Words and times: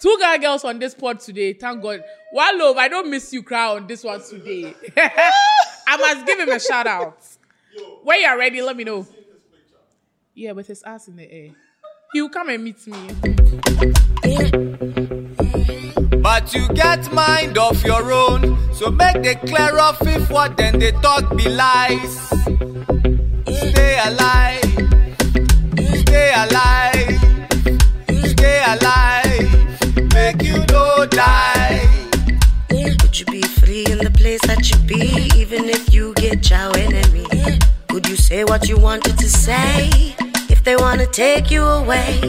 Two 0.00 0.16
Ga 0.20 0.38
girls 0.38 0.64
on 0.64 0.78
this 0.78 0.94
pod 0.94 1.20
today. 1.20 1.52
Thank 1.52 1.82
God. 1.82 2.02
Wanlov, 2.34 2.76
I 2.76 2.88
don't 2.88 3.10
miss 3.10 3.32
you, 3.32 3.42
cry 3.42 3.66
on 3.74 3.86
this 3.86 4.04
one 4.04 4.22
today. 4.22 4.74
I 4.96 5.96
must 5.96 6.26
give 6.26 6.38
him 6.38 6.50
a 6.50 6.60
shout 6.60 6.86
out. 6.86 7.18
When 8.02 8.20
you 8.20 8.26
are 8.26 8.38
ready, 8.38 8.62
let 8.62 8.76
me 8.76 8.84
know. 8.84 9.06
Yeah, 10.34 10.52
with 10.52 10.68
his 10.68 10.82
ass 10.82 11.08
in 11.08 11.16
the 11.16 11.32
air. 11.32 11.50
He 12.12 12.22
will 12.22 12.28
come 12.28 12.48
and 12.48 12.62
meet 12.62 12.86
me. 12.86 13.08
But 16.22 16.54
you 16.54 16.68
get 16.74 17.12
mind 17.12 17.58
of 17.58 17.84
your 17.84 18.12
own, 18.12 18.56
so 18.72 18.90
make 18.90 19.22
the 19.22 19.34
clear 19.46 19.78
off 19.78 19.98
if 20.02 20.30
what 20.30 20.56
then 20.56 20.78
they 20.78 20.92
talk 20.92 21.36
be 21.36 21.48
lies. 21.48 22.18
Stay 23.46 23.98
alive, 24.04 24.62
stay 26.00 26.32
alive, 26.34 27.20
stay 28.30 28.62
alive, 28.66 29.17
you 30.48 30.64
no 30.72 31.06
die. 31.06 31.80
Would 32.70 33.20
you 33.20 33.26
be 33.26 33.42
free 33.60 33.84
in 33.92 33.98
the 33.98 34.10
place 34.20 34.40
that 34.46 34.70
you 34.70 34.78
be, 34.86 35.30
even 35.36 35.68
if 35.68 35.92
you 35.92 36.14
get 36.14 36.48
your 36.48 36.76
enemy? 36.76 37.26
Would 37.92 38.08
you 38.08 38.16
say 38.16 38.44
what 38.44 38.68
you 38.68 38.78
wanted 38.78 39.18
to 39.18 39.28
say? 39.28 39.90
If 40.48 40.64
they 40.64 40.76
wanna 40.76 41.06
take 41.06 41.50
you 41.50 41.62
away, 41.64 42.20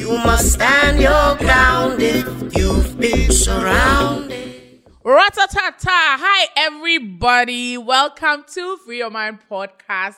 you 0.00 0.10
must 0.28 0.52
stand 0.52 1.00
your 1.00 1.36
ground 1.36 2.02
if 2.02 2.26
you've 2.56 2.98
been 2.98 3.30
surrounded. 3.32 4.82
Ratatata. 5.04 6.00
Hi, 6.26 6.48
everybody. 6.56 7.78
Welcome 7.78 8.44
to 8.54 8.76
Free 8.78 8.98
Your 8.98 9.10
Mind 9.10 9.38
podcast. 9.50 10.16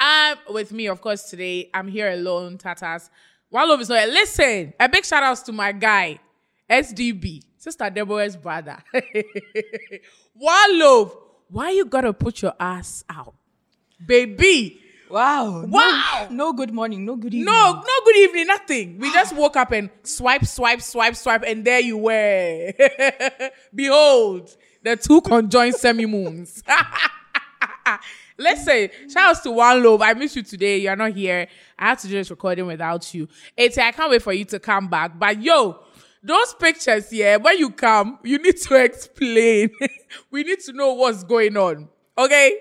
Um, 0.00 0.38
with 0.50 0.72
me, 0.72 0.86
of 0.86 1.00
course, 1.00 1.24
today. 1.30 1.70
I'm 1.74 1.88
here 1.88 2.10
alone, 2.10 2.58
Tatas. 2.58 3.10
Wanlov 3.52 3.80
is 3.80 3.88
not. 3.88 4.08
Listen, 4.08 4.74
a 4.78 4.88
big 4.88 5.04
shout 5.04 5.22
outs 5.22 5.42
to 5.42 5.52
my 5.52 5.72
guy, 5.72 6.18
SDB, 6.68 7.42
Sister 7.56 7.90
Deborah's 7.90 8.36
brother. 8.36 8.76
Wanlov. 10.42 11.16
Why 11.50 11.70
you 11.70 11.86
gotta 11.86 12.12
put 12.12 12.42
your 12.42 12.54
ass 12.60 13.04
out? 13.08 13.34
Baby. 14.04 14.80
Wow. 15.10 15.64
Wow. 15.66 16.26
No, 16.30 16.36
no 16.36 16.52
good 16.52 16.72
morning. 16.72 17.04
No 17.04 17.16
good 17.16 17.32
evening. 17.32 17.46
No, 17.46 17.72
no 17.74 18.04
good 18.04 18.16
evening, 18.16 18.46
nothing. 18.46 18.98
We 18.98 19.10
just 19.12 19.34
woke 19.34 19.56
up 19.56 19.72
and 19.72 19.88
swipe, 20.02 20.44
swipe, 20.44 20.82
swipe, 20.82 21.16
swipe, 21.16 21.44
and 21.46 21.64
there 21.64 21.80
you 21.80 21.96
were. 21.96 22.72
Behold, 23.74 24.54
the 24.82 24.96
two 24.96 25.22
conjoined 25.22 25.74
semi 25.76 26.04
moons. 26.04 26.62
Let's 28.36 28.64
say, 28.66 28.90
shout 29.10 29.30
outs 29.30 29.40
to 29.40 29.48
Wanlov. 29.48 30.02
I 30.02 30.12
miss 30.12 30.36
you 30.36 30.42
today. 30.42 30.78
You're 30.78 30.96
not 30.96 31.12
here. 31.12 31.48
I 31.78 31.88
have 31.88 32.00
to 32.02 32.08
do 32.08 32.14
this 32.14 32.30
recording 32.30 32.66
without 32.66 33.14
you. 33.14 33.28
It's 33.56 33.78
I 33.78 33.92
can't 33.92 34.10
wait 34.10 34.22
for 34.22 34.34
you 34.34 34.44
to 34.46 34.58
come 34.58 34.88
back. 34.88 35.18
But 35.18 35.42
yo, 35.42 35.80
those 36.22 36.54
pictures 36.54 37.10
here, 37.10 37.38
when 37.38 37.58
you 37.58 37.70
come, 37.70 38.18
you 38.22 38.38
need 38.38 38.56
to 38.58 38.74
explain. 38.74 39.70
we 40.30 40.42
need 40.42 40.60
to 40.60 40.72
know 40.72 40.94
what's 40.94 41.24
going 41.24 41.56
on. 41.56 41.88
Okay? 42.16 42.58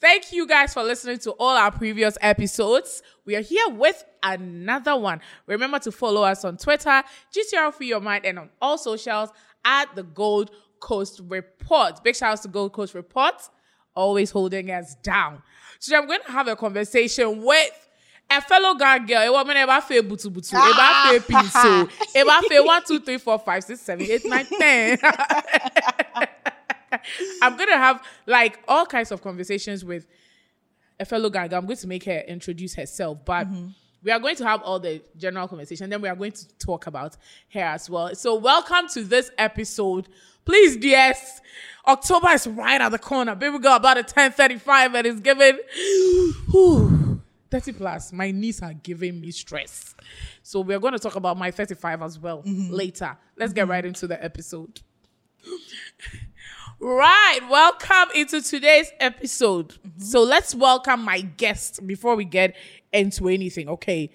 Thank 0.00 0.32
you 0.32 0.46
guys 0.46 0.74
for 0.74 0.82
listening 0.82 1.18
to 1.20 1.32
all 1.32 1.56
our 1.56 1.70
previous 1.70 2.18
episodes. 2.20 3.02
We 3.24 3.36
are 3.36 3.40
here 3.40 3.68
with 3.68 4.04
another 4.22 4.96
one. 4.96 5.20
Remember 5.46 5.78
to 5.80 5.92
follow 5.92 6.22
us 6.22 6.44
on 6.44 6.56
Twitter, 6.56 7.02
GCR 7.32 7.72
for 7.72 7.84
Your 7.84 8.00
Mind, 8.00 8.24
and 8.24 8.38
on 8.38 8.50
all 8.60 8.78
socials 8.78 9.30
at 9.64 9.94
the 9.94 10.02
Gold 10.02 10.50
Coast 10.80 11.20
Report. 11.28 12.02
Big 12.02 12.16
shout 12.16 12.32
out 12.32 12.42
to 12.42 12.48
Gold 12.48 12.72
Coast 12.72 12.94
Report, 12.94 13.34
always 13.94 14.30
holding 14.30 14.70
us 14.70 14.96
down. 15.02 15.42
Today, 15.80 15.96
I'm 15.96 16.06
going 16.06 16.20
to 16.26 16.32
have 16.32 16.48
a 16.48 16.56
conversation 16.56 17.44
with 17.44 17.81
fellow 18.40 18.74
gang 18.74 19.06
girl. 19.06 19.22
A 19.22 19.30
woman 19.32 19.56
ever 19.56 19.80
feel 19.80 20.02
butu 20.02 20.30
butu, 20.30 20.54
ever 20.54 21.20
feel 21.20 21.36
ah, 21.36 21.42
pinso, 21.42 21.90
ever 22.14 22.48
feel 22.48 22.64
one, 22.64 22.82
two, 22.84 23.00
three, 23.00 23.18
four, 23.18 23.38
five, 23.38 23.62
six, 23.64 23.80
seven, 23.80 24.06
eight, 24.10 24.24
nine, 24.24 24.46
ten. 24.46 24.98
I'm 27.42 27.56
gonna 27.56 27.76
have 27.76 28.02
like 28.26 28.60
all 28.68 28.86
kinds 28.86 29.12
of 29.12 29.22
conversations 29.22 29.84
with 29.84 30.06
a 31.00 31.04
fellow 31.04 31.28
gang 31.28 31.48
girl. 31.48 31.58
I'm 31.58 31.66
going 31.66 31.76
to 31.76 31.86
make 31.86 32.04
her 32.04 32.20
introduce 32.26 32.74
herself, 32.74 33.18
but 33.24 33.46
mm-hmm. 33.46 33.68
we 34.02 34.10
are 34.10 34.18
going 34.18 34.36
to 34.36 34.46
have 34.46 34.62
all 34.62 34.78
the 34.78 35.02
general 35.16 35.48
conversation. 35.48 35.90
Then 35.90 36.00
we 36.00 36.08
are 36.08 36.16
going 36.16 36.32
to 36.32 36.48
talk 36.58 36.86
about 36.86 37.16
her 37.52 37.60
as 37.60 37.90
well. 37.90 38.14
So 38.14 38.36
welcome 38.36 38.88
to 38.94 39.02
this 39.02 39.30
episode. 39.36 40.08
Please, 40.44 40.76
DS. 40.76 41.40
October 41.86 42.30
is 42.30 42.46
right 42.46 42.80
at 42.80 42.90
the 42.90 42.98
corner. 42.98 43.34
Baby 43.34 43.58
girl, 43.58 43.76
about 43.76 43.98
a 43.98 44.02
10:35, 44.02 44.94
and 44.94 45.06
it's 45.06 45.20
whew, 46.50 47.21
30 47.52 47.72
plus. 47.72 48.12
My 48.14 48.30
knees 48.30 48.62
are 48.62 48.72
giving 48.72 49.20
me 49.20 49.30
stress. 49.30 49.94
So 50.42 50.62
we're 50.62 50.78
going 50.78 50.94
to 50.94 50.98
talk 50.98 51.16
about 51.16 51.36
my 51.36 51.50
35 51.50 52.00
as 52.00 52.18
well 52.18 52.42
mm-hmm. 52.42 52.72
later. 52.72 53.14
Let's 53.36 53.52
get 53.52 53.62
mm-hmm. 53.62 53.70
right 53.70 53.84
into 53.84 54.06
the 54.06 54.22
episode. 54.22 54.80
Right, 56.84 57.38
welcome 57.48 58.08
into 58.16 58.42
today's 58.42 58.90
episode. 58.98 59.68
Mm-hmm. 59.68 60.00
So 60.00 60.24
let's 60.24 60.52
welcome 60.52 61.04
my 61.04 61.20
guest 61.20 61.86
before 61.86 62.16
we 62.16 62.24
get 62.24 62.56
into 62.92 63.28
anything. 63.28 63.68
Okay, 63.68 64.10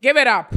give 0.00 0.16
it 0.16 0.26
up. 0.26 0.54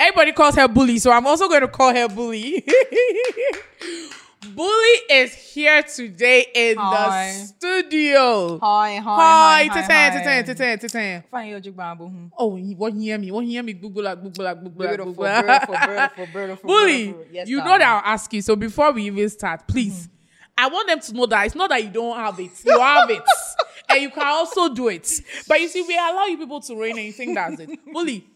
Everybody 0.00 0.32
calls 0.32 0.54
her 0.54 0.68
bully, 0.68 0.98
so 0.98 1.12
I'm 1.12 1.26
also 1.26 1.48
going 1.48 1.60
to 1.60 1.68
call 1.68 1.94
her 1.94 2.08
bully. 2.08 2.64
bully 4.54 4.98
is 5.10 5.34
here 5.34 5.82
today 5.82 6.46
in 6.54 6.76
Hi. 6.76 7.26
the 7.26 7.46
studio. 7.46 8.58
Hi, 8.58 8.96
hi, 8.96 9.00
Hi, 9.00 9.64
hi, 9.64 9.68
teten, 9.68 9.90
hi, 9.90 10.42
teten, 10.42 10.56
teten, 10.56 10.78
teten. 10.80 11.24
Fine, 11.30 11.48
yo, 11.48 11.60
Jig 11.60 11.76
Bambo. 11.76 12.08
Hmm. 12.08 12.26
Oh, 12.38 12.56
you 12.56 12.76
won't 12.76 13.00
hear 13.00 13.18
me. 13.18 13.30
Won't 13.30 13.46
hear 13.46 13.62
me. 13.62 13.72
Like, 13.72 13.82
Google, 13.82 14.02
like, 14.02 14.22
Google, 14.22 14.86
Beautiful, 14.86 15.14
beautiful, 15.14 16.26
beautiful, 16.32 16.66
Bully. 16.66 17.14
Yes, 17.32 17.48
you 17.48 17.58
know 17.58 17.78
that 17.78 17.82
I'll 17.82 18.12
ask 18.12 18.32
you. 18.32 18.42
So 18.42 18.56
before 18.56 18.92
we 18.92 19.04
even 19.04 19.28
start, 19.28 19.66
please, 19.66 20.08
I 20.56 20.68
want 20.68 20.88
them 20.88 21.00
to 21.00 21.12
know 21.14 21.26
that 21.26 21.46
it's 21.46 21.54
not 21.54 21.70
that 21.70 21.82
you 21.82 21.90
don't 21.90 22.16
have 22.16 22.38
it. 22.38 22.50
You 22.64 22.78
have 22.78 23.10
it. 23.10 23.22
and 23.88 24.02
you 24.02 24.10
can 24.10 24.26
also 24.26 24.72
do 24.72 24.88
it. 24.88 25.10
But 25.48 25.60
you 25.60 25.68
see, 25.68 25.82
we 25.82 25.94
allow 25.96 26.26
you 26.26 26.38
people 26.38 26.60
to 26.60 26.76
reign 26.80 26.96
and 26.96 27.06
you 27.06 27.12
think 27.12 27.34
that's 27.34 27.60
it. 27.60 27.70
Bully, 27.92 28.26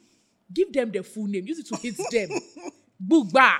give 0.53 0.73
them 0.73 0.91
the 0.91 1.03
full 1.03 1.27
name. 1.27 1.47
Use 1.47 1.61
it 1.61 1.67
to 1.67 1.77
hit 1.77 1.97
them. 2.11 2.39
Boogba. 3.05 3.53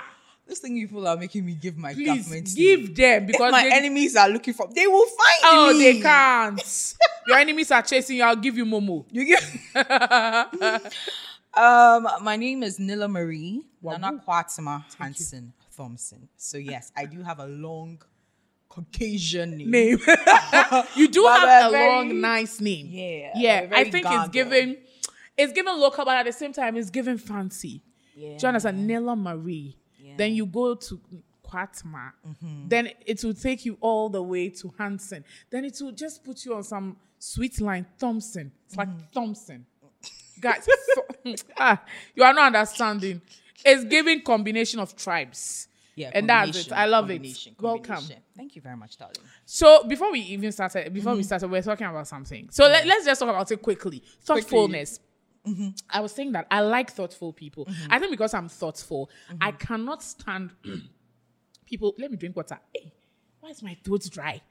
This 0.49 0.59
thing 0.59 0.75
you 0.75 0.87
people 0.87 1.07
are 1.07 1.15
making 1.15 1.45
me 1.45 1.53
give 1.53 1.77
my 1.77 1.93
Please 1.93 2.07
government. 2.07 2.49
give 2.55 2.79
name. 2.81 2.93
them 2.95 3.21
If 3.23 3.27
because 3.27 3.51
my 3.51 3.63
they, 3.63 3.71
enemies 3.71 4.15
are 4.15 4.27
looking 4.27 4.53
for, 4.55 4.67
they 4.73 4.87
will 4.87 5.05
find 5.05 5.39
Oh, 5.43 5.73
me. 5.77 5.93
they 5.93 6.01
can't. 6.01 6.93
Your 7.27 7.37
enemies 7.37 7.69
are 7.71 7.83
chasing 7.83 8.17
you. 8.17 8.23
I'll 8.23 8.35
give 8.35 8.57
you 8.57 8.65
Momo. 8.65 9.05
You 9.11 9.25
get. 9.25 9.43
um, 11.53 12.07
my 12.21 12.35
name 12.35 12.63
is 12.63 12.79
Nila 12.79 13.07
Marie 13.07 13.61
Nana 13.81 14.13
Kwatima 14.27 14.83
Hansen 14.97 15.53
Thompson. 15.75 16.27
So 16.35 16.57
yes, 16.57 16.91
I 16.97 17.05
do 17.05 17.21
have 17.21 17.39
a 17.39 17.45
long 17.47 18.01
Caucasian 18.67 19.57
name. 19.57 19.71
name. 19.71 19.97
you 20.95 21.07
do 21.07 21.23
But 21.23 21.39
have 21.39 21.69
a 21.69 21.71
very- 21.71 21.89
long, 21.89 22.21
nice 22.21 22.59
name. 22.59 22.87
Yeah, 22.89 23.31
Yeah. 23.35 23.67
I 23.71 23.89
think 23.89 24.05
Ghana 24.05 24.21
it's 24.25 24.29
giving 24.31 24.77
it's 25.37 25.53
giving 25.53 25.73
local, 25.77 26.05
but 26.05 26.17
at 26.17 26.25
the 26.25 26.33
same 26.33 26.51
time, 26.53 26.75
it's 26.75 26.89
giving 26.89 27.17
fancy. 27.17 27.81
Yeah. 28.15 28.37
Do 28.37 28.41
you 28.41 28.47
understand? 28.49 28.85
Nella 28.85 29.15
Marie. 29.15 29.75
Then 30.19 30.33
you 30.35 30.45
go 30.45 30.75
to 30.75 30.99
Kwatma. 31.47 32.11
Then 32.67 32.89
it 33.05 33.23
will 33.23 33.33
take 33.33 33.65
you 33.65 33.77
all 33.79 34.09
the 34.09 34.21
way 34.21 34.49
to 34.49 34.73
Hansen. 34.77 35.23
Then 35.49 35.65
it 35.65 35.77
will 35.81 35.93
just 35.93 36.23
put 36.23 36.43
you 36.45 36.53
on 36.55 36.63
some 36.63 36.97
sweet 37.17 37.59
line 37.61 37.85
Thompson. 37.97 38.51
It's 38.67 38.75
like 38.75 38.89
Thompson. 39.11 39.65
Guys, 40.39 40.67
so- 40.95 41.33
ah, 41.57 41.81
you 42.15 42.23
are 42.23 42.33
not 42.33 42.47
understanding. 42.55 43.21
It's 43.65 43.83
giving 43.85 44.21
combination 44.21 44.79
of 44.79 44.95
tribes. 44.95 45.67
Yeah, 45.95 46.11
and 46.13 46.29
that's 46.29 46.67
it. 46.67 46.71
I 46.71 46.85
love 46.85 47.09
it. 47.09 47.15
combination, 47.15 47.55
Welcome. 47.59 48.03
Thank 48.37 48.55
you 48.55 48.61
very 48.61 48.77
much, 48.77 48.97
darling. 48.97 49.15
So 49.45 49.83
before 49.83 50.11
we 50.13 50.21
even 50.21 50.51
started, 50.53 50.93
before 50.93 51.11
Mm-hmm. 51.11 51.17
we 51.17 51.23
started, 51.23 51.51
we're 51.51 51.61
talking 51.61 51.87
about 51.87 52.07
something. 52.07 52.47
So 52.51 52.63
let, 52.67 52.85
us 52.87 53.03
just 53.05 53.19
talk 53.19 53.27
about 53.29 53.51
it 53.51 53.61
quickly. 53.61 54.01
Thoughtfulness. 54.21 54.99
Mm-hmm. 55.49 55.69
I 55.89 55.99
was 56.01 56.11
saying 56.11 56.31
that 56.33 56.47
I 56.51 56.61
like 56.61 56.91
thoughtful 56.91 57.33
people. 57.33 57.67
I 57.89 57.99
think 57.99 58.11
because 58.11 58.33
I'm 58.33 58.49
thoughtful, 58.49 59.09
Mm-hmm. 59.29 59.37
I 59.41 59.51
cannot 59.51 60.03
stand 60.03 60.51
people. 61.65 61.93
Let 61.97 62.11
me 62.11 62.17
drink 62.17 62.35
water. 62.35 62.59
Hey, 62.73 62.91
why 63.39 63.49
is 63.49 63.63
my 63.63 63.77
throat 63.83 64.07
dry? 64.11 64.41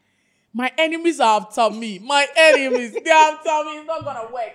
My 0.52 0.72
enemies 0.78 1.20
are 1.20 1.40
after 1.40 1.70
me. 1.70 1.98
My 1.98 2.26
enemies, 2.36 2.92
they 3.04 3.10
are 3.10 3.32
after 3.32 3.64
me. 3.70 3.78
It's 3.78 3.86
not 3.86 4.04
gonna 4.04 4.32
work. 4.32 4.52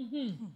Mhm. 0.00 0.50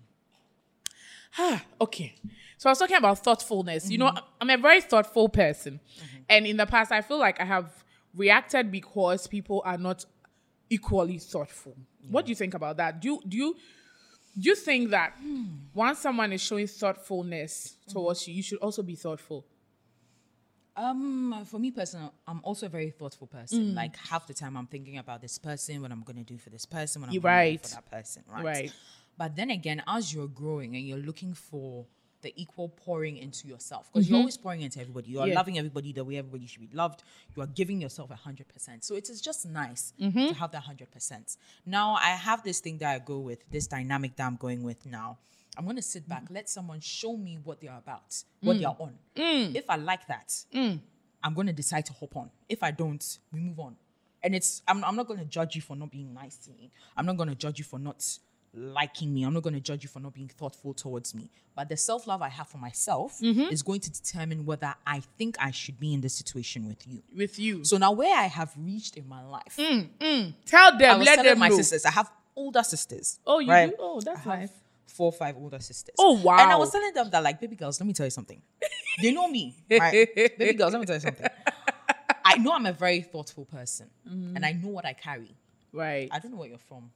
Ah, 1.38 1.62
okay. 1.80 2.14
So 2.58 2.68
I 2.68 2.72
was 2.72 2.78
talking 2.78 2.96
about 2.96 3.18
thoughtfulness. 3.20 3.90
You 3.90 3.98
know, 3.98 4.12
I'm 4.40 4.50
a 4.50 4.56
very 4.58 4.80
thoughtful 4.80 5.28
person. 5.28 5.80
And 6.28 6.46
in 6.46 6.56
the 6.56 6.66
past, 6.66 6.92
I 6.92 7.00
feel 7.02 7.18
like 7.18 7.40
I 7.40 7.44
have 7.44 7.84
reacted 8.14 8.70
because 8.70 9.26
people 9.26 9.62
are 9.64 9.78
not 9.78 10.04
equally 10.68 11.18
thoughtful. 11.18 11.76
What 12.08 12.26
do 12.26 12.30
you 12.30 12.36
think 12.36 12.54
about 12.54 12.76
that? 12.78 13.00
Do 13.00 13.08
you, 13.08 13.20
do 13.26 13.36
you 13.36 13.56
you 14.36 14.54
think 14.54 14.90
that 14.90 15.14
once 15.74 15.98
someone 16.00 16.32
is 16.32 16.40
showing 16.40 16.66
thoughtfulness 16.66 17.76
towards 17.88 18.26
you, 18.28 18.34
you 18.34 18.42
should 18.42 18.58
also 18.58 18.82
be 18.82 18.94
thoughtful? 18.94 19.44
Um, 20.76 21.44
for 21.46 21.58
me 21.58 21.70
personally, 21.70 22.10
I'm 22.26 22.40
also 22.42 22.66
a 22.66 22.68
very 22.68 22.90
thoughtful 22.90 23.26
person. 23.26 23.74
Like 23.74 23.96
half 23.96 24.26
the 24.26 24.34
time, 24.34 24.56
I'm 24.56 24.66
thinking 24.66 24.98
about 24.98 25.20
this 25.20 25.36
person, 25.36 25.82
what 25.82 25.90
I'm 25.90 26.02
gonna 26.02 26.24
do 26.24 26.38
for 26.38 26.50
this 26.50 26.64
person, 26.64 27.02
what 27.02 27.08
I'm 27.08 27.14
You're 27.14 27.22
gonna 27.22 27.52
do 27.52 27.58
for 27.58 27.74
that 27.74 27.90
person, 27.90 28.22
right? 28.28 28.44
Right. 28.44 28.72
But 29.18 29.36
then 29.36 29.50
again, 29.50 29.82
as 29.86 30.14
you're 30.14 30.28
growing 30.28 30.76
and 30.76 30.86
you're 30.86 30.98
looking 30.98 31.34
for 31.34 31.86
the 32.22 32.32
equal 32.40 32.68
pouring 32.68 33.16
into 33.16 33.48
yourself 33.48 33.90
because 33.92 34.08
you're 34.08 34.16
mm-hmm. 34.16 34.22
always 34.22 34.36
pouring 34.36 34.60
into 34.60 34.80
everybody. 34.80 35.10
You 35.10 35.20
are 35.20 35.28
Yeah. 35.28 35.34
loving 35.34 35.58
everybody 35.58 35.92
the 35.92 36.04
way 36.04 36.16
everybody 36.16 36.46
should 36.46 36.60
be 36.60 36.74
loved. 36.76 37.02
You 37.34 37.42
are 37.42 37.46
giving 37.46 37.80
yourself 37.80 38.10
a 38.10 38.16
hundred 38.16 38.48
percent. 38.48 38.84
So 38.84 38.94
it 38.94 39.08
is 39.08 39.20
just 39.20 39.46
nice 39.46 39.92
mm-hmm. 40.00 40.28
to 40.28 40.34
have 40.34 40.52
that 40.52 40.62
hundred 40.62 40.90
percent. 40.90 41.36
Now 41.66 41.94
I 41.94 42.10
have 42.10 42.42
this 42.42 42.60
thing 42.60 42.78
that 42.78 42.94
I 42.94 42.98
go 42.98 43.18
with, 43.18 43.48
this 43.50 43.66
dynamic 43.66 44.16
that 44.16 44.26
I'm 44.26 44.36
going 44.36 44.62
with 44.62 44.84
now. 44.86 45.18
I'm 45.56 45.66
gonna 45.66 45.82
sit 45.82 46.08
back, 46.08 46.24
let 46.30 46.48
someone 46.48 46.80
show 46.80 47.16
me 47.16 47.38
what 47.42 47.60
they 47.60 47.68
are 47.68 47.78
about, 47.78 48.22
what 48.40 48.58
they 48.58 48.64
mm. 48.64 48.68
are 48.68 48.76
on. 48.78 48.94
Mm. 49.16 49.54
If 49.54 49.68
I 49.68 49.76
like 49.76 50.06
that, 50.06 50.28
mm. 50.54 50.80
I'm 51.22 51.34
gonna 51.34 51.52
decide 51.52 51.86
to 51.86 51.92
hop 51.92 52.16
on. 52.16 52.30
If 52.48 52.62
I 52.62 52.70
don't, 52.70 53.18
we 53.32 53.40
move 53.40 53.58
on. 53.58 53.76
And 54.22 54.34
it's 54.34 54.62
I'm, 54.68 54.84
I'm 54.84 54.96
not 54.96 55.08
gonna 55.08 55.24
judge 55.24 55.56
you 55.56 55.62
for 55.62 55.76
not 55.76 55.90
being 55.90 56.12
nice 56.14 56.36
to 56.38 56.50
me. 56.52 56.70
I'm 56.96 57.06
not 57.06 57.16
gonna 57.16 57.34
judge 57.34 57.58
you 57.58 57.64
for 57.64 57.78
not 57.78 58.06
liking 58.54 59.12
me. 59.14 59.22
I'm 59.24 59.32
not 59.34 59.42
gonna 59.42 59.60
judge 59.60 59.82
you 59.82 59.88
for 59.88 60.00
not 60.00 60.14
being 60.14 60.28
thoughtful 60.28 60.74
towards 60.74 61.14
me. 61.14 61.30
But 61.56 61.68
the 61.68 61.76
self 61.76 62.06
love 62.06 62.22
I 62.22 62.28
have 62.28 62.48
for 62.48 62.58
myself 62.58 63.18
mm-hmm. 63.20 63.52
is 63.52 63.62
going 63.62 63.80
to 63.80 63.90
determine 63.90 64.44
whether 64.46 64.74
I 64.86 65.00
think 65.18 65.36
I 65.38 65.50
should 65.50 65.78
be 65.78 65.92
in 65.94 66.00
this 66.00 66.14
situation 66.14 66.66
with 66.66 66.86
you. 66.86 67.02
with 67.16 67.38
you. 67.38 67.64
So 67.64 67.76
now 67.76 67.92
where 67.92 68.16
I 68.16 68.26
have 68.26 68.52
reached 68.58 68.96
in 68.96 69.08
my 69.08 69.22
life, 69.24 69.56
mm, 69.58 69.88
mm. 69.98 70.34
Tell 70.46 70.74
I 70.74 70.78
them, 70.78 70.98
was 70.98 71.06
let 71.06 71.22
them 71.22 71.38
my 71.38 71.48
know. 71.48 71.56
sisters. 71.56 71.84
I 71.84 71.90
have 71.90 72.10
older 72.36 72.62
sisters. 72.62 73.18
Oh, 73.26 73.38
you 73.40 73.50
right? 73.50 73.70
do? 73.70 73.76
Oh, 73.78 74.00
that's 74.00 74.24
nice. 74.26 74.50
Four 74.86 75.06
or 75.06 75.12
five 75.12 75.36
older 75.36 75.60
sisters. 75.60 75.94
Oh, 75.98 76.20
wow. 76.20 76.38
And 76.38 76.50
I 76.50 76.56
was 76.56 76.70
telling 76.72 76.92
them 76.92 77.10
that, 77.10 77.22
like, 77.22 77.40
baby 77.40 77.54
girls, 77.56 77.80
let 77.80 77.86
me 77.86 77.92
tell 77.92 78.06
you 78.06 78.10
something. 78.10 78.40
they 79.02 79.12
know 79.12 79.28
me, 79.28 79.54
right? 79.70 80.08
baby 80.14 80.54
girls, 80.54 80.72
let 80.72 80.80
me 80.80 80.86
tell 80.86 80.96
you 80.96 81.00
something. 81.00 81.26
I 82.24 82.38
know 82.38 82.52
I'm 82.52 82.66
a 82.66 82.72
very 82.72 83.02
thoughtful 83.02 83.44
person, 83.44 83.88
Mm-hmm. 84.08 84.36
and 84.36 84.44
I 84.44 84.52
know 84.52 84.68
what 84.68 84.84
I 84.84 84.92
carry. 84.92 85.34
Right. 85.72 86.08
I 86.10 86.18
don't 86.18 86.32
know 86.32 86.38
where 86.38 86.48
you're 86.48 86.58
from. 86.58 86.90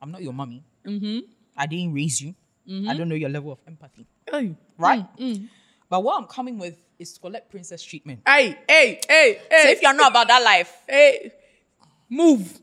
I'm 0.00 0.10
not 0.10 0.22
your 0.22 0.32
mommy. 0.32 0.64
Mm-hmm. 0.86 1.18
I 1.56 1.66
didn't 1.66 1.92
raise 1.94 2.20
you. 2.20 2.34
I 2.88 2.94
don't 2.94 3.08
know 3.08 3.14
your 3.14 3.30
level 3.30 3.50
of 3.52 3.58
empathy, 3.66 4.06
Hey, 4.30 4.54
right? 4.76 5.06
Mm, 5.18 5.48
But 5.88 6.04
what 6.04 6.18
I'm 6.20 6.26
coming 6.26 6.58
with 6.58 6.76
is 6.98 7.14
to 7.14 7.20
collect 7.20 7.50
princess 7.50 7.82
treatment. 7.82 8.20
hey, 8.26 8.58
hey, 8.68 9.00
hey, 9.08 9.40
hey. 9.50 9.62
So 9.62 9.68
if 9.70 9.80
you're 9.82 9.94
not 9.94 10.10
about 10.10 10.28
that 10.28 10.42
life, 10.42 10.70
hey, 10.86 11.32
move, 12.10 12.60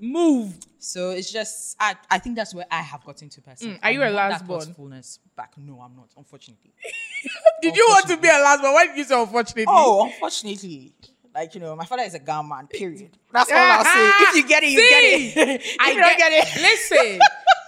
move. 0.00 0.56
So 0.78 1.10
it's 1.10 1.30
just 1.30 1.76
I, 1.78 1.94
I 2.10 2.18
think 2.18 2.36
that's 2.36 2.54
where 2.54 2.64
I 2.70 2.80
have 2.80 3.04
gotten 3.04 3.28
to 3.28 3.40
person. 3.42 3.72
Mm, 3.72 3.78
are 3.82 3.90
you 3.92 4.02
I 4.02 4.06
a 4.06 4.10
last 4.12 4.38
that 4.40 4.48
born? 4.48 4.60
thoughtfulness 4.60 5.18
back? 5.36 5.52
No, 5.58 5.80
I'm 5.80 5.94
not, 5.94 6.08
unfortunately. 6.16 6.72
Did 7.62 7.76
you 7.76 7.86
want 7.88 8.06
to 8.08 8.16
be 8.16 8.28
a 8.28 8.32
last 8.32 8.62
one? 8.62 8.72
Why 8.72 8.86
did 8.86 8.96
you 8.96 9.04
say 9.04 9.18
unfortunately? 9.20 9.64
Oh, 9.68 10.04
unfortunately. 10.06 10.92
Like, 11.34 11.54
you 11.54 11.60
know, 11.60 11.74
my 11.74 11.84
father 11.84 12.04
is 12.04 12.14
a 12.14 12.20
gunman, 12.20 12.68
period. 12.68 13.18
That's 13.32 13.50
all 13.50 13.58
I'll 13.58 13.84
say. 13.84 13.90
Ah, 13.92 14.28
if 14.28 14.36
you 14.36 14.48
get 14.48 14.62
it, 14.62 14.70
you 14.70 14.78
See? 14.78 14.88
get 14.88 15.02
it. 15.48 15.60
if 15.64 15.76
I 15.80 15.90
you 15.90 16.00
don't 16.00 16.16
get 16.16 16.32
it. 16.32 16.60
Listen, 16.62 17.20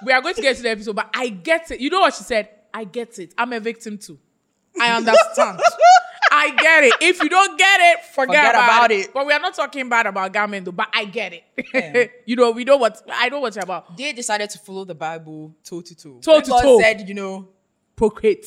we 0.04 0.12
are 0.12 0.22
going 0.22 0.34
to 0.34 0.42
get 0.42 0.56
to 0.56 0.62
the 0.62 0.70
episode, 0.70 0.94
but 0.94 1.10
I 1.12 1.28
get 1.28 1.70
it. 1.72 1.80
You 1.80 1.90
know 1.90 2.00
what 2.00 2.14
she 2.14 2.22
said? 2.22 2.48
I 2.72 2.84
get 2.84 3.18
it. 3.18 3.34
I'm 3.36 3.52
a 3.52 3.58
victim 3.58 3.98
too. 3.98 4.18
I 4.78 4.96
understand. 4.96 5.60
I 6.30 6.54
get 6.54 6.84
it. 6.84 6.94
If 7.00 7.22
you 7.22 7.28
don't 7.28 7.58
get 7.58 7.80
it, 7.80 8.04
forget, 8.04 8.36
Forget 8.36 8.50
about, 8.50 8.64
about 8.64 8.90
it. 8.90 9.06
it. 9.06 9.14
But 9.14 9.26
we 9.26 9.32
are 9.32 9.40
not 9.40 9.54
talking 9.54 9.88
bad 9.88 10.06
about 10.06 10.32
garment 10.32 10.66
though. 10.66 10.72
But 10.72 10.88
I 10.92 11.06
get 11.06 11.32
it. 11.32 11.44
Yeah. 11.72 12.04
you 12.26 12.36
know, 12.36 12.50
we 12.50 12.64
know 12.64 12.76
what 12.76 13.02
I 13.10 13.30
know 13.30 13.40
what 13.40 13.54
you're 13.54 13.64
about. 13.64 13.96
They 13.96 14.12
decided 14.12 14.50
to 14.50 14.58
follow 14.58 14.84
the 14.84 14.94
Bible 14.94 15.56
toe 15.64 15.80
to 15.80 15.94
toe. 15.94 16.18
Toe 16.20 16.40
to 16.40 16.50
toe. 16.50 16.80
said, 16.80 17.08
you 17.08 17.14
know, 17.14 17.48
procreate. 17.96 18.44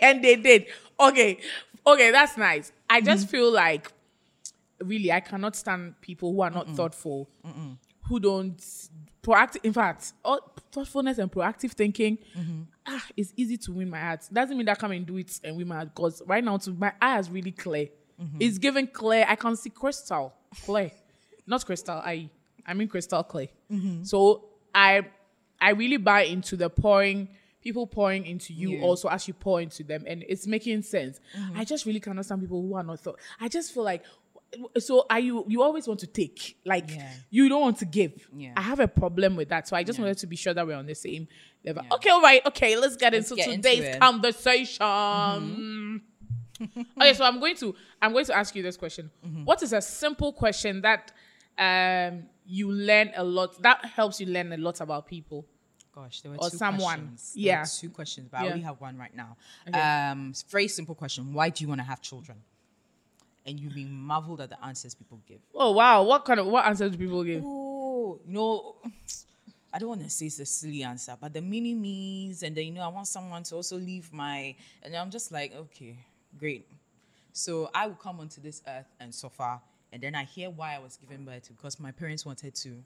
and 0.00 0.22
they 0.22 0.36
did. 0.36 0.66
Okay. 0.98 1.38
Okay, 1.86 2.10
that's 2.10 2.36
nice. 2.36 2.72
I 2.88 3.00
just 3.00 3.26
mm. 3.26 3.30
feel 3.30 3.52
like 3.52 3.92
really 4.82 5.12
I 5.12 5.20
cannot 5.20 5.56
stand 5.56 6.00
people 6.00 6.32
who 6.32 6.40
are 6.42 6.50
not 6.50 6.68
thoughtful, 6.70 7.28
who 8.08 8.20
don't 8.20 8.58
proactive 9.22 9.64
in 9.64 9.72
fact, 9.72 10.12
all, 10.24 10.40
thoughtfulness 10.70 11.18
and 11.18 11.30
proactive 11.30 11.72
thinking 11.72 12.18
mm-hmm. 12.36 12.62
ah, 12.86 13.04
it's 13.16 13.32
easy 13.36 13.56
to 13.56 13.72
win 13.72 13.90
my 13.90 13.98
heart. 14.00 14.20
Doesn't 14.32 14.56
mean 14.56 14.66
that 14.66 14.78
I 14.78 14.80
come 14.80 14.92
and 14.92 15.04
do 15.04 15.16
it 15.16 15.40
and 15.42 15.56
win 15.56 15.68
my 15.68 15.76
heart 15.76 15.94
because 15.94 16.22
right 16.26 16.44
now 16.44 16.56
to 16.58 16.70
my 16.72 16.92
eye 17.00 17.18
is 17.18 17.30
really 17.30 17.52
clear. 17.52 17.88
Mm-hmm. 18.22 18.38
It's 18.40 18.58
given 18.58 18.86
clear. 18.86 19.26
I 19.28 19.34
can 19.34 19.56
see 19.56 19.70
crystal 19.70 20.32
clear. 20.64 20.92
Not 21.46 21.64
crystal, 21.66 21.96
I 21.96 22.30
I 22.66 22.74
mean 22.74 22.88
crystal 22.88 23.22
clear. 23.24 23.48
Mm-hmm. 23.72 24.04
So 24.04 24.44
I 24.74 25.02
I 25.60 25.70
really 25.70 25.96
buy 25.96 26.22
into 26.22 26.56
the 26.56 26.70
pouring 26.70 27.28
people 27.62 27.86
pouring 27.86 28.24
into 28.26 28.52
you 28.52 28.70
Yeah. 28.70 28.82
also 28.82 29.08
as 29.08 29.26
you 29.26 29.34
pour 29.34 29.60
into 29.60 29.82
them 29.82 30.04
and 30.06 30.24
it's 30.28 30.46
making 30.46 30.82
sense. 30.82 31.18
I 31.56 31.64
just 31.64 31.84
really 31.84 31.98
cannot 31.98 32.24
stand 32.24 32.40
people 32.42 32.62
who 32.62 32.74
are 32.76 32.84
not 32.84 33.00
thought. 33.00 33.18
I 33.40 33.48
just 33.48 33.74
feel 33.74 33.82
like 33.82 34.04
so 34.78 35.04
are 35.10 35.20
you 35.20 35.44
you 35.48 35.62
always 35.62 35.86
want 35.88 36.00
to 36.00 36.06
take 36.06 36.56
like 36.64 36.90
Yeah. 36.90 37.10
you 37.30 37.48
don't 37.48 37.60
want 37.62 37.78
to 37.78 37.84
give. 37.84 38.28
Yeah. 38.36 38.52
I 38.56 38.62
have 38.62 38.80
a 38.80 38.88
problem 38.88 39.36
with 39.36 39.48
that. 39.50 39.68
So 39.68 39.76
I 39.76 39.82
just 39.82 39.98
Yeah. 39.98 40.04
wanted 40.06 40.18
to 40.18 40.26
be 40.26 40.36
sure 40.36 40.54
that 40.54 40.66
we're 40.66 40.76
on 40.76 40.86
the 40.86 40.94
same 40.94 41.28
level. 41.64 41.82
Okay, 41.92 42.10
all 42.10 42.22
right, 42.22 42.44
okay, 42.46 42.76
let's 42.76 42.96
get 42.96 43.12
Let's 43.12 43.30
into 43.30 43.42
get 43.42 43.52
into 43.54 43.68
today's 43.68 43.94
it. 43.96 44.00
conversation. 44.00 44.82
okay, 47.00 47.14
so 47.14 47.24
I'm 47.24 47.40
going 47.40 47.56
to 47.56 47.74
I'm 48.00 48.12
going 48.12 48.24
to 48.26 48.36
ask 48.36 48.54
you 48.54 48.62
this 48.62 48.76
question. 48.76 49.10
Mm-hmm. 49.26 49.44
What 49.44 49.62
is 49.62 49.72
a 49.72 49.82
simple 49.82 50.32
question 50.32 50.82
that 50.82 51.12
um 51.58 52.24
you 52.46 52.70
learn 52.70 53.10
a 53.16 53.24
lot 53.24 53.60
that 53.62 53.84
helps 53.84 54.20
you 54.20 54.26
learn 54.26 54.52
a 54.52 54.56
lot 54.56 54.80
about 54.80 55.06
people? 55.06 55.46
gosh, 55.94 56.20
there 56.20 56.30
were 56.30 56.36
Or 56.38 56.50
two 56.50 56.58
someone. 56.58 56.80
questions. 57.08 57.32
There 57.34 57.42
Yeah. 57.44 57.64
two 57.64 57.88
questions, 57.88 58.28
but 58.30 58.40
I 58.40 58.44
Yeah. 58.44 58.50
only 58.52 58.62
have 58.64 58.78
one 58.82 58.98
right 58.98 59.14
now. 59.16 59.38
Okay. 59.66 59.80
Um, 59.80 60.34
very 60.50 60.68
simple 60.68 60.94
question. 60.94 61.32
Why 61.32 61.48
do 61.48 61.64
you 61.64 61.68
want 61.68 61.80
to 61.80 61.86
have 61.86 62.02
children? 62.02 62.42
And 63.46 63.60
you'll 63.60 63.72
be 63.72 63.84
marveled 63.84 64.40
at 64.40 64.48
the 64.50 64.64
answers 64.64 64.94
people 64.94 65.20
give. 65.28 65.38
Oh 65.54 65.70
wow, 65.72 66.02
what 66.02 66.24
kind 66.24 66.40
of 66.40 66.46
what 66.46 66.66
answers 66.66 66.90
do 66.90 66.98
people 66.98 67.22
give? 67.22 67.42
Oh, 67.46 68.18
you 68.26 68.32
know, 68.34 68.74
I 69.72 69.78
don't 69.78 69.88
want 69.90 70.02
to 70.02 70.10
say 70.10 70.26
it's 70.26 70.40
a 70.40 70.46
silly 70.46 70.82
answer, 70.82 71.16
but 71.20 71.32
the 71.32 71.40
mini 71.42 71.74
me's, 71.74 72.42
and 72.42 72.56
then 72.56 72.64
you 72.64 72.72
know, 72.72 72.82
I 72.82 72.88
want 72.88 73.06
someone 73.06 73.42
to 73.44 73.54
also 73.56 73.76
leave 73.76 74.12
my, 74.12 74.54
and 74.82 74.96
I'm 74.96 75.10
just 75.10 75.30
like, 75.30 75.54
okay, 75.54 75.96
great. 76.38 76.66
So 77.32 77.70
I 77.74 77.86
will 77.86 77.94
come 77.94 78.18
onto 78.18 78.40
this 78.40 78.62
earth 78.66 78.86
and 78.98 79.14
suffer, 79.14 79.60
and 79.92 80.02
then 80.02 80.14
I 80.14 80.24
hear 80.24 80.50
why 80.50 80.74
I 80.74 80.78
was 80.78 80.96
given 80.96 81.24
birth 81.24 81.44
to 81.44 81.52
because 81.52 81.78
my 81.78 81.92
parents 81.92 82.24
wanted 82.26 82.54
to. 82.56 82.82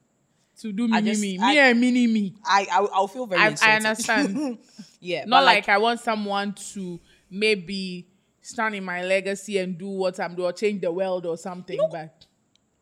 To 0.63 0.73
do 0.73 0.85
I 0.93 1.01
mini 1.01 1.11
just- 1.13 1.23
me. 1.23 1.39
I- 1.41 1.53
me 1.53 1.59
and 1.59 1.81
mini 1.81 2.07
me. 2.07 2.35
I 2.45 2.67
I'll, 2.71 2.91
I'll 2.93 3.09
feel 3.09 3.25
very. 3.25 3.41
I, 3.41 3.57
I 3.63 3.77
understand. 3.77 4.59
yeah, 5.01 5.25
Not 5.25 5.41
but 5.41 5.45
like, 5.47 5.69
I 5.71 5.79
want 5.79 6.01
someone 6.01 6.53
to 6.75 7.01
maybe 7.31 8.09
stand 8.41 8.75
in 8.75 8.85
my 8.85 9.03
legacy 9.05 9.59
and 9.59 9.77
do 9.79 9.89
what 9.89 10.19
I'm 10.21 10.35
doing 10.35 10.49
or 10.49 10.53
change 10.53 10.81
the 10.81 10.93
world 10.93 11.27
or 11.27 11.37
something. 11.37 11.79
but 11.91 12.27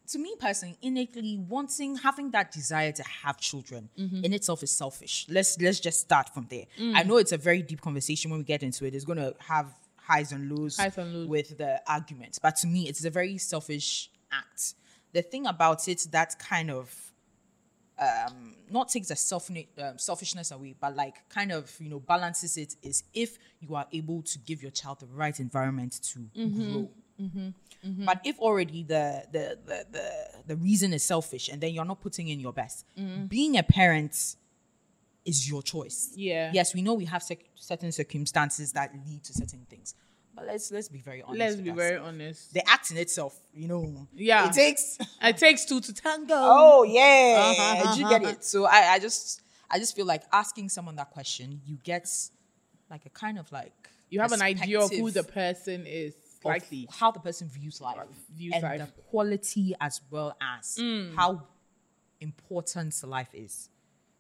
to 0.09 0.19
me 0.19 0.35
personally, 0.41 0.79
innately 0.81 1.37
wanting 1.37 1.97
having 1.97 2.31
that 2.31 2.51
desire 2.53 2.93
to 2.93 3.03
have 3.03 3.37
children 3.39 3.91
Mm-hmm. 3.99 4.25
in 4.25 4.33
itself 4.33 4.63
is 4.63 4.71
selfish. 4.71 5.27
Let's 5.29 5.61
let's 5.61 5.81
just 5.81 6.01
start 6.01 6.33
from 6.33 6.47
there. 6.49 6.65
Mm. 6.81 6.95
I 6.97 7.03
know 7.03 7.19
it's 7.19 7.33
a 7.33 7.37
very 7.37 7.61
deep 7.63 7.81
conversation 7.83 8.31
when 8.31 8.39
we 8.41 8.45
get 8.45 8.63
into 8.63 8.87
it. 8.87 8.95
It's 8.95 9.05
gonna 9.05 9.35
have 9.41 9.71
highs 9.97 10.33
and 10.33 10.51
lows, 10.51 10.79
Highs 10.79 10.97
and 10.97 11.13
lows. 11.13 11.29
with 11.29 11.59
the 11.59 11.83
arguments. 11.87 12.39
But 12.39 12.57
to 12.57 12.67
me, 12.67 12.89
it's 12.89 13.05
a 13.05 13.11
very 13.11 13.37
selfish 13.37 14.11
act. 14.33 14.75
The 15.13 15.21
thing 15.21 15.47
about 15.47 15.87
it 15.89 16.07
that 16.13 16.39
kind 16.39 16.71
of 16.71 17.08
um, 18.01 18.55
not 18.71 18.89
takes 18.89 19.09
the 19.09 19.17
self 19.17 19.51
um, 19.51 19.99
selfishness 19.99 20.51
away, 20.51 20.75
but 20.79 20.95
like 20.97 21.29
kind 21.29 21.53
of 21.53 21.75
you 21.81 21.89
know 21.91 22.01
balances 22.01 22.57
it 22.57 22.77
is 22.83 23.03
if 23.15 23.39
you 23.61 23.75
are 23.75 23.87
able 23.93 24.23
to 24.23 24.39
give 24.39 24.63
your 24.63 24.71
child 24.71 25.01
the 25.01 25.07
right 25.07 25.39
environment 25.41 26.01
to 26.13 26.19
Mm-hmm. 26.37 26.73
grow. 26.73 26.91
But 28.07 28.21
if 28.25 28.39
already 28.39 28.83
the, 28.85 29.25
the 29.33 29.59
the 29.67 29.87
the 29.91 30.07
the 30.47 30.57
reason 30.57 30.93
is 30.93 31.03
selfish, 31.03 31.49
and 31.49 31.61
then 31.61 31.73
you're 31.75 31.85
not 31.85 32.01
putting 32.01 32.29
in 32.29 32.39
your 32.41 32.53
best, 32.53 32.85
being 33.29 33.57
a 33.59 33.63
parent 33.63 34.37
is 35.25 35.49
your 35.49 35.63
choice. 35.63 36.11
Yeah. 36.15 36.51
Yes, 36.55 36.75
we 36.75 36.83
know 36.83 36.95
we 36.95 37.05
have 37.07 37.23
cir- 37.23 37.37
certain 37.55 37.93
circumstances 37.93 38.73
that 38.73 38.93
lead 39.07 39.25
to 39.25 39.33
certain 39.33 39.67
things, 39.69 39.95
but 40.39 40.47
let's 40.47 40.71
let's 40.71 40.89
be 40.89 40.99
very 41.01 41.23
honest. 41.23 41.39
let's 41.39 41.57
be 41.57 41.71
very 41.71 41.97
honest. 41.99 42.55
The 42.55 42.69
act 42.69 42.91
in 42.91 42.97
itself, 42.97 43.35
you 43.55 43.67
know, 43.69 44.07
Yeah. 44.15 44.49
it 44.49 44.53
takes. 44.53 44.99
It 45.23 45.37
takes 45.37 45.65
two 45.65 45.81
to 45.81 45.93
tango. 45.93 46.35
Oh 46.37 46.83
yeah, 46.85 47.55
Uh-huh, 47.59 47.85
Did 47.95 47.99
you 48.01 48.09
get 48.09 48.23
it? 48.23 48.45
So 48.45 48.65
I, 48.67 48.93
I 48.95 48.99
just 48.99 49.43
I 49.71 49.79
just 49.79 49.95
feel 49.97 50.07
like 50.07 50.23
asking 50.33 50.69
someone 50.71 50.97
that 50.97 51.11
question, 51.11 51.61
you 51.67 51.77
get 51.83 52.09
like 52.91 53.05
a 53.07 53.11
kind 53.11 53.39
of 53.39 53.51
like 53.53 53.73
you 54.11 54.21
have 54.21 54.33
an 54.33 54.43
idea 54.43 54.81
of 54.81 54.91
who 54.91 55.11
the 55.11 55.23
person 55.25 55.85
is 55.87 56.15
likely. 56.45 56.87
how 56.91 57.11
the 57.11 57.21
person 57.21 57.49
views 57.49 57.81
life, 57.81 57.99
Views 58.37 58.55
and 58.55 58.63
life. 58.63 58.81
Mm. 58.81 58.87
the 58.87 59.03
quality 59.11 59.75
as 59.81 60.01
well 60.11 60.37
as 60.41 60.79
how 61.17 61.43
important 62.21 62.95
life 63.05 63.35
is. 63.35 63.69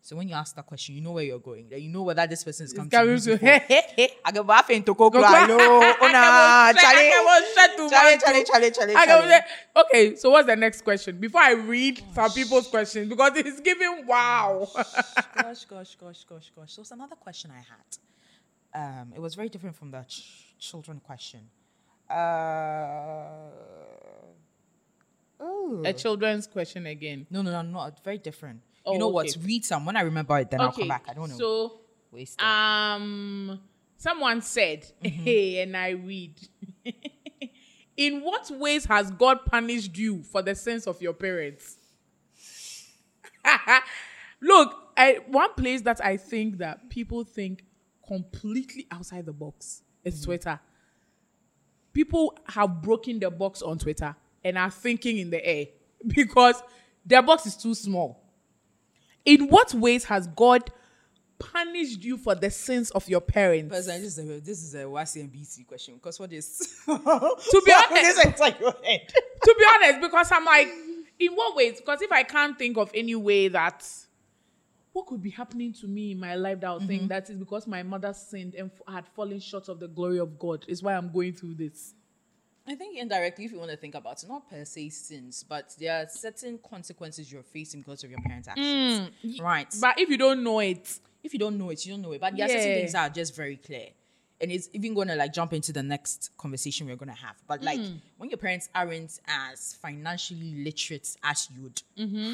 So 0.09 0.17
when 0.17 0.27
you 0.27 0.35
ask 0.35 0.57
that 0.57 0.65
question, 0.65 0.95
you 0.95 1.03
know 1.03 1.13
where 1.13 1.23
you're 1.25 1.39
going. 1.39 1.71
You 1.71 1.91
know 1.91 2.03
whether 2.03 2.27
this 2.27 2.43
person 2.43 2.65
is 2.65 2.73
coming 2.73 2.89
to 2.89 2.97
Coming 2.97 3.13
use 3.13 3.27
you 3.27 3.37
to- 3.37 3.61
for- 3.61 4.09
I 4.25 4.33
go 4.33 4.43
back 4.43 4.71
into 4.71 4.95
there. 9.29 9.45
Okay, 9.77 10.17
so 10.17 10.31
what's 10.31 10.47
the 10.47 10.57
next 10.57 10.81
question? 10.81 11.21
Before 11.21 11.43
I 11.43 11.53
read 11.53 12.03
some 12.15 12.31
people's 12.31 12.69
questions, 12.69 13.07
because 13.07 13.33
it's 13.37 13.61
giving 13.61 14.07
wow. 14.07 14.67
gosh, 14.75 15.67
gosh, 15.67 15.95
gosh, 16.01 16.25
gosh, 16.25 16.53
gosh. 16.57 16.73
So 16.73 16.81
it's 16.81 16.91
another 16.91 17.17
question 17.17 17.51
I 17.51 17.61
had. 17.61 19.01
Um, 19.01 19.13
it 19.15 19.21
was 19.21 19.35
very 19.35 19.51
different 19.51 19.77
from 19.77 19.91
the 19.91 20.05
ch- 20.09 20.55
children 20.59 21.03
question. 21.05 21.41
Uh, 22.09 22.15
oh. 25.39 25.83
A 25.85 25.93
children's 25.93 26.47
question 26.47 26.87
again. 26.87 27.27
No, 27.29 27.43
no, 27.43 27.51
no, 27.51 27.61
not 27.61 28.03
very 28.03 28.17
different. 28.17 28.63
Oh, 28.89 28.93
you 28.95 28.99
know 28.99 29.09
what? 29.09 29.37
Read 29.43 29.65
some. 29.65 29.85
When 29.85 29.97
I 29.97 30.03
remember 30.03 30.39
it, 30.39 30.51
then 30.51 30.61
I'll 30.61 30.73
come 30.73 30.89
back. 30.89 31.05
I 31.09 31.15
don't 31.15 31.29
know. 31.29 31.37
So 31.37 31.81
Waste 32.11 32.41
um 32.43 33.61
Someone 33.99 34.41
said, 34.43 34.87
hey, 35.03 35.61
and 35.61 35.77
I 35.77 35.91
read. 35.91 36.35
In 37.97 38.23
what 38.23 38.49
ways 38.53 38.85
has 38.85 39.11
God 39.11 39.45
punished 39.45 39.99
you 39.99 40.23
for 40.23 40.41
the 40.41 40.55
sins 40.55 40.87
of 40.87 41.03
your 41.03 41.13
parents? 41.13 41.77
Look, 44.41 44.73
I, 44.97 45.19
one 45.27 45.53
place 45.55 45.83
that 45.83 46.01
I 46.05 46.17
think 46.17 46.59
that 46.59 46.89
people 46.91 47.25
think 47.25 47.65
completely 48.07 48.87
outside 48.93 49.27
the 49.27 49.33
box 49.33 49.83
is 50.05 50.23
Twitter. 50.23 50.61
People 51.93 52.39
have 52.47 52.81
broken 52.81 53.19
the 53.19 53.31
box 53.31 53.63
on 53.63 53.79
Twitter 53.79 54.15
and 54.45 54.57
are 54.57 54.71
thinking 54.71 55.19
in 55.19 55.31
the 55.31 55.45
air 55.45 55.67
because 56.07 56.63
their 57.05 57.23
box 57.23 57.47
is 57.47 57.57
too 57.57 57.75
small. 57.75 58.23
In 59.29 59.49
what 59.49 59.75
ways 59.75 60.05
has 60.05 60.27
God 60.27 60.71
punished 61.39 62.03
you 62.03 62.17
for 62.17 62.35
the 62.35 62.51
sins 62.51 62.91
of 62.93 63.07
your 63.11 63.21
parents? 63.21 63.69
Personally, 63.75 63.99
uh, 63.99 64.03
this 64.03 64.17
is 64.17 64.31
a 64.31 64.41
this 64.41 64.63
is 64.63 64.75
a 64.75 64.85
YCNBC 64.85 65.67
question 65.67 65.97
because 65.97 66.19
what 66.19 66.33
is 66.33 66.79
To 66.87 67.63
be 67.67 67.73
honest- 67.77 67.93
this 67.93 68.25
inside 68.25 68.59
your 68.59 68.75
head. 68.83 69.07
to 69.45 69.55
be 69.59 69.65
honest, 69.75 70.01
because 70.01 70.33
I'm 70.33 70.47
like, 70.47 70.69
in 71.19 71.35
what 71.35 71.55
ways? 71.55 71.77
Because 71.79 72.01
if 72.01 72.11
I 72.11 72.23
can't 72.23 72.59
think 72.59 72.79
of 72.79 72.91
any 72.95 73.15
way 73.15 73.49
that 73.49 73.87
what 74.95 75.07
could 75.07 75.21
be 75.23 75.29
happening 75.29 75.75
to 75.75 75.87
me 75.87 76.13
in 76.13 76.19
my 76.19 76.35
life 76.35 76.61
that 76.61 76.67
I'll 76.67 76.81
think 76.81 77.03
mm-hmm. 77.03 77.09
that 77.09 77.29
is 77.29 77.37
because 77.37 77.67
my 77.67 77.83
mother 77.83 78.15
sinned 78.15 78.55
and 78.55 78.71
f- 78.71 78.95
had 78.95 79.07
fallen 79.09 79.41
short 79.41 79.69
of 79.69 79.79
the 79.79 79.89
glory 79.89 80.21
of 80.21 80.39
God 80.39 80.65
is 80.69 80.83
why 80.83 80.95
I'm 80.95 81.13
going 81.13 81.35
through 81.35 81.57
this. 81.57 81.93
I 82.69 82.75
think 82.75 82.99
indirectly, 82.99 83.47
if 83.47 83.53
you 83.53 83.59
want 83.59 83.71
to 83.71 83.77
think 83.79 83.95
about 83.95 84.23
it, 84.23 84.29
not 84.29 84.49
per 84.49 84.65
se 84.65 84.91
sins, 84.91 85.45
but 85.49 85.75
there 85.79 86.03
are 86.03 86.09
certain 86.09 86.59
consequences 86.59 87.33
you're 87.33 87.43
facing 87.43 87.81
because 87.81 88.05
of 88.05 88.11
your 88.11 88.21
parents' 88.21 88.47
actions. 88.49 89.41
right. 89.41 89.75
But 89.81 89.99
if 89.99 90.09
you 90.11 90.19
don't 90.19 90.43
know 90.45 90.61
it, 90.61 91.01
if 91.23 91.33
you 91.33 91.39
don't 91.39 91.57
know 91.57 91.71
it, 91.71 91.85
you 91.87 91.93
don't 91.93 92.03
know 92.03 92.13
it. 92.13 92.21
But 92.21 92.37
there 92.37 92.45
are 92.45 92.49
certain 92.49 92.75
things 92.75 92.93
that 92.93 93.11
are 93.11 93.15
just 93.15 93.35
very 93.35 93.57
clear. 93.57 93.89
And 94.41 94.53
it's 94.53 94.69
even 94.73 94.95
going 94.95 95.09
to 95.09 95.17
like 95.17 95.33
jump 95.33 95.53
into 95.53 95.73
the 95.73 95.83
next 95.83 96.31
conversation 96.37 96.87
we're 96.87 96.97
going 96.97 97.09
to 97.09 97.21
have. 97.27 97.37
But 97.49 97.63
like 97.63 97.81
Mm. 97.81 98.01
when 98.19 98.31
your 98.31 98.39
parents 98.39 98.69
aren't 98.75 99.19
as 99.27 99.75
financially 99.83 100.63
literate 100.63 101.17
as 101.25 101.49
you'd 101.57 101.83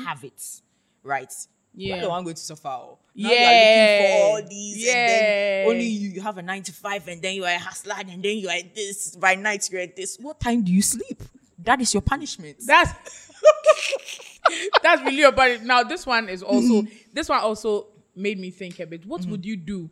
have 0.05 0.23
it, 0.25 0.61
right? 1.03 1.33
Mm-hmm. 1.75 1.81
Yeah. 1.81 2.01
the 2.03 2.09
one 2.09 2.23
going 2.25 2.37
to 2.37 2.41
suffer. 2.43 2.69
oh. 2.69 2.99
Now 3.17 3.31
Yeah. 3.31 3.39
you 3.39 3.47
are 3.47 3.99
looking 4.01 4.07
for 4.09 4.27
all 4.43 4.49
these, 4.49 4.77
and 4.77 4.85
Yeah. 4.87 5.07
then 5.07 5.69
only 5.69 5.85
you, 5.87 6.09
you 6.11 6.21
have 6.21 6.39
a 6.39 6.43
nine 6.43 6.63
to 6.65 6.73
five, 6.73 7.07
and 7.09 7.21
then 7.23 7.35
you 7.35 7.45
are 7.45 7.55
a 7.55 7.59
hustler, 7.59 7.95
and 7.99 8.09
then 8.23 8.37
you 8.39 8.49
are 8.49 8.61
this. 8.75 9.15
By 9.17 9.35
night, 9.35 9.69
you're 9.71 9.81
at 9.83 9.95
this. 9.97 10.17
What 10.21 10.41
time 10.41 10.63
do 10.63 10.73
you 10.73 10.83
sleep? 10.83 11.23
That 11.59 11.81
is 11.81 11.93
your 11.95 12.03
punishment. 12.03 12.57
that's 12.67 12.93
that's 14.83 15.03
really 15.03 15.23
about 15.23 15.51
it. 15.51 15.63
Now 15.63 15.83
this 15.83 16.07
one 16.07 16.29
is 16.29 16.43
also 16.43 16.87
this 17.13 17.29
one 17.29 17.41
also 17.41 17.87
made 18.15 18.39
me 18.39 18.51
think 18.51 18.81
a 18.81 18.87
bit. 18.87 19.07
What 19.07 19.25
would 19.27 19.45
you 19.45 19.57
do 19.57 19.91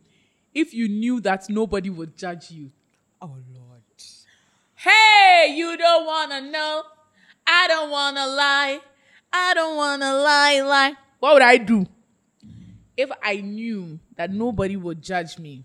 if 0.54 0.74
you 0.74 0.88
knew 0.88 1.20
that 1.20 1.48
nobody 1.48 1.90
would 1.90 2.16
judge 2.16 2.50
you? 2.50 2.70
oh 3.20 3.36
Lord. 3.54 3.82
Hey, 4.74 5.54
you 5.56 5.76
don't 5.76 6.06
wanna 6.06 6.40
know. 6.50 6.82
I 7.46 7.68
don't 7.68 7.90
wanna 7.90 8.26
lie. 8.26 8.80
I 9.32 9.54
don't 9.54 9.76
wanna 9.76 10.12
lie, 10.14 10.60
lie. 10.60 10.94
What 11.23 11.35
would 11.35 11.43
I 11.43 11.57
do 11.57 11.87
if 12.97 13.09
I 13.23 13.37
knew 13.37 14.00
that 14.17 14.33
nobody 14.33 14.75
would 14.76 15.00
judge 15.00 15.38
me? 15.38 15.64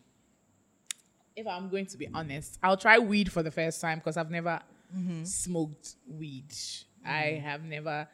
If 1.35 1.47
I'm 1.47 1.67
going 1.69 1.87
to 1.87 1.97
be 1.97 2.07
honest, 2.13 2.59
I'll 2.61 2.77
try 2.77 2.99
weed 2.99 3.31
for 3.31 3.41
the 3.41 3.49
first 3.49 3.81
time 3.81 3.97
because 3.97 4.17
I've 4.17 4.29
never 4.29 4.59
mm-hmm. 4.95 5.23
smoked 5.23 5.95
weed. 6.07 6.49
Mm-hmm. 6.49 7.09
I 7.09 7.41
have 7.43 7.63
never, 7.63 8.07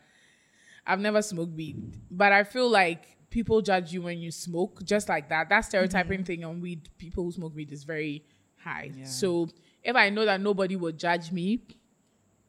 I've 0.88 1.02
never 1.02 1.22
smoked 1.22 1.52
weed. 1.52 2.00
But 2.10 2.32
I 2.32 2.46
feel 2.46 2.70
like 2.70 3.18
people 3.30 3.62
judge 3.62 3.92
you 3.92 4.04
when 4.04 4.20
you 4.20 4.32
smoke, 4.32 4.82
just 4.86 5.10
like 5.10 5.28
that. 5.28 5.50
That 5.50 5.66
stereotyping 5.66 6.20
mm-hmm. 6.20 6.24
thing 6.24 6.46
on 6.46 6.62
weed, 6.62 6.88
people 6.98 7.26
who 7.26 7.34
smoke 7.34 7.54
weed 7.54 7.74
is 7.74 7.84
very 7.84 8.24
high. 8.56 8.90
So 9.04 9.50
if 9.84 9.98
I 9.98 10.10
know 10.12 10.24
that 10.24 10.40
nobody 10.40 10.78
will 10.78 10.94
judge 10.94 11.30
me, 11.30 11.60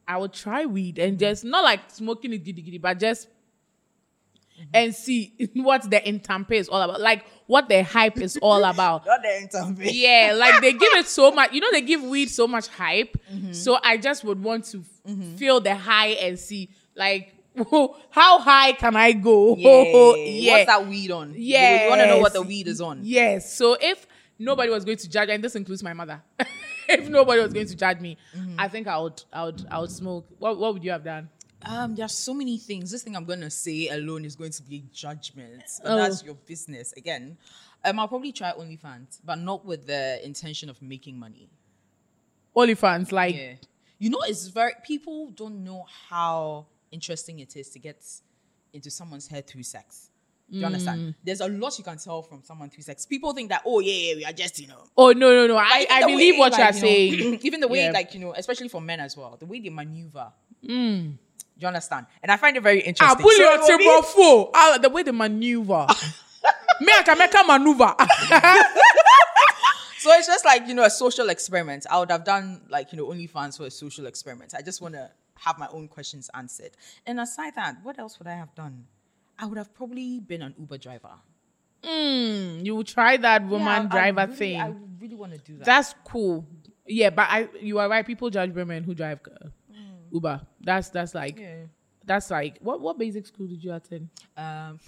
I 0.06 0.18
will 0.18 0.28
try 0.28 0.66
weed 0.66 1.00
and 1.00 1.18
just 1.18 1.44
not 1.44 1.64
like 1.64 1.90
smoking 1.90 2.32
it 2.32 2.44
giddy 2.44 2.62
giddy, 2.62 2.78
but 2.78 3.00
just 3.00 3.26
Mm-hmm. 4.54 4.70
and 4.72 4.94
see 4.94 5.34
what 5.54 5.90
the 5.90 5.98
intampe 5.98 6.52
is 6.52 6.68
all 6.68 6.80
about, 6.80 7.00
like 7.00 7.24
what 7.46 7.68
the 7.68 7.82
hype 7.82 8.18
is 8.18 8.36
all 8.40 8.62
about. 8.72 9.04
Not 9.04 9.20
the 9.20 9.36
interview. 9.42 9.90
Yeah, 9.90 10.34
like 10.36 10.60
they 10.60 10.72
give 10.72 10.92
it 10.94 11.08
so 11.08 11.30
much. 11.38 11.52
You 11.52 11.60
know, 11.60 11.72
they 11.72 11.80
give 11.80 12.02
weed 12.02 12.26
so 12.30 12.46
much 12.46 12.68
hype. 12.68 13.16
Mm-hmm. 13.32 13.52
So 13.52 13.78
I 13.82 13.96
just 13.96 14.22
would 14.22 14.40
want 14.42 14.66
to 14.66 14.78
f- 14.78 14.86
mm-hmm. 15.08 15.34
feel 15.36 15.60
the 15.60 15.74
high 15.74 16.10
and 16.10 16.38
see, 16.38 16.70
like, 16.94 17.34
how 18.10 18.38
high 18.38 18.72
can 18.72 18.94
I 18.96 19.12
go? 19.12 19.56
Yeah. 19.56 20.52
What's 20.52 20.66
that 20.66 20.86
weed 20.86 21.10
on? 21.10 21.34
Yeah, 21.36 21.84
You 21.84 21.90
want 21.90 22.00
to 22.02 22.06
know 22.06 22.18
what 22.18 22.32
the 22.32 22.42
weed 22.42 22.68
is 22.68 22.80
on? 22.80 23.00
Yes. 23.02 23.52
So 23.56 23.76
if 23.80 24.06
nobody 24.38 24.70
was 24.70 24.84
going 24.84 24.98
to 24.98 25.08
judge, 25.08 25.30
and 25.30 25.42
this 25.42 25.54
includes 25.56 25.82
my 25.82 25.92
mother, 25.92 26.22
if 26.88 27.08
nobody 27.08 27.42
was 27.42 27.52
going 27.52 27.66
to 27.66 27.74
judge 27.76 28.00
me, 28.00 28.16
I 28.58 28.68
think 28.68 28.86
I 28.86 28.98
would, 28.98 29.22
I 29.32 29.44
would, 29.44 29.66
I 29.70 29.78
would 29.80 29.90
smoke. 29.90 30.26
What, 30.38 30.58
what 30.58 30.74
would 30.74 30.84
you 30.84 30.90
have 30.92 31.04
done? 31.04 31.28
Um, 31.66 31.96
are 32.00 32.08
so 32.08 32.34
many 32.34 32.58
things. 32.58 32.90
This 32.90 33.02
thing 33.02 33.16
I'm 33.16 33.24
gonna 33.24 33.50
say 33.50 33.88
alone 33.88 34.24
is 34.24 34.36
going 34.36 34.52
to 34.52 34.62
be 34.62 34.76
a 34.76 34.94
judgment. 34.94 35.62
But 35.82 35.92
Oh. 35.92 35.96
that's 35.96 36.22
your 36.22 36.34
business. 36.34 36.92
Again, 36.96 37.36
um, 37.84 37.98
I'll 37.98 38.08
probably 38.08 38.32
try 38.32 38.52
OnlyFans, 38.52 39.20
but 39.24 39.36
not 39.38 39.64
with 39.64 39.86
the 39.86 40.24
intention 40.24 40.68
of 40.68 40.80
making 40.82 41.18
money. 41.18 41.48
OnlyFans, 42.56 43.12
like, 43.12 43.34
Yeah. 43.34 43.54
You 43.98 44.10
know, 44.10 44.20
it's 44.26 44.48
very 44.48 44.72
people 44.84 45.30
don't 45.30 45.62
know 45.64 45.86
how 46.08 46.66
interesting 46.90 47.38
it 47.40 47.56
is 47.56 47.70
to 47.70 47.78
get 47.78 48.04
into 48.72 48.90
someone's 48.90 49.28
head 49.28 49.46
through 49.46 49.62
sex. 49.62 50.10
Do 50.50 50.58
you 50.58 50.62
Mm. 50.62 50.66
understand? 50.66 51.14
There's 51.24 51.40
a 51.40 51.48
lot 51.48 51.78
you 51.78 51.84
can 51.84 51.96
tell 51.96 52.20
from 52.22 52.42
someone 52.42 52.68
through 52.68 52.82
sex. 52.82 53.06
People 53.06 53.32
think 53.32 53.48
that, 53.48 53.62
oh 53.64 53.80
yeah, 53.80 53.92
yeah, 54.10 54.14
we 54.16 54.24
are 54.24 54.32
just, 54.32 54.58
you 54.58 54.66
know. 54.66 54.84
oh 54.96 55.12
no, 55.12 55.32
no, 55.32 55.46
no. 55.46 55.56
I, 55.56 55.86
I 55.88 56.00
believe 56.06 56.34
way, 56.34 56.38
what 56.38 56.52
like, 56.52 56.58
you're 56.58 56.90
you 56.90 57.10
know, 57.16 57.22
saying. 57.30 57.40
even 57.42 57.60
the 57.60 57.68
way, 57.68 57.84
Yeah. 57.84 57.92
like 57.92 58.12
you 58.12 58.20
know, 58.20 58.34
especially 58.34 58.68
for 58.68 58.80
men 58.80 59.00
as 59.00 59.16
well, 59.16 59.36
the 59.38 59.46
way 59.46 59.60
they 59.60 59.70
maneuver. 59.70 60.32
Do 61.56 61.62
you 61.62 61.68
understand? 61.68 62.06
And 62.22 62.32
I 62.32 62.36
find 62.36 62.56
it 62.56 62.62
very 62.62 62.80
interesting. 62.80 63.16
Ah, 63.18 63.20
pull 63.20 63.30
So 63.30 63.42
your 63.42 63.78
be- 63.78 63.84
table 63.84 64.02
full. 64.02 64.50
Ah, 64.54 64.78
the 64.80 64.88
way 64.90 65.02
they 65.02 65.12
maneuver. 65.12 65.86
Me, 66.80 66.88
I 66.98 67.02
can 67.04 67.16
make 67.18 67.32
a 67.34 67.44
maneuver. 67.44 67.94
So 69.98 70.12
it's 70.12 70.26
just 70.26 70.44
like, 70.44 70.68
you 70.68 70.74
know, 70.74 70.84
a 70.84 70.90
social 70.90 71.30
experiment. 71.30 71.86
I 71.90 71.98
would 71.98 72.10
have 72.10 72.24
done 72.24 72.60
like, 72.68 72.92
you 72.92 72.98
know, 72.98 73.06
OnlyFans 73.06 73.56
for 73.56 73.64
a 73.64 73.70
social 73.70 74.04
experiment. 74.04 74.52
I 74.54 74.60
just 74.60 74.82
want 74.82 74.92
to 74.92 75.10
have 75.38 75.58
my 75.58 75.66
own 75.68 75.88
questions 75.88 76.28
answered. 76.34 76.72
And 77.06 77.18
aside 77.18 77.54
that, 77.54 77.76
what 77.82 77.98
else 77.98 78.18
would 78.18 78.28
I 78.28 78.34
have 78.34 78.54
done? 78.54 78.84
I 79.38 79.46
would 79.46 79.56
have 79.56 79.72
probably 79.74 80.20
been 80.20 80.42
an 80.42 80.54
Uber 80.58 80.76
driver. 80.76 81.08
Mm, 81.82 82.66
you 82.66 82.74
will 82.76 82.84
try 82.84 83.16
that 83.16 83.46
woman 83.46 83.66
Yeah, 83.66 83.72
I- 83.76 83.84
I 83.84 83.86
driver 84.10 84.26
really- 84.26 84.36
thing. 84.36 84.60
I 84.60 84.74
really 85.00 85.14
want 85.14 85.32
to 85.32 85.38
do 85.38 85.56
that. 85.56 85.64
That's 85.64 85.94
cool. 86.04 86.44
Yeah, 86.86 87.08
but 87.08 87.26
I 87.30 87.48
you 87.62 87.78
are 87.78 87.88
right. 87.88 88.06
People 88.06 88.28
judge 88.28 88.50
women 88.52 88.84
who 88.84 88.92
drive 88.94 89.20
Uber. 90.14 90.40
That's 90.60 90.88
that's 90.90 91.14
like 91.14 91.38
yeah. 91.38 91.64
that's 92.06 92.30
like 92.30 92.58
what 92.60 92.80
what 92.80 92.96
basic 92.98 93.26
school 93.26 93.46
did 93.48 93.62
you 93.62 93.72
attend? 93.74 94.08
Um, 94.36 94.78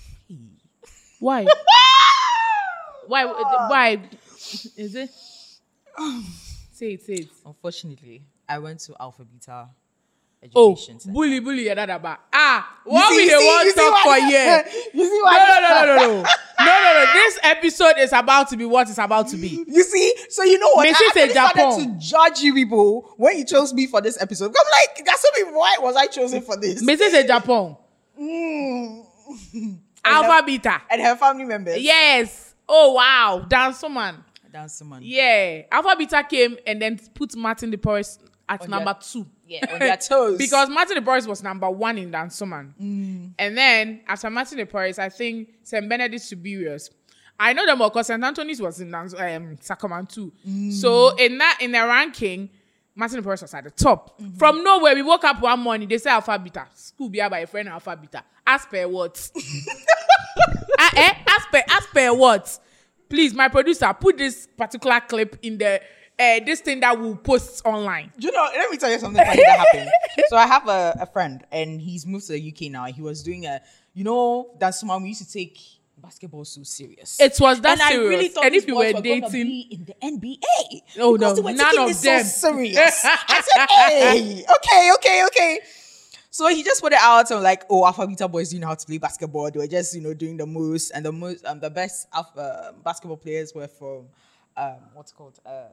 Why? 1.19 1.45
why? 3.09 3.25
Why? 3.25 4.03
Is 4.77 4.95
it? 4.95 5.11
say 6.73 6.93
it. 6.93 7.03
Say 7.03 7.15
it. 7.15 7.29
unfortunately, 7.45 8.23
I 8.49 8.59
went 8.59 8.81
to 8.81 8.95
Alpha 9.01 9.25
Beta 9.25 9.69
Oh, 10.55 10.73
Education 10.73 11.01
Center. 11.01 11.15
bully, 11.15 11.41
bully, 11.41 11.65
that 11.75 11.91
about 11.91 12.19
ah. 12.33 12.79
What 12.85 13.11
we 13.17 13.25
the 13.25 13.31
see- 13.39 13.47
one 13.47 13.65
you 13.67 13.73
see 13.73 13.81
talk 13.81 13.99
for 14.05 14.15
here? 14.15 14.65
You 14.95 15.05
see 15.05 15.21
why? 15.25 15.39
no, 15.39 15.61
no, 15.61 15.69
no, 15.69 15.97
no, 15.97 16.23
no, 16.23 16.29
no, 16.67 16.83
no, 16.83 17.05
no. 17.05 17.13
This 17.13 17.39
episode 17.43 17.95
is 17.99 18.13
about 18.13 18.49
to 18.51 18.57
be 18.57 18.65
what 18.65 18.89
it's 18.89 18.99
about 18.99 19.29
to 19.29 19.37
be. 19.37 19.65
You 19.67 19.83
see, 19.85 20.13
so 20.29 20.43
you 20.43 20.59
know 20.59 20.71
what? 20.75 20.87
Mrs. 20.89 20.95
I 20.95 21.07
actually 21.07 21.29
Japan. 21.35 21.51
started 21.73 21.85
to 21.85 21.99
judge 21.99 22.41
you 22.41 22.55
people 22.55 23.15
when 23.17 23.39
you 23.39 23.45
chose 23.45 23.73
me 23.73 23.87
for 23.87 24.01
this 24.01 24.21
episode. 24.21 24.47
I'm 24.49 24.53
like, 24.97 25.05
that's 25.07 25.23
so 25.23 25.29
me. 25.47 25.53
Why 25.57 25.77
was 25.81 25.97
I 25.97 26.07
chosen 26.07 26.43
for 26.43 26.57
this? 26.57 26.83
Mrs. 26.85 27.21
A 27.25 27.27
Japan, 27.27 27.77
Mm. 28.21 29.05
Alpha 30.05 30.43
Beta. 30.47 30.83
And 30.91 31.03
her 31.03 31.17
family 31.17 31.45
members. 31.45 31.79
Yes. 31.79 32.55
Oh 32.69 32.93
wow, 32.95 33.45
Dansoman. 33.49 34.23
That's 34.53 34.75
someone. 34.75 35.03
Yeah, 35.03 35.63
Alpha 35.71 35.95
Beta 35.99 36.25
came 36.29 36.57
and 36.67 36.81
then 36.81 36.99
put 37.15 37.37
Martin 37.37 37.71
de 37.71 37.77
Porres 37.77 38.19
at 38.49 38.63
On 38.63 38.71
number 38.71 38.97
two. 39.01 39.27
Yeah, 39.47 39.67
on 39.73 39.79
their 39.79 39.97
toes. 40.09 40.39
because 40.39 40.69
Martin 40.69 40.97
de 40.97 41.03
Porres 41.03 41.27
was 41.27 41.43
number 41.43 41.69
one 41.71 41.99
in 41.99 42.11
Dansoman. 42.11 42.73
Mm. 42.81 43.33
And 43.39 43.57
then 43.57 44.01
after 44.07 44.31
Martin 44.31 44.59
de 44.59 44.67
Porres, 44.67 44.99
I 44.99 45.09
think 45.09 45.49
St. 45.63 45.89
Benedict 45.89 46.23
Superiors. 46.23 46.91
I 47.39 47.53
know 47.53 47.67
them 47.67 47.83
all 47.83 47.91
because 47.91 48.07
St. 48.07 48.23
Anthony's 48.23 48.63
was 48.63 48.81
in 48.81 48.95
um, 48.95 49.57
Sacramento 49.61 50.15
too. 50.15 50.33
Mm. 50.49 50.73
So 50.73 51.15
in 51.17 51.37
that 51.39 51.59
in 51.61 51.73
the 51.73 51.81
ranking, 51.81 52.49
Martin 52.95 53.21
de 53.21 53.23
Porres 53.23 53.43
was 53.43 53.53
at 53.53 53.65
the 53.65 53.71
top. 53.71 54.19
Mm-hmm. 54.19 54.39
From 54.39 54.65
nowhere, 54.65 54.95
we 54.95 55.03
woke 55.03 55.25
up 55.25 55.41
one 55.43 55.61
morning, 55.61 55.87
they 55.87 55.99
say 55.99 56.11
Alpha 56.11 56.39
Beta. 56.39 56.67
School 56.75 57.11
be 57.11 57.19
by 57.19 57.41
a 57.41 57.47
friend 57.47 57.69
Alpha 57.69 57.95
Beta. 57.95 58.25
As 58.47 58.65
per 58.67 58.89
what? 58.89 59.31
Ah, 60.79 60.91
eh? 60.95 61.15
As 61.27 61.43
per, 61.51 61.63
as 61.71 61.87
per 61.87 62.15
what? 62.15 62.59
Please, 63.09 63.33
my 63.33 63.49
producer, 63.49 63.91
put 63.99 64.19
this 64.19 64.47
particular 64.59 65.01
clip 65.01 65.39
in 65.43 65.57
the 65.57 65.81
uh, 66.19 66.41
this 66.45 66.61
thing 66.61 66.81
that 66.81 66.99
we'll 66.99 67.17
post 67.17 67.63
online. 67.65 68.11
you 68.19 68.33
know, 68.33 68.49
let 68.55 68.71
me 68.71 68.77
tell 68.79 68.91
you 68.91 68.99
something 68.99 69.25
funny 69.25 69.43
that 69.45 69.59
happened. 69.59 69.91
So 70.29 70.37
I 70.37 70.47
have 70.47 70.67
a, 70.69 70.97
a 71.03 71.07
friend 71.07 71.45
and 71.53 71.81
he's 71.81 72.07
moved 72.07 72.27
to 72.29 72.33
the 72.33 72.49
UK 72.53 72.71
now. 72.73 72.87
He 72.87 73.03
was 73.03 73.23
doing 73.23 73.45
a, 73.47 73.61
you 73.95 74.03
know, 74.05 74.51
that's 74.59 74.81
someone 74.81 75.03
we 75.03 75.09
used 75.11 75.23
to 75.27 75.31
take 75.33 75.59
basketball 75.99 76.45
so 76.47 76.63
serious. 76.63 77.21
It 77.21 77.37
was 77.39 77.61
that 77.61 77.73
and 77.73 77.83
I 77.83 77.95
really 77.97 78.15
serious. 78.15 78.33
thought 78.35 78.45
And 78.47 78.55
if 78.55 78.67
you 78.67 78.75
boys 78.75 78.95
were 78.95 79.01
dating- 79.03 79.67
in 79.71 79.85
the 79.85 79.95
NBA. 80.03 80.83
Oh, 81.01 81.17
no, 81.17 81.35
they 81.35 81.43
were 81.43 81.53
none 81.53 81.79
of 81.79 82.01
them. 82.03 82.25
so 82.25 82.51
serious. 82.51 83.03
I 83.05 83.43
said, 83.55 83.67
"Hey, 83.69 84.45
okay, 84.57 84.91
okay, 84.95 85.25
okay." 85.27 85.59
So 86.31 86.49
he 86.49 86.63
just 86.63 86.81
put 86.83 86.93
it 86.93 86.99
out 87.01 87.31
and 87.31 87.43
like, 87.43 87.65
"Oh, 87.71 87.85
Alpha 87.87 88.07
Beta 88.07 88.29
boys 88.29 88.51
do 88.51 88.59
know 88.59 88.67
how 88.69 88.75
to 88.75 88.87
play 88.87 88.99
basketball. 88.99 89.51
They 89.51 89.59
were 89.59 89.67
just, 89.67 89.95
you 89.95 90.03
know, 90.03 90.13
doing 90.15 90.37
the 90.37 90.47
most 90.47 90.91
and 90.91 91.05
the 91.05 91.13
most, 91.13 91.45
um, 91.47 91.61
the 91.61 91.71
best 91.71 92.09
Alpha 92.13 92.75
basketball 92.85 93.17
players 93.17 93.55
were 93.55 93.69
from, 93.69 94.07
um, 94.57 94.75
what's 94.95 95.13
it 95.13 95.15
called, 95.15 95.39
uh, 95.47 95.65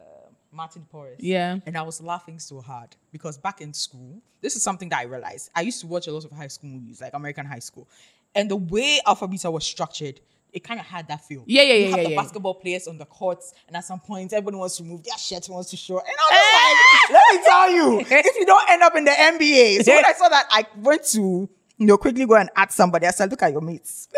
Martin 0.53 0.86
Porres. 0.91 1.15
Yeah. 1.19 1.57
And 1.65 1.77
I 1.77 1.81
was 1.81 2.01
laughing 2.01 2.39
so 2.39 2.62
hard 2.62 2.95
because 3.12 3.38
back 3.38 3.62
in 3.62 3.74
school, 3.74 4.22
this 4.41 4.55
is 4.55 4.63
something 4.63 4.89
that 4.89 5.00
I 5.00 5.03
realized. 5.03 5.50
I 5.55 5.62
used 5.62 5.81
to 5.81 5.88
watch 5.88 6.07
a 6.07 6.12
lot 6.12 6.25
of 6.25 6.31
high 6.31 6.48
school 6.48 6.69
movies, 6.69 7.01
like 7.01 7.13
American 7.13 7.45
High 7.45 7.60
School, 7.60 7.88
and 8.36 8.50
the 8.50 8.55
way 8.55 9.00
Alpha 9.05 9.27
Beta 9.27 9.50
was 9.50 9.65
structured, 9.65 10.19
it 10.51 10.63
kind 10.63 10.79
of 10.79 10.86
had 10.86 11.07
that 11.07 11.25
feel. 11.25 11.43
Yeah, 11.48 11.63
yeah, 11.63 11.74
You 11.74 11.79
yeah, 11.79 11.89
have 11.89 11.98
yeah, 11.98 12.03
the 12.03 12.10
yeah. 12.12 12.22
basketball 12.22 12.53
players 12.55 12.88
on 12.88 12.98
the 12.98 13.05
courts, 13.05 13.53
and 13.67 13.75
at 13.75 13.86
some 13.86 14.00
point, 14.00 14.31
everybody 14.33 14.57
wants 14.57 14.77
to 14.77 14.83
move 14.83 15.03
their 15.03 15.17
shirt, 15.17 15.48
wants 15.50 15.69
to 15.72 15.77
show. 15.77 16.00
And 16.00 16.07
I 16.07 17.03
was 17.10 17.12
eh! 17.12 17.13
like, 17.13 17.22
let 17.22 17.36
me 17.36 17.43
tell 17.48 17.72
you, 17.72 18.00
if 18.19 18.36
you 18.39 18.45
don't 18.45 18.69
end 18.69 18.83
up 18.83 18.95
in 18.95 19.03
the 19.03 19.12
NBA. 19.12 19.83
So 19.83 19.95
when 19.95 20.05
I 20.05 20.13
saw 20.13 20.29
that, 20.29 20.48
I 20.51 20.65
went 20.77 21.03
to 21.07 21.50
you 21.77 21.86
know 21.88 21.98
quickly 21.98 22.25
go 22.25 22.36
and 22.36 22.50
ask 22.55 22.72
somebody. 22.72 23.07
I 23.07 23.12
said, 23.12 23.31
look 23.31 23.41
at 23.41 23.51
your 23.51 23.62
mates. 23.62 24.07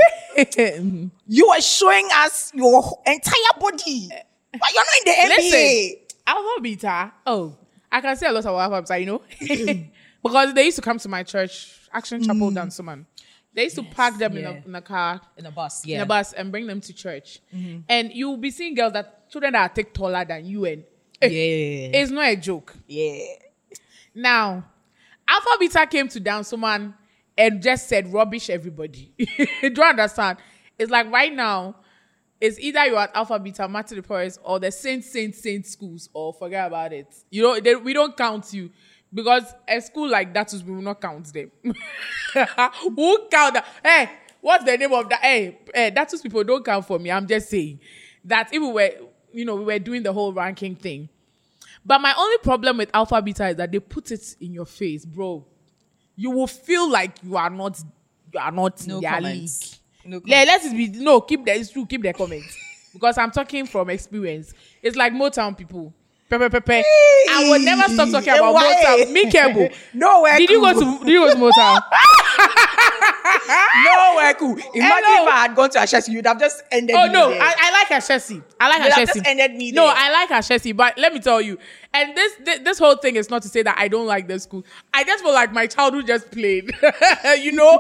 You 1.27 1.47
are 1.47 1.61
showing 1.61 2.09
us 2.13 2.51
your 2.53 3.01
entire 3.05 3.33
body, 3.57 4.09
eh. 4.11 4.19
but 4.51 4.69
you're 4.73 4.83
not 4.83 4.97
in 4.99 5.29
the 5.29 5.33
NBA. 5.33 5.37
Listen, 5.37 6.04
Alpha 6.27 6.61
Beta. 6.61 7.11
Oh, 7.25 7.55
I 7.91 8.01
can 8.01 8.15
say 8.15 8.27
a 8.27 8.31
lot 8.31 8.43
about 8.45 8.71
Alpha 8.71 8.81
Beta, 8.81 8.99
you 8.99 9.05
know, 9.05 9.21
because 10.23 10.53
they 10.53 10.65
used 10.65 10.77
to 10.77 10.81
come 10.81 10.97
to 10.99 11.09
my 11.09 11.23
church, 11.23 11.87
Action 11.93 12.21
Chapel, 12.23 12.51
mm. 12.51 12.55
Dansoman. 12.55 13.05
They 13.53 13.63
used 13.63 13.75
to 13.77 13.83
park 13.83 14.17
them 14.17 14.35
in, 14.35 14.45
a, 14.45 14.63
in 14.65 14.75
a 14.75 14.81
car, 14.81 15.21
In 15.37 15.45
a 15.45 15.51
bus, 15.51 15.85
yeah. 15.85 15.97
in 15.97 16.01
a 16.01 16.05
bus, 16.05 16.33
and 16.33 16.51
bring 16.51 16.67
them 16.67 16.81
to 16.81 16.93
church. 16.93 17.39
And 17.87 18.11
you'll 18.13 18.35
be 18.35 18.51
seeing 18.51 18.75
girls 18.75 18.91
that 18.93 19.29
children 19.29 19.53
that 19.53 19.71
are 19.71 19.73
take 19.73 19.93
taller 19.93 20.25
than 20.25 20.45
you, 20.45 20.65
and 20.65 20.83
eh, 21.21 21.27
Yeah. 21.27 21.99
it's 21.99 22.11
not 22.11 22.25
a 22.27 22.35
joke. 22.35 22.75
Yeah. 22.85 23.23
Now, 24.13 24.65
Alpha 25.27 25.49
Beta 25.59 25.87
came 25.89 26.07
to 26.09 26.19
down 26.19 26.43
Dansoman 26.43 26.93
and 27.37 27.61
just 27.61 27.87
said 27.87 28.11
rubbish 28.11 28.49
everybody. 28.49 29.13
Do 29.17 29.47
you 29.61 29.83
understand? 29.83 30.37
It's 30.77 30.91
like 30.91 31.09
right 31.11 31.33
now, 31.33 31.75
it's 32.41 32.59
either 32.59 32.85
you're 32.85 32.99
at 32.99 33.15
Alpha 33.15 33.39
Beta, 33.39 33.67
Martin 33.67 34.01
Porres, 34.01 34.37
or 34.43 34.59
the 34.59 34.71
Saint 34.71 35.03
Saint 35.03 35.33
Saint 35.35 35.65
schools, 35.65 36.09
or 36.13 36.33
forget 36.33 36.67
about 36.67 36.93
it. 36.93 37.07
You 37.29 37.43
know, 37.43 37.59
they, 37.59 37.75
we 37.75 37.93
don't 37.93 38.15
count 38.15 38.53
you. 38.53 38.69
Because 39.13 39.43
a 39.67 39.79
school 39.79 40.09
like 40.09 40.33
that, 40.33 40.53
we 40.67 40.73
will 40.75 40.81
not 40.81 40.99
count 40.99 41.31
them. 41.31 41.49
Who 41.63 43.27
count 43.31 43.53
that? 43.53 43.65
Hey, 43.81 44.09
what's 44.41 44.65
the 44.65 44.77
name 44.77 44.91
of 44.91 45.07
that? 45.09 45.21
Hey, 45.21 45.57
hey, 45.73 45.89
that's 45.91 46.11
just 46.11 46.23
people 46.23 46.43
don't 46.43 46.65
count 46.65 46.85
for 46.85 46.99
me. 46.99 47.09
I'm 47.11 47.25
just 47.25 47.49
saying 47.49 47.79
that 48.25 48.53
if 48.53 48.61
we 48.61 48.71
were, 48.71 48.91
you 49.31 49.45
know, 49.45 49.55
we 49.55 49.63
were 49.63 49.79
doing 49.79 50.03
the 50.03 50.11
whole 50.11 50.33
ranking 50.33 50.75
thing. 50.75 51.07
But 51.85 52.01
my 52.01 52.13
only 52.17 52.37
problem 52.39 52.77
with 52.77 52.89
Alpha 52.93 53.21
Beta 53.21 53.47
is 53.49 53.55
that 53.55 53.71
they 53.71 53.79
put 53.79 54.11
it 54.11 54.35
in 54.41 54.51
your 54.53 54.65
face, 54.65 55.05
bro. 55.05 55.45
You 56.17 56.31
will 56.31 56.47
feel 56.47 56.89
like 56.89 57.11
you 57.23 57.37
are 57.37 57.49
not, 57.49 57.79
you 58.33 58.39
are 58.39 58.51
not 58.51 58.85
No 58.87 58.95
in 58.95 59.01
their 59.01 59.11
comments. 59.11 59.71
league. 59.71 59.79
No 60.05 60.21
Yeah, 60.25 60.43
let's 60.45 60.71
be 60.71 60.87
no 60.87 61.21
keep 61.21 61.45
the 61.45 61.53
it's 61.55 61.71
true, 61.71 61.85
keep 61.85 62.01
the 62.01 62.13
comments 62.13 62.57
because 62.93 63.17
I'm 63.17 63.31
talking 63.31 63.65
from 63.65 63.89
experience. 63.89 64.53
It's 64.81 64.95
like 64.95 65.13
Motown 65.13 65.57
people. 65.57 65.93
Pepe, 66.27 66.49
pepe. 66.49 66.83
I 67.29 67.47
will 67.49 67.59
never 67.59 67.83
stop 67.93 68.09
talking 68.09 68.33
about? 68.33 68.55
Motown. 68.55 69.11
Me 69.11 69.29
cable. 69.29 69.69
Nowhere 69.93 70.37
Did 70.37 70.49
you 70.49 70.59
go 70.59 70.73
to 70.73 71.05
Did 71.05 71.13
you 71.13 71.19
go 71.19 71.29
to 71.31 71.35
Motown? 71.39 71.81
Nowhere 73.85 74.33
cool. 74.33 74.57
Imagine 74.73 74.73
Hello. 74.73 75.27
if 75.27 75.33
I 75.33 75.37
had 75.43 75.55
gone 75.55 75.69
to 75.69 75.77
Ashesi, 75.79 76.09
you'd 76.09 76.25
have 76.25 76.39
just 76.39 76.63
ended. 76.71 76.95
Oh, 76.97 77.03
me. 77.03 77.09
Oh 77.09 77.13
no. 77.13 77.31
I, 77.31 77.53
I 77.57 77.71
like 77.71 77.87
Ashesi. 78.01 78.41
I 78.59 78.69
like 78.69 78.83
You'd 78.83 78.93
have 78.93 79.07
Ashesi. 79.09 79.13
just 79.15 79.27
ended 79.27 79.55
me 79.55 79.71
No, 79.71 79.85
there. 79.85 79.93
I 79.95 80.11
like 80.11 80.29
Ashesi, 80.29 80.75
but 80.75 80.97
let 80.97 81.13
me 81.13 81.19
tell 81.19 81.41
you, 81.41 81.59
and 81.93 82.15
this, 82.17 82.33
this 82.43 82.59
this 82.59 82.79
whole 82.79 82.95
thing 82.95 83.15
is 83.17 83.29
not 83.29 83.41
to 83.43 83.49
say 83.49 83.61
that 83.63 83.75
I 83.77 83.87
don't 83.87 84.07
like 84.07 84.27
the 84.27 84.39
school. 84.39 84.65
I 84.93 85.03
just 85.03 85.23
feel 85.23 85.33
like 85.33 85.53
my 85.53 85.67
childhood 85.67 86.07
just 86.07 86.31
played. 86.31 86.71
you 87.41 87.51
know, 87.51 87.79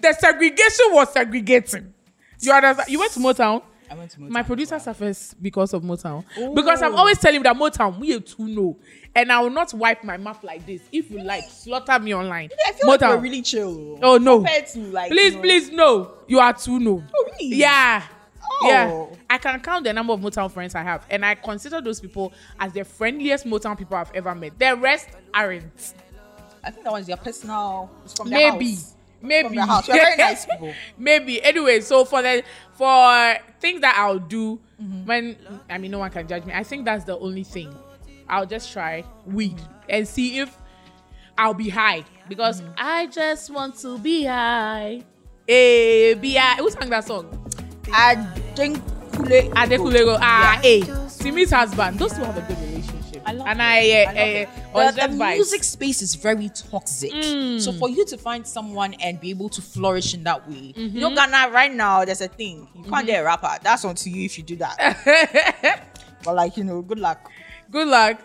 the 0.00 0.14
segregation 0.18 0.86
was 0.92 1.12
segregating. 1.12 1.92
You 2.40 2.52
understand? 2.52 2.88
You 2.88 3.00
went 3.00 3.12
to 3.12 3.20
Motown. 3.20 3.62
I 3.92 3.94
went 3.94 4.10
to 4.12 4.20
Motown. 4.20 4.30
My 4.30 4.42
producer 4.42 4.78
suffers 4.78 5.34
because 5.40 5.74
of 5.74 5.82
Motown. 5.82 6.24
Oh. 6.38 6.54
Because 6.54 6.80
I'm 6.80 6.94
always 6.94 7.18
telling 7.18 7.36
him 7.36 7.42
that 7.42 7.56
Motown, 7.56 7.98
we 7.98 8.14
are 8.14 8.20
too 8.20 8.48
know. 8.48 8.78
And 9.14 9.30
I 9.30 9.40
will 9.40 9.50
not 9.50 9.74
wipe 9.74 10.02
my 10.02 10.16
mouth 10.16 10.42
like 10.42 10.64
this. 10.64 10.80
If 10.90 11.10
you 11.10 11.22
like, 11.22 11.44
slaughter 11.44 11.98
me 11.98 12.14
online. 12.14 12.48
I 12.66 12.72
feel 12.72 12.88
like 12.88 13.00
we're 13.02 13.18
really 13.18 13.42
chill. 13.42 13.98
Oh 14.02 14.16
no. 14.16 14.38
Compared 14.38 14.66
to 14.68 14.78
like. 14.80 15.10
please, 15.10 15.32
you 15.32 15.36
know- 15.36 15.42
please, 15.42 15.70
no. 15.70 16.14
You 16.26 16.38
are 16.40 16.52
too 16.54 16.78
no. 16.80 17.02
Oh, 17.14 17.30
really? 17.32 17.56
Yeah. 17.56 18.02
Oh. 18.42 18.66
Yeah. 18.66 19.06
I 19.28 19.36
can 19.38 19.60
count 19.60 19.84
the 19.84 19.92
number 19.92 20.14
of 20.14 20.20
Motown 20.20 20.50
friends 20.50 20.74
I 20.74 20.82
have. 20.82 21.04
And 21.10 21.24
I 21.24 21.34
consider 21.34 21.82
those 21.82 22.00
people 22.00 22.32
as 22.58 22.72
the 22.72 22.84
friendliest 22.84 23.44
Motown 23.44 23.76
people 23.76 23.96
I've 23.98 24.12
ever 24.14 24.34
met. 24.34 24.58
The 24.58 24.74
rest 24.76 25.08
aren't. 25.34 25.94
I 26.64 26.70
think 26.70 26.84
that 26.84 26.92
was 26.92 27.06
their 27.06 27.16
personal. 27.18 27.90
It's 28.04 28.14
from 28.14 28.30
Maybe. 28.30 28.46
house. 28.46 28.54
Maybe. 28.54 28.66
From 28.66 28.74
their 28.74 28.90
house. 28.90 28.96
Very 29.22 30.16
nice 30.16 30.46
people. 30.46 30.72
Maybe. 30.98 31.42
Anyway, 31.42 31.80
so 31.80 32.04
for 32.04 32.22
the 32.22 32.42
for 32.74 33.36
things 33.60 33.80
that 33.82 33.96
I'll 33.98 34.18
do 34.18 34.60
Mm-hmm. 34.82 35.06
when 35.06 35.36
I 35.70 35.78
mean 35.78 35.92
no 35.92 36.00
one 36.00 36.10
can 36.10 36.26
judge 36.26 36.44
me. 36.44 36.52
I 36.52 36.64
think 36.64 36.84
that's 36.84 37.04
the 37.04 37.16
only 37.16 37.44
thing. 37.44 37.72
I'll 38.28 38.46
just 38.46 38.72
try 38.72 39.04
weed 39.26 39.60
and 39.88 40.08
see 40.08 40.40
if 40.40 40.56
I'll 41.38 41.54
be 41.54 41.68
high. 41.68 42.04
Because 42.28 42.60
Mm-hmm. 42.60 42.72
I 42.78 43.06
just 43.06 43.50
want 43.50 43.76
to 43.78 43.96
be 43.98 44.24
high. 44.24 45.02
Hey, 45.46 46.14
be 46.14 46.34
high. 46.34 46.56
Who 46.56 46.68
sang 46.70 46.90
that 46.90 47.04
song? 47.04 47.28
I 47.92 48.16
think. 48.56 48.82
Kule- 49.12 49.50
Adekunle 49.54 50.04
Gold. 50.04 50.18
Ah, 50.20 50.54
Yeah. 50.56 50.62
hey. 50.62 51.08
Simi's 51.08 51.50
husband. 51.52 51.98
Those 51.98 52.14
two 52.14 52.24
have 52.24 52.36
a 52.36 52.40
good 52.40 52.58
relationship. 52.58 52.91
I 53.32 53.36
love 53.36 53.46
and 53.48 53.60
it. 53.60 53.62
I, 53.62 54.44
uh, 54.76 54.78
I 54.78 54.84
uh, 54.86 54.90
the, 54.92 55.00
the 55.08 55.14
music 55.36 55.64
space 55.64 56.02
is 56.02 56.14
very 56.14 56.48
toxic. 56.50 57.12
Mm. 57.12 57.60
So 57.60 57.72
for 57.72 57.88
you 57.88 58.04
to 58.06 58.16
find 58.18 58.46
someone 58.46 58.94
and 58.94 59.20
be 59.20 59.30
able 59.30 59.48
to 59.50 59.62
flourish 59.62 60.14
in 60.14 60.24
that 60.24 60.48
way, 60.48 60.72
Mm-hmm. 60.76 60.96
you 60.96 61.00
know, 61.00 61.14
Ghana 61.14 61.50
right 61.52 61.72
now, 61.72 62.04
there's 62.04 62.20
a 62.20 62.28
thing 62.28 62.68
you 62.74 62.84
can't 62.84 63.06
get 63.06 63.20
a 63.20 63.24
rapper. 63.24 63.56
That's 63.62 63.84
on 63.84 63.94
to 63.96 64.10
you 64.10 64.24
if 64.24 64.38
you 64.38 64.44
do 64.44 64.56
that. 64.56 65.82
but 66.24 66.34
like 66.34 66.56
you 66.56 66.64
know, 66.64 66.82
good 66.82 66.98
luck. 66.98 67.30
Good 67.70 67.88
luck. 67.88 68.20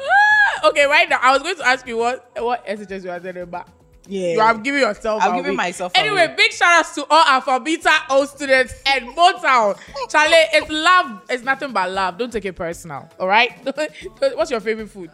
Ah, 0.00 0.68
okay, 0.68 0.86
right 0.86 1.08
now 1.08 1.18
I 1.22 1.32
was 1.32 1.42
going 1.42 1.56
to 1.56 1.66
ask 1.66 1.86
you 1.86 1.96
what 1.98 2.30
what 2.36 2.66
SHS 2.66 3.04
you 3.04 3.10
are 3.10 3.20
telling 3.20 3.42
about. 3.42 3.68
Yeah. 4.10 4.32
You 4.32 4.40
are 4.40 4.54
giving 4.56 4.80
yourself. 4.80 5.22
I'm 5.22 5.32
away. 5.32 5.38
giving 5.42 5.56
myself 5.56 5.92
Anyway, 5.94 6.24
away. 6.24 6.34
big 6.34 6.50
shout 6.52 6.80
outs 6.80 6.94
to 6.94 7.06
all 7.10 7.24
Alpha 7.26 7.60
Beta 7.60 7.92
O 8.10 8.24
students 8.24 8.74
and 8.86 9.08
Motown. 9.14 9.78
Charlie, 10.08 10.32
it's 10.54 10.70
love. 10.70 11.22
It's 11.28 11.42
nothing 11.44 11.72
but 11.72 11.90
love. 11.90 12.16
Don't 12.18 12.32
take 12.32 12.46
it 12.46 12.54
personal. 12.56 13.08
All 13.20 13.28
right. 13.28 13.52
What's 14.34 14.50
your 14.50 14.60
favorite 14.60 14.88
food? 14.88 15.10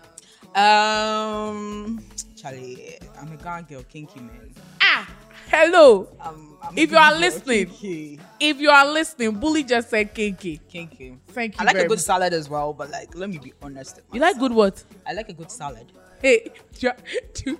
Um, 0.54 2.00
Charlie, 2.37 2.98
I'm 3.20 3.33
a 3.33 3.37
Ghana 3.37 3.62
girl, 3.64 3.83
kinky 3.83 4.20
man. 4.20 4.54
Ah, 4.80 5.09
hello. 5.50 6.09
Um, 6.20 6.57
I'm 6.62 6.78
If 6.78 6.90
you 6.92 6.96
are 6.96 7.14
listening. 7.18 7.66
kinky, 7.66 8.20
If 8.38 8.61
you 8.61 8.70
are 8.70 8.87
listening, 8.87 9.33
Bully 9.33 9.64
just 9.64 9.90
said 9.90 10.14
kinky. 10.14 10.61
kinky. 10.68 11.18
Thank 11.28 11.54
you. 11.54 11.61
I 11.61 11.64
like 11.64 11.74
very 11.74 11.87
a 11.87 11.88
good 11.88 11.98
much. 11.98 12.04
salad 12.04 12.33
as 12.33 12.48
well, 12.48 12.72
but 12.72 12.90
like, 12.90 13.14
let 13.16 13.28
me 13.28 13.38
be 13.38 13.52
honest. 13.62 14.00
You 14.12 14.20
like 14.20 14.38
good 14.38 14.52
what? 14.52 14.83
I 15.07 15.12
like 15.14 15.28
a 15.28 15.33
good 15.33 15.50
salad. 15.50 15.87
Hey, 16.22 16.50
yeah, 16.78 16.92
dude, 17.35 17.59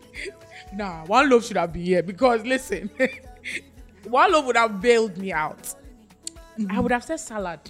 nah, 0.77 1.05
Wanlov 1.07 1.47
should 1.47 1.57
have 1.57 1.73
been 1.73 1.83
here 1.83 2.03
because 2.03 2.45
listen, 2.45 2.91
Wanlov 4.05 4.47
would 4.47 4.57
have 4.57 4.81
bailed 4.81 5.17
me 5.17 5.33
out. 5.33 5.75
I 6.71 6.81
would 6.81 6.93
have 6.93 7.05
said 7.05 7.19
salad. 7.21 7.61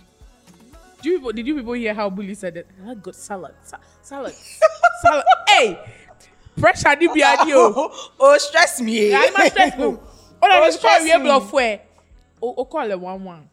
Do 1.00 1.10
you 1.10 1.18
people, 1.18 1.32
did 1.32 1.46
you 1.46 1.54
people 1.56 1.72
hear 1.74 1.94
how 1.94 2.08
Bully 2.10 2.34
said 2.34 2.56
it? 2.56 2.66
I 2.86 2.94
good 2.94 3.14
salad, 3.14 3.54
Sa- 3.62 3.78
salad, 4.02 4.34
salad. 5.02 5.24
Hey, 5.48 5.78
pressure 6.56 6.94
di 6.96 7.06
bi 7.08 7.20
adi 7.22 7.52
o. 7.54 7.90
oh, 8.20 8.38
stress 8.38 8.80
me. 8.80 9.10
Yeah, 9.10 9.26
I'm. 9.36 9.98
Oh, 10.42 10.48
no, 10.48 10.62
Oh, 10.62 10.64
this 10.66 10.76
call 10.76 10.90
stress 10.90 11.02
we 11.04 11.12
able 11.12 11.40
me. 11.40 11.80
Oh, 12.42 12.54
oh, 12.58 12.64
call 12.64 12.90
it 12.90 12.98
one 13.00 13.24
one. 13.24 13.48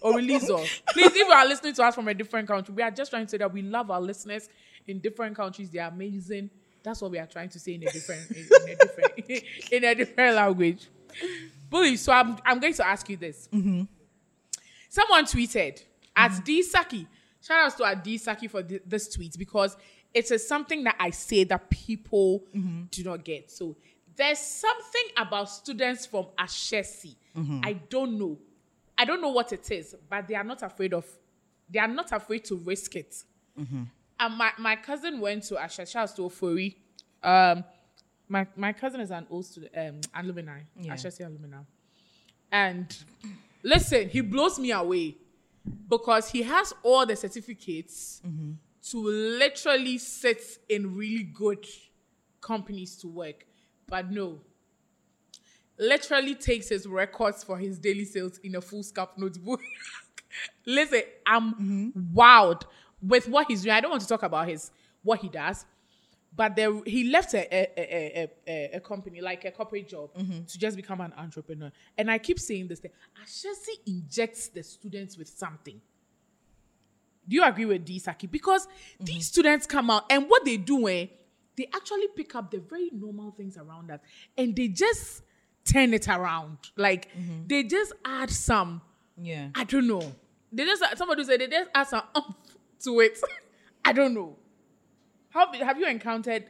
Or 0.00 0.14
release 0.14 0.48
us. 0.50 0.80
Please, 0.92 1.06
if 1.06 1.16
you 1.16 1.24
are 1.26 1.46
listening 1.46 1.74
to 1.74 1.82
us 1.82 1.94
from 1.94 2.06
a 2.08 2.14
different 2.14 2.46
country, 2.46 2.72
we 2.74 2.82
are 2.82 2.90
just 2.90 3.10
trying 3.10 3.24
to 3.24 3.30
say 3.30 3.38
that 3.38 3.52
we 3.52 3.62
love 3.62 3.90
our 3.90 4.00
listeners 4.00 4.48
in 4.86 5.00
different 5.00 5.34
countries. 5.34 5.68
They 5.70 5.78
are 5.78 5.88
amazing. 5.88 6.50
That's 6.86 7.02
what 7.02 7.10
we 7.10 7.18
are 7.18 7.26
trying 7.26 7.48
to 7.48 7.58
say 7.58 7.74
in 7.74 7.82
a 7.82 7.90
different, 7.90 8.30
in, 8.30 8.46
in 8.46 8.70
a 8.70 8.76
different, 8.76 9.28
in 9.72 9.84
a 9.84 9.94
different 9.96 10.36
language. 10.36 10.86
Bully, 11.68 11.96
so 11.96 12.12
I'm, 12.12 12.38
I'm 12.46 12.60
going 12.60 12.74
to 12.74 12.86
ask 12.86 13.08
you 13.10 13.16
this. 13.16 13.48
Mm-hmm. 13.52 13.82
Someone 14.88 15.24
tweeted 15.24 15.82
at 16.14 16.44
D 16.44 16.62
Saki. 16.62 17.08
Shout 17.42 17.72
out 17.82 17.96
to 17.96 18.00
D 18.04 18.18
Saki 18.18 18.46
for 18.46 18.62
thi- 18.62 18.78
this 18.86 19.08
tweet 19.08 19.36
because 19.36 19.76
it 20.14 20.30
is 20.30 20.46
something 20.46 20.84
that 20.84 20.94
I 21.00 21.10
say 21.10 21.42
that 21.42 21.68
people 21.70 22.44
mm-hmm. 22.54 22.84
do 22.92 23.02
not 23.02 23.24
get. 23.24 23.50
So 23.50 23.74
there's 24.14 24.38
something 24.38 25.08
about 25.16 25.50
students 25.50 26.06
from 26.06 26.26
Ashesi. 26.38 27.16
Mm-hmm. 27.36 27.62
I 27.64 27.72
don't 27.72 28.16
know. 28.16 28.38
I 28.96 29.04
don't 29.04 29.20
know 29.20 29.30
what 29.32 29.52
it 29.52 29.68
is, 29.72 29.96
but 30.08 30.28
they 30.28 30.36
are 30.36 30.44
not 30.44 30.62
afraid 30.62 30.94
of. 30.94 31.04
They 31.68 31.80
are 31.80 31.88
not 31.88 32.12
afraid 32.12 32.44
to 32.44 32.54
risk 32.54 32.94
it. 32.94 33.24
And 34.18 34.34
my, 34.36 34.52
my 34.58 34.76
cousin 34.76 35.20
went 35.20 35.42
to 35.44 35.54
Ashesi. 35.54 35.90
Shout 35.90 36.10
out 36.10 36.16
to 36.16 36.22
Ofori. 36.22 36.74
Um, 37.22 37.64
my 38.28 38.46
my 38.56 38.72
cousin 38.72 39.00
is 39.00 39.10
an 39.10 39.26
old 39.30 39.46
student, 39.46 39.72
um, 39.76 40.00
alumni, 40.14 40.60
Yeah. 40.80 40.94
Ashesi 40.94 41.20
alumni, 41.24 41.58
and 42.50 42.96
Listen, 43.62 44.08
he 44.08 44.20
blows 44.20 44.60
me 44.60 44.70
away 44.70 45.16
because 45.88 46.28
he 46.30 46.42
has 46.42 46.72
all 46.84 47.04
the 47.04 47.16
certificates 47.16 48.22
to 48.90 48.98
literally 48.98 49.98
sit 49.98 50.40
in 50.68 50.94
really 50.96 51.24
good 51.24 51.66
companies 52.40 52.96
to 52.98 53.08
work. 53.08 53.44
But 53.88 54.08
no, 54.12 54.38
literally 55.78 56.36
takes 56.36 56.68
his 56.68 56.86
records 56.86 57.42
for 57.42 57.58
his 57.58 57.78
daily 57.78 58.04
sales 58.04 58.38
in 58.38 58.54
a 58.54 58.60
full 58.60 58.84
scalp 58.84 59.18
notebook. 59.18 59.60
Listen, 60.66 61.02
I'm 61.26 61.92
wowed 62.14 62.62
with 63.02 63.28
what 63.28 63.46
he's 63.48 63.62
doing. 63.62 63.74
I 63.74 63.80
don't 63.80 63.90
want 63.90 64.02
to 64.02 64.08
talk 64.08 64.22
about 64.22 64.48
his 64.48 64.70
what 65.02 65.20
he 65.20 65.28
does, 65.28 65.64
but 66.34 66.56
there 66.56 66.72
he 66.84 67.10
left 67.10 67.34
a 67.34 67.46
a, 67.54 67.68
a, 67.78 68.30
a, 68.46 68.70
a, 68.76 68.80
company 68.80 69.20
like 69.20 69.44
a 69.44 69.50
corporate 69.50 69.88
job 69.88 70.10
mm-hmm. 70.14 70.44
to 70.44 70.58
just 70.58 70.76
become 70.76 71.00
an 71.00 71.12
entrepreneur. 71.16 71.70
And 71.96 72.10
I 72.10 72.18
keep 72.18 72.38
saying 72.38 72.68
this 72.68 72.80
thing: 72.80 72.92
Ashesi 73.22 73.86
injects 73.86 74.48
the 74.48 74.62
students 74.62 75.16
with 75.16 75.28
something. 75.28 75.80
Do 77.28 77.34
you 77.34 77.44
agree 77.44 77.64
with 77.64 77.86
this, 77.86 78.04
Saki? 78.04 78.26
Because 78.26 78.66
mm-hmm. 78.66 79.04
these 79.04 79.26
students 79.26 79.66
come 79.66 79.90
out 79.90 80.04
and 80.10 80.28
what 80.28 80.44
they 80.44 80.56
do, 80.56 80.88
eh, 80.88 81.06
they 81.56 81.68
actually 81.74 82.08
pick 82.14 82.34
up 82.34 82.50
the 82.50 82.58
very 82.58 82.90
normal 82.92 83.32
things 83.32 83.56
around 83.56 83.90
us 83.90 84.00
and 84.36 84.54
they 84.54 84.68
just 84.68 85.22
turn 85.64 85.92
it 85.94 86.08
around. 86.08 86.58
Like 86.76 87.08
mm-hmm. 87.12 87.46
they 87.46 87.64
just 87.64 87.92
add 88.04 88.30
some, 88.30 88.80
Yeah. 89.20 89.48
I 89.54 89.64
don't 89.64 89.86
know. 89.88 90.14
They 90.52 90.64
just 90.64 90.82
somebody 90.96 91.24
said 91.24 91.40
they 91.40 91.48
just 91.48 91.70
add 91.74 91.88
some 91.88 92.02
umph 92.14 92.34
to 92.84 93.00
it. 93.00 93.18
I 93.84 93.92
don't 93.92 94.14
know. 94.14 94.36
How 95.30 95.52
have 95.52 95.78
you 95.78 95.86
encountered? 95.86 96.44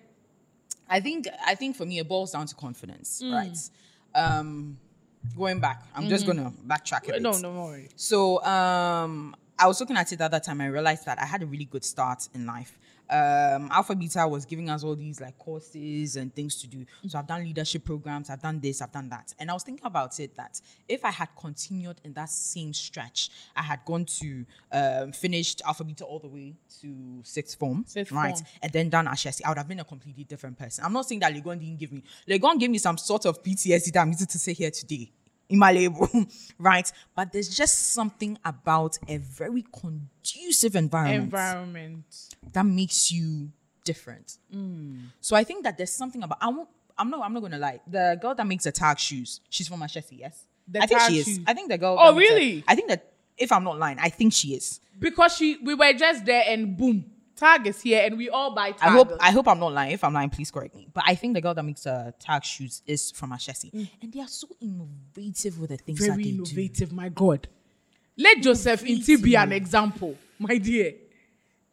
I 0.88 1.00
think 1.00 1.26
I 1.44 1.54
think 1.54 1.76
for 1.76 1.84
me 1.84 1.98
it 1.98 2.08
boils 2.08 2.32
down 2.32 2.46
to 2.46 2.54
confidence, 2.54 3.22
right? 3.24 3.56
Um 4.14 4.78
going 5.36 5.58
back, 5.60 5.82
I'm 5.94 6.08
just 6.08 6.26
gonna 6.26 6.52
backtrack 6.66 7.08
a 7.08 7.12
bit. 7.12 7.22
No, 7.22 7.32
no, 7.32 7.42
don't 7.42 7.56
worry. 7.60 7.88
So 7.96 8.42
um 8.44 9.34
I 9.58 9.66
was 9.66 9.80
looking 9.80 9.96
at 9.96 10.12
it 10.12 10.18
the 10.18 10.24
other 10.24 10.40
time. 10.40 10.60
I 10.60 10.66
realized 10.66 11.06
that 11.06 11.18
I 11.20 11.24
had 11.24 11.42
a 11.42 11.46
really 11.46 11.64
good 11.64 11.84
start 11.84 12.28
in 12.34 12.46
life. 12.46 12.78
Um, 13.08 13.68
Alpha 13.70 13.94
Beta 13.94 14.26
was 14.26 14.44
giving 14.44 14.68
us 14.70 14.84
all 14.84 14.96
these 14.96 15.20
like 15.20 15.38
courses 15.38 16.16
and 16.16 16.34
things 16.34 16.56
to 16.60 16.66
do. 16.66 16.84
So 17.06 17.18
I've 17.18 17.26
done 17.26 17.44
leadership 17.44 17.84
programs, 17.84 18.30
I've 18.30 18.42
done 18.42 18.60
this, 18.60 18.82
I've 18.82 18.92
done 18.92 19.08
that. 19.10 19.32
And 19.38 19.50
I 19.50 19.54
was 19.54 19.62
thinking 19.62 19.86
about 19.86 20.18
it 20.20 20.34
that 20.36 20.60
if 20.88 21.04
I 21.04 21.10
had 21.10 21.28
continued 21.38 22.00
in 22.04 22.12
that 22.14 22.30
same 22.30 22.72
stretch, 22.72 23.30
I 23.54 23.62
had 23.62 23.84
gone 23.84 24.04
to 24.04 24.44
um, 24.72 25.12
finished 25.12 25.62
Alpha 25.66 25.84
Beta 25.84 26.04
all 26.04 26.18
the 26.18 26.28
way 26.28 26.54
to 26.80 27.20
sixth 27.22 27.58
form, 27.58 27.84
Sixth 27.86 28.12
right? 28.12 28.34
form. 28.34 28.46
And 28.62 28.72
then 28.72 28.88
done 28.90 29.06
Ashesi, 29.06 29.42
I 29.44 29.50
would 29.50 29.58
have 29.58 29.68
been 29.68 29.80
a 29.80 29.84
completely 29.84 30.24
different 30.24 30.58
person. 30.58 30.84
I'm 30.84 30.92
not 30.92 31.06
saying 31.06 31.20
that 31.20 31.32
Legon 31.32 31.58
didn't 31.60 31.78
give 31.78 31.92
me, 31.92 32.02
Legon 32.28 32.58
gave 32.58 32.70
me 32.70 32.78
some 32.78 32.98
sort 32.98 33.26
of 33.26 33.42
PTSD 33.42 33.92
that 33.92 34.00
I'm 34.00 34.10
using 34.10 34.26
to 34.26 34.38
say 34.38 34.52
here 34.52 34.70
today 34.70 35.10
in 35.48 35.58
my 35.58 35.72
label, 35.72 36.08
right? 36.58 36.90
But 37.14 37.32
there's 37.32 37.48
just 37.48 37.92
something 37.92 38.38
about 38.44 38.98
a 39.08 39.18
very 39.18 39.64
conducive 39.72 40.76
environment, 40.76 41.24
Environment. 41.24 42.04
that 42.52 42.64
makes 42.66 43.10
you 43.12 43.50
different. 43.84 44.38
Hmm. 44.52 45.04
So 45.20 45.36
I 45.36 45.44
think 45.44 45.64
that 45.64 45.76
there's 45.76 45.92
something 45.92 46.22
about 46.22 46.38
I 46.40 46.48
won't. 46.48 46.68
I'm 46.98 47.10
not. 47.10 47.24
I'm 47.24 47.32
not 47.34 47.40
gonna 47.40 47.58
lie. 47.58 47.80
The 47.86 48.18
girl 48.20 48.34
that 48.34 48.46
makes 48.46 48.64
the 48.64 48.72
tag 48.72 48.98
shoes, 48.98 49.40
she's 49.50 49.68
from 49.68 49.80
Ashesi, 49.80 50.18
yes. 50.18 50.44
The 50.66 50.82
I 50.82 50.86
think 50.86 51.00
she 51.02 51.18
is. 51.18 51.24
shoes. 51.26 51.38
I 51.46 51.54
think 51.54 51.68
the 51.70 51.78
girl. 51.78 51.96
Oh, 51.98 52.14
really? 52.16 52.64
I 52.66 52.74
think 52.74 52.88
that 52.88 53.12
if 53.38 53.52
I'm 53.52 53.62
not 53.64 53.78
lying, 53.78 53.98
I 54.00 54.08
think 54.08 54.32
she 54.32 54.54
is. 54.54 54.80
Because 54.98 55.36
she 55.36 55.58
we 55.62 55.74
were 55.74 55.92
just 55.92 56.24
there 56.24 56.42
and 56.48 56.76
boom, 56.76 57.04
tag 57.36 57.66
is 57.66 57.80
here 57.80 58.02
and 58.04 58.16
we 58.16 58.28
all 58.30 58.54
buy 58.54 58.72
tag. 58.72 58.88
I 58.88 58.90
hope. 58.92 59.12
I 59.20 59.30
hope 59.30 59.46
I'm 59.48 59.58
not 59.58 59.72
lying. 59.72 59.92
If 59.92 60.02
I'm 60.04 60.14
lying, 60.14 60.30
please 60.30 60.50
correct 60.50 60.74
me. 60.74 60.88
But 60.92 61.04
I 61.06 61.14
think 61.14 61.34
the 61.34 61.40
girl 61.40 61.54
that 61.54 61.62
makes 61.62 61.82
the 61.82 62.14
tag 62.18 62.44
shoes 62.44 62.82
is 62.86 63.10
from 63.10 63.30
Ashesi, 63.32 63.88
and 64.02 64.12
they 64.12 64.20
are 64.20 64.28
so 64.28 64.48
innovative 64.60 65.58
with 65.60 65.70
the 65.70 65.76
things 65.76 65.98
that 66.00 66.04
Mm. 66.04 66.08
very 66.08 66.22
they 66.24 66.30
do. 66.30 66.36
innovative, 66.36 66.92
my 66.92 67.08
God. 67.08 67.48
Let 68.16 68.42
Joseph 68.42 68.82
Inti 68.82 69.22
be 69.22 69.36
an 69.36 69.52
example, 69.52 70.16
my 70.38 70.56
dear. 70.58 70.94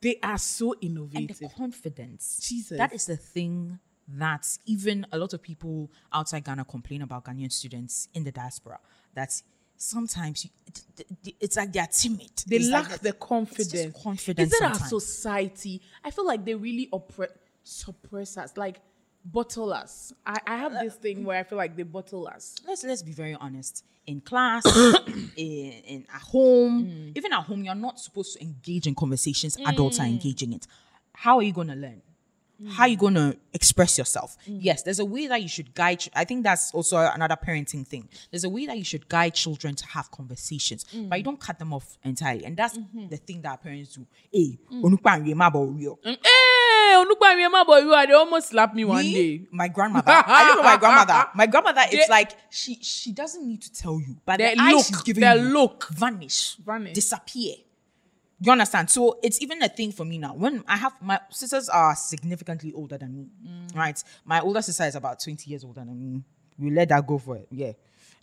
They 0.02 0.19
are 0.21 0.38
so 0.38 0.76
innovative. 0.82 1.15
and 1.15 1.30
the 1.30 1.34
innovative. 1.45 1.58
confidence. 1.58 2.39
Jesus. 2.49 2.78
That 2.78 2.93
is 2.93 3.06
the 3.06 3.15
thing 3.15 3.80
that 4.10 4.45
even 4.65 5.08
a 5.13 5.17
lot 5.17 5.34
of 5.34 5.41
people 5.41 5.89
outside 6.12 6.43
Ghana 6.43 6.65
complain 6.65 7.02
about 7.04 7.23
Ghanaian 7.23 7.49
students 7.52 8.10
in 8.13 8.26
the 8.26 8.32
diaspora. 8.34 8.80
That 9.13 9.41
sometimes 9.77 10.45
you, 10.45 10.51
it- 10.67 11.05
it- 11.25 11.36
it's 11.39 11.57
like 11.57 11.71
they're 11.73 11.88
timid. 11.88 12.31
They 12.47 12.57
It's 12.57 12.69
lack 12.69 12.89
like 12.91 12.99
the 13.01 13.13
confidence. 13.13 13.95
confidence. 14.03 14.53
Is 14.53 14.62
it 14.62 14.63
our 14.65 14.75
society? 14.75 15.81
I 16.03 16.12
feel 16.12 16.25
like 16.25 16.45
they 16.45 16.55
really 16.55 16.88
oppre- 16.93 17.27
suppress 17.63 18.38
us, 18.38 18.55
like 18.57 18.79
bottle 19.25 19.71
us. 19.73 20.13
I, 20.25 20.38
I 20.45 20.57
have 20.57 20.73
this 20.73 20.95
thing 20.95 21.23
where 21.23 21.39
I 21.39 21.43
feel 21.43 21.57
like 21.57 21.75
they 21.75 21.83
bottle 21.83 22.27
us. 22.27 22.55
let's 22.67 22.83
let's 22.83 23.01
be 23.03 23.12
very 23.13 23.36
honest. 23.36 23.83
In 24.05 24.19
class, 24.19 24.65
in, 25.38 25.71
in 25.86 26.05
at 26.13 26.21
home, 26.21 26.86
Mm. 26.86 27.17
even 27.17 27.31
at 27.31 27.43
home, 27.43 27.63
you're 27.63 27.73
not 27.75 27.99
supposed 27.99 28.33
to 28.38 28.41
engage 28.43 28.86
in 28.86 28.95
conversations. 28.95 29.55
Adults 29.65 29.99
are 29.99 30.05
engaging 30.05 30.51
it. 30.53 30.67
How 31.13 31.38
are 31.38 31.43
you 31.43 31.53
going 31.53 31.67
to 31.69 31.75
learn? 32.63 32.73
How 32.73 32.84
are 32.84 32.88
Mm. 32.88 32.91
you 32.91 32.97
going 32.97 33.13
to 33.15 33.38
express 33.54 33.97
yourself? 33.97 34.36
Yes, 34.45 34.84
there's 34.84 34.99
a 34.99 35.06
way 35.06 35.28
that 35.28 35.41
you 35.41 35.47
should 35.47 35.73
guide. 35.73 36.04
I 36.15 36.23
think 36.26 36.43
that's 36.43 36.73
also 36.73 36.97
another 36.97 37.36
parenting 37.36 37.86
thing. 37.88 38.10
There's 38.32 38.43
a 38.43 38.49
way 38.49 38.65
that 38.65 38.78
you 38.78 38.84
should 38.84 39.08
guide 39.10 39.34
children 39.34 39.76
to 39.76 39.86
have 39.88 40.10
conversations, 40.12 40.86
Mm. 40.93 41.10
but 41.10 41.17
you 41.19 41.23
don't 41.23 41.39
cut 41.39 41.60
them 41.60 41.73
off 41.73 41.97
entirely. 42.04 42.45
And 42.45 42.58
that's 42.58 42.78
Mm-hmm. 42.78 43.08
the 43.10 43.17
thing 43.17 43.41
that 43.41 43.62
parents 43.63 43.95
do. 43.95 44.06
Hey, 44.32 44.58
onukpa 44.71 45.17
nwe 45.19 45.36
ma 45.36 45.49
ba. 45.49 45.60
Mm, 45.60 46.17
Hey, 46.23 46.95
Onukpa 46.95 47.36
Miema 47.36 47.65
boy, 47.65 47.80
you 47.80 47.89
they 48.08 48.13
almost 48.13 48.49
slapped 48.49 48.76
me 48.76 48.86
one 48.86 49.04
Me, 49.04 49.13
day. 49.13 49.47
My 49.52 49.67
grandmother. 49.67 50.12
I 50.12 50.47
live 50.47 50.56
with 50.58 50.65
my 50.65 50.78
grandmother. 50.78 51.30
My 51.36 51.47
grandmother, 51.47 51.82
it's 51.91 52.08
They- 52.08 52.12
like 52.12 52.32
she 52.52 52.76
she 52.82 53.12
doesn't 53.12 53.45
need 53.47 53.62
to 53.63 53.73
tell 53.73 53.99
you, 53.99 54.17
but 54.26 54.38
the, 54.38 54.54
The 54.56 54.62
look, 54.71 54.86
she's 54.86 55.02
giving 55.02 55.21
the 55.21 55.36
you 55.36 55.41
look. 55.49 55.89
vanish, 55.91 56.56
Vanish. 56.58 56.93
disappear. 56.93 57.56
You 58.45 58.51
understand? 58.51 58.89
So 58.89 59.19
it's 59.23 59.41
even 59.41 59.62
a 59.63 59.69
thing 59.69 59.91
for 59.93 60.03
me 60.03 60.17
now. 60.17 60.34
When 60.34 60.63
I 60.67 60.75
have 60.75 60.93
my 61.01 61.19
sisters 61.29 61.69
are 61.69 61.95
significantly 61.95 62.73
older 62.73 62.97
than 62.97 63.15
me, 63.15 63.29
Mm. 63.45 63.75
right? 63.75 64.03
My 64.25 64.41
older 64.41 64.62
sister 64.62 64.84
is 64.84 64.95
about 64.95 65.19
20 65.21 65.49
years 65.49 65.63
older 65.63 65.86
than 65.86 65.97
me. 65.97 66.23
We 66.58 66.69
let 66.69 66.89
that 66.89 67.08
go 67.08 67.17
for 67.17 67.38
it, 67.38 67.47
yeah. 67.51 67.71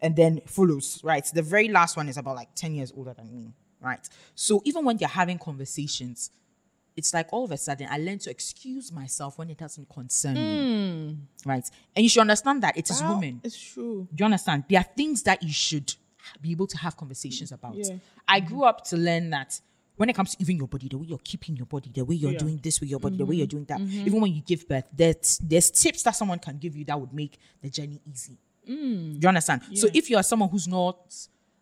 And 0.02 0.14
then 0.14 0.40
follows, 0.46 1.00
right? 1.02 1.24
The 1.32 1.42
very 1.42 1.68
last 1.68 1.96
one 1.96 2.08
is 2.08 2.16
about 2.18 2.36
like 2.36 2.54
10 2.54 2.74
years 2.74 2.92
older 2.96 3.14
than 3.14 3.32
me, 3.32 3.52
right? 3.80 4.06
So 4.34 4.60
even 4.64 4.84
when 4.84 4.96
they're 4.98 5.08
having 5.08 5.38
conversations, 5.38 6.30
it's 6.96 7.14
like 7.14 7.28
all 7.32 7.44
of 7.44 7.50
a 7.52 7.56
sudden 7.56 7.86
I 7.90 7.96
learn 7.98 8.18
to 8.18 8.30
excuse 8.30 8.92
myself 8.92 9.38
when 9.38 9.48
it 9.48 9.56
doesn't 9.56 9.88
concern 9.88 10.34
me. 10.34 11.16
Right. 11.46 11.64
And 11.96 12.02
you 12.02 12.08
should 12.10 12.20
understand 12.20 12.62
that 12.62 12.76
it 12.76 12.90
is 12.90 13.00
Well, 13.00 13.14
women. 13.14 13.40
It's 13.42 13.58
true. 13.58 14.06
Do 14.14 14.22
you 14.22 14.24
understand? 14.26 14.64
There 14.68 14.78
are 14.80 14.86
things 14.96 15.22
that 15.22 15.42
you 15.42 15.52
should 15.52 15.94
be 16.42 16.50
able 16.50 16.66
to 16.66 16.76
have 16.78 16.96
conversations 16.96 17.52
about. 17.52 17.74
Yeah. 17.76 17.96
I 18.28 18.40
grew 18.40 18.64
up 18.64 18.84
to 18.88 18.96
learn 18.98 19.30
that 19.30 19.58
when 20.00 20.08
it 20.08 20.16
comes 20.16 20.34
to 20.34 20.40
even 20.40 20.56
your 20.56 20.66
body, 20.66 20.88
the 20.88 20.96
way 20.96 21.08
you're 21.08 21.18
keeping 21.22 21.54
your 21.54 21.66
body, 21.66 21.90
the 21.94 22.02
way 22.02 22.14
you're 22.14 22.32
Yeah. 22.32 22.38
doing 22.38 22.56
this 22.56 22.80
with 22.80 22.88
your 22.88 22.98
body, 22.98 23.18
the 23.18 23.26
way 23.26 23.36
you're 23.36 23.46
mm-hmm. 23.46 23.50
doing 23.50 23.64
that, 23.66 23.80
mm-hmm. 23.80 24.06
even 24.06 24.18
when 24.18 24.32
you 24.32 24.40
give 24.40 24.66
birth, 24.66 24.84
there's, 24.96 25.38
there's 25.42 25.70
tips 25.70 26.02
that 26.04 26.12
someone 26.12 26.38
can 26.38 26.56
give 26.56 26.74
you 26.74 26.86
that 26.86 26.98
would 26.98 27.12
make 27.12 27.38
the 27.60 27.68
journey 27.68 28.00
easy. 28.10 28.38
Mm. 28.66 29.12
Do 29.12 29.18
you 29.20 29.28
understand? 29.28 29.60
So 29.74 29.88
if 29.92 30.08
you're 30.08 30.22
someone 30.22 30.48
who's 30.48 30.66
not 30.66 30.96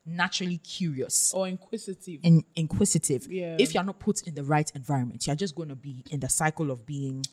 naturally 0.06 0.58
curious 0.58 1.32
Or 1.34 1.48
inquisitive. 1.48 2.20
and 2.22 2.44
inquisitive, 2.54 3.26
Yeah. 3.26 3.56
if 3.58 3.74
you're 3.74 3.82
not 3.82 3.98
put 3.98 4.22
in 4.22 4.36
the 4.36 4.44
right 4.44 4.70
environment, 4.72 5.26
you're 5.26 5.34
just 5.34 5.56
going 5.56 5.70
to 5.70 5.76
be 5.76 6.04
in 6.12 6.20
the 6.20 6.28
cycle 6.28 6.70
of 6.70 6.86
being 6.86 7.24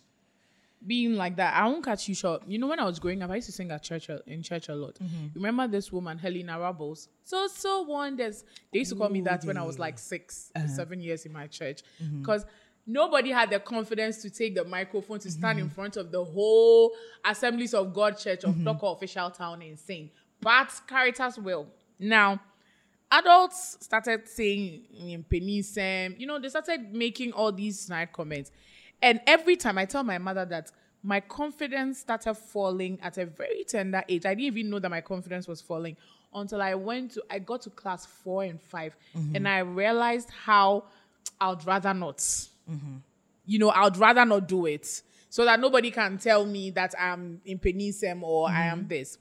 being 0.85 1.15
like 1.15 1.35
that. 1.37 1.55
I 1.55 1.67
won't 1.67 1.83
catch 1.83 2.07
you 2.07 2.15
short. 2.15 2.43
You 2.47 2.57
know, 2.59 2.67
when 2.67 2.79
I 2.79 2.85
was 2.85 2.99
growing 2.99 3.21
up, 3.21 3.31
I 3.31 3.35
used 3.35 3.47
to 3.47 3.51
sing 3.51 3.71
at 3.71 3.83
church 3.83 4.09
in 4.27 4.43
church 4.43 4.69
a 4.69 4.75
lot. 4.75 4.95
Mm-hmm. 4.95 5.27
Remember 5.35 5.67
this 5.67 5.91
woman, 5.91 6.17
Helena 6.17 6.59
Rabbles? 6.59 7.09
So 7.23 7.47
so 7.47 7.81
wonders. 7.83 8.43
They 8.71 8.79
used 8.79 8.91
to 8.91 8.97
call 8.97 9.09
me 9.09 9.21
that 9.21 9.43
when 9.45 9.57
I 9.57 9.63
was 9.63 9.79
like 9.79 9.97
6 9.97 10.51
or 10.55 10.59
uh-huh. 10.59 10.67
seven 10.67 11.01
years 11.01 11.25
in 11.25 11.33
my 11.33 11.47
church, 11.47 11.81
mm-hmm. 12.01 12.19
because 12.21 12.45
nobody 12.85 13.31
had 13.31 13.49
the 13.49 13.59
confidence 13.59 14.21
to 14.21 14.29
take 14.29 14.55
the 14.55 14.63
microphone 14.63 15.19
to 15.19 15.31
stand 15.31 15.59
in 15.59 15.65
mm-hmm. 15.65 15.75
front 15.75 15.97
of 15.97 16.11
the 16.11 16.23
whole 16.23 16.91
Assemblies 17.23 17.73
of 17.73 17.93
God 17.93 18.17
Church 18.17 18.43
of 18.43 18.63
Docker 18.63 18.87
Official 18.87 19.31
Town 19.31 19.61
and 19.61 19.79
sing. 19.79 20.11
But 20.41 20.69
Caritas 20.87 21.37
will 21.37 21.67
now. 21.99 22.39
Adults 23.11 23.77
started 23.81 24.27
saying 24.27 24.83
in 24.91 25.25
you 26.17 26.27
know, 26.27 26.39
they 26.39 26.49
started 26.49 26.91
making 26.91 27.31
all 27.33 27.51
these 27.51 27.79
snide 27.79 28.11
comments. 28.11 28.51
And 29.01 29.21
every 29.27 29.55
time 29.55 29.77
I 29.77 29.85
tell 29.85 30.03
my 30.03 30.17
mother 30.17 30.45
that 30.45 30.71
my 31.05 31.19
confidence 31.19 31.99
started 31.99 32.33
falling 32.33 32.97
at 33.03 33.19
a 33.19 33.27
very 33.27 33.63
tender 33.63 34.03
age. 34.09 34.25
I 34.25 34.29
didn't 34.29 34.57
even 34.57 34.71
know 34.71 34.79
that 34.79 34.89
my 34.89 35.01
confidence 35.01 35.47
was 35.47 35.61
falling 35.61 35.95
until 36.33 36.61
I 36.61 36.73
went 36.73 37.11
to 37.11 37.23
I 37.29 37.39
got 37.39 37.61
to 37.61 37.69
class 37.69 38.05
four 38.07 38.43
and 38.43 38.59
5 38.59 38.95
mm-hmm. 39.15 39.35
and 39.35 39.47
I 39.47 39.59
realized 39.59 40.29
how 40.31 40.85
I'd 41.39 41.63
rather 41.65 41.93
not. 41.93 42.17
Mm-hmm. 42.17 42.97
You 43.45 43.59
know, 43.59 43.69
I'd 43.69 43.97
rather 43.97 44.25
not 44.25 44.47
do 44.47 44.65
it 44.65 45.03
so 45.29 45.45
that 45.45 45.59
nobody 45.59 45.91
can 45.91 46.17
tell 46.17 46.43
me 46.43 46.71
that 46.71 46.95
I'm 46.99 47.39
in 47.45 47.59
penisem 47.59 48.23
or 48.23 48.49
I 48.49 48.65
am 48.65 48.79
mm-hmm. 48.79 48.87
this. 48.87 49.19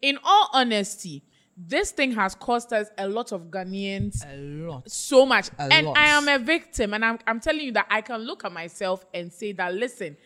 In 0.00 0.18
all 0.22 0.50
honesty, 0.52 1.22
this 1.56 1.92
thing 1.92 2.12
has 2.12 2.34
cost 2.34 2.72
us 2.72 2.88
a 2.98 3.08
lot 3.08 3.32
of 3.32 3.42
Ghanaians 3.42 4.24
a 4.26 4.36
lot. 4.36 4.90
so 4.90 5.24
much. 5.24 5.48
A 5.58 5.62
and 5.72 5.86
lot. 5.86 5.96
I 5.96 6.06
am 6.06 6.28
a 6.28 6.38
victim. 6.38 6.94
And 6.94 7.04
I'm, 7.04 7.18
I'm 7.26 7.40
telling 7.40 7.60
you 7.60 7.72
that 7.72 7.86
I 7.90 8.00
can 8.00 8.20
look 8.20 8.44
at 8.44 8.52
myself 8.52 9.04
and 9.14 9.32
say 9.32 9.52
that, 9.52 9.74
listen, 9.74 10.16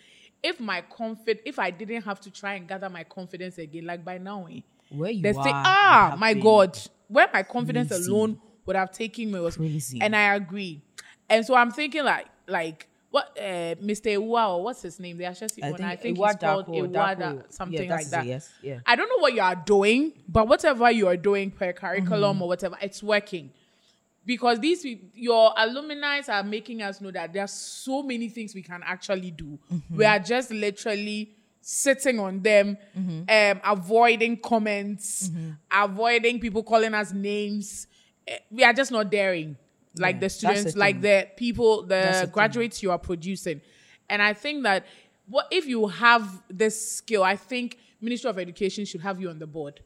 if 0.43 0.59
my 0.61 0.83
confid, 0.91 1.41
if 1.45 1.59
I 1.59 1.71
didn't 1.71 2.03
have 2.03 2.21
to 2.23 2.31
try 2.31 2.55
and 2.55 2.67
gather 2.67 2.89
my 2.89 3.05
confidence 3.05 3.59
again, 3.59 3.87
like 3.87 4.05
by 4.05 4.19
now, 4.19 4.47
eh, 4.51 4.61
Where 4.91 5.11
you 5.11 5.23
they 5.23 5.31
are, 5.31 5.45
say, 5.45 5.51
ah, 5.53 6.17
my 6.19 6.35
God, 6.35 6.79
where 7.09 7.29
my 7.33 7.43
confidence 7.43 7.89
crazy. 7.89 8.11
alone 8.11 8.41
would 8.65 8.77
have 8.77 8.91
taken 8.93 9.31
me 9.31 9.41
was 9.41 9.57
Crazy. 9.57 10.01
And 10.01 10.15
I 10.17 10.35
agree. 10.35 10.83
And 11.29 11.45
so 11.45 11.55
I'm 11.55 11.71
thinking 11.71 12.05
like, 12.05 12.27
like 12.47 12.88
what, 13.11 13.37
uh, 13.39 13.75
Mr. 13.77 14.17
Awuah 14.19 14.57
or 14.57 14.65
what's 14.65 14.83
his 14.83 15.01
name? 15.01 15.17
The 15.17 15.25
Ashesi 15.25 15.63
I 15.63 15.69
owner. 15.69 15.77
think 15.79 15.89
I 15.89 15.97
think 15.97 16.19
Awuah 16.19 16.27
he's 16.29 16.37
called 16.37 16.67
Awuah 16.67 16.93
Dako. 16.93 17.19
Yeah, 17.37 17.43
something 17.49 17.89
that's 17.89 18.03
like 18.05 18.11
that. 18.11 18.27
yes, 18.27 18.51
yeah. 18.63 18.81
I 18.87 18.97
don't 18.97 19.09
know 19.09 19.19
what 19.19 19.33
you 19.33 19.41
are 19.41 19.55
doing, 19.57 20.13
but 20.29 20.47
whatever 20.47 20.91
you 20.91 21.09
are 21.09 21.17
doing 21.17 21.51
per 21.51 21.73
curriculum 21.73 22.37
Mm-hmm. 22.37 22.43
or 22.43 22.49
whatever, 22.49 22.77
it's 22.83 23.03
working. 23.03 23.51
Because 24.27 24.61
these 24.61 24.85
your 25.15 25.55
alumni 25.57 26.21
are 26.29 26.43
making 26.43 26.83
us 26.83 27.01
know 27.01 27.11
that 27.11 27.33
there 27.33 27.43
are 27.45 27.49
so 27.49 28.03
many 28.03 28.29
things 28.29 28.55
we 28.55 28.61
can 28.63 28.83
actually 28.85 29.31
do. 29.31 29.59
Mm-hmm. 29.73 29.97
We 29.97 30.05
are 30.05 30.19
just 30.19 30.51
literally 30.51 31.35
sitting 31.63 32.19
on 32.21 32.43
them, 32.43 32.77
Mm-hmm. 32.99 33.59
um, 33.59 33.61
avoiding 33.65 34.37
comments, 34.37 35.31
avoiding 35.73 36.41
people 36.41 36.63
calling 36.63 36.93
us 36.95 37.13
names. 37.13 37.87
Eh, 38.27 38.37
We 38.51 38.65
are 38.65 38.75
just 38.75 38.91
not 38.93 39.11
daring, 39.11 39.57
like 39.99 40.17
Yeah, 40.17 40.21
the 40.21 40.25
that's 40.27 40.41
the 40.41 40.47
students, 40.49 40.77
like 40.77 40.97
thing. 40.97 41.03
the 41.03 41.29
people, 41.37 41.83
the 41.83 41.87
the 42.23 42.27
thing. 42.27 42.31
graduates 42.33 42.83
you 42.83 42.91
are 42.91 42.99
producing. 42.99 43.61
And 44.09 44.23
I 44.23 44.33
think 44.33 44.63
that 44.65 44.87
what 45.29 45.47
if 45.51 45.67
you 45.67 45.87
have 45.89 46.43
this 46.49 46.97
skill, 46.97 47.23
I 47.23 47.37
think 47.37 47.79
Ministry 48.01 48.31
of 48.31 48.39
Education 48.39 48.85
should 48.85 49.01
have 49.03 49.21
you 49.21 49.29
on 49.29 49.39
the 49.39 49.47
board 49.47 49.81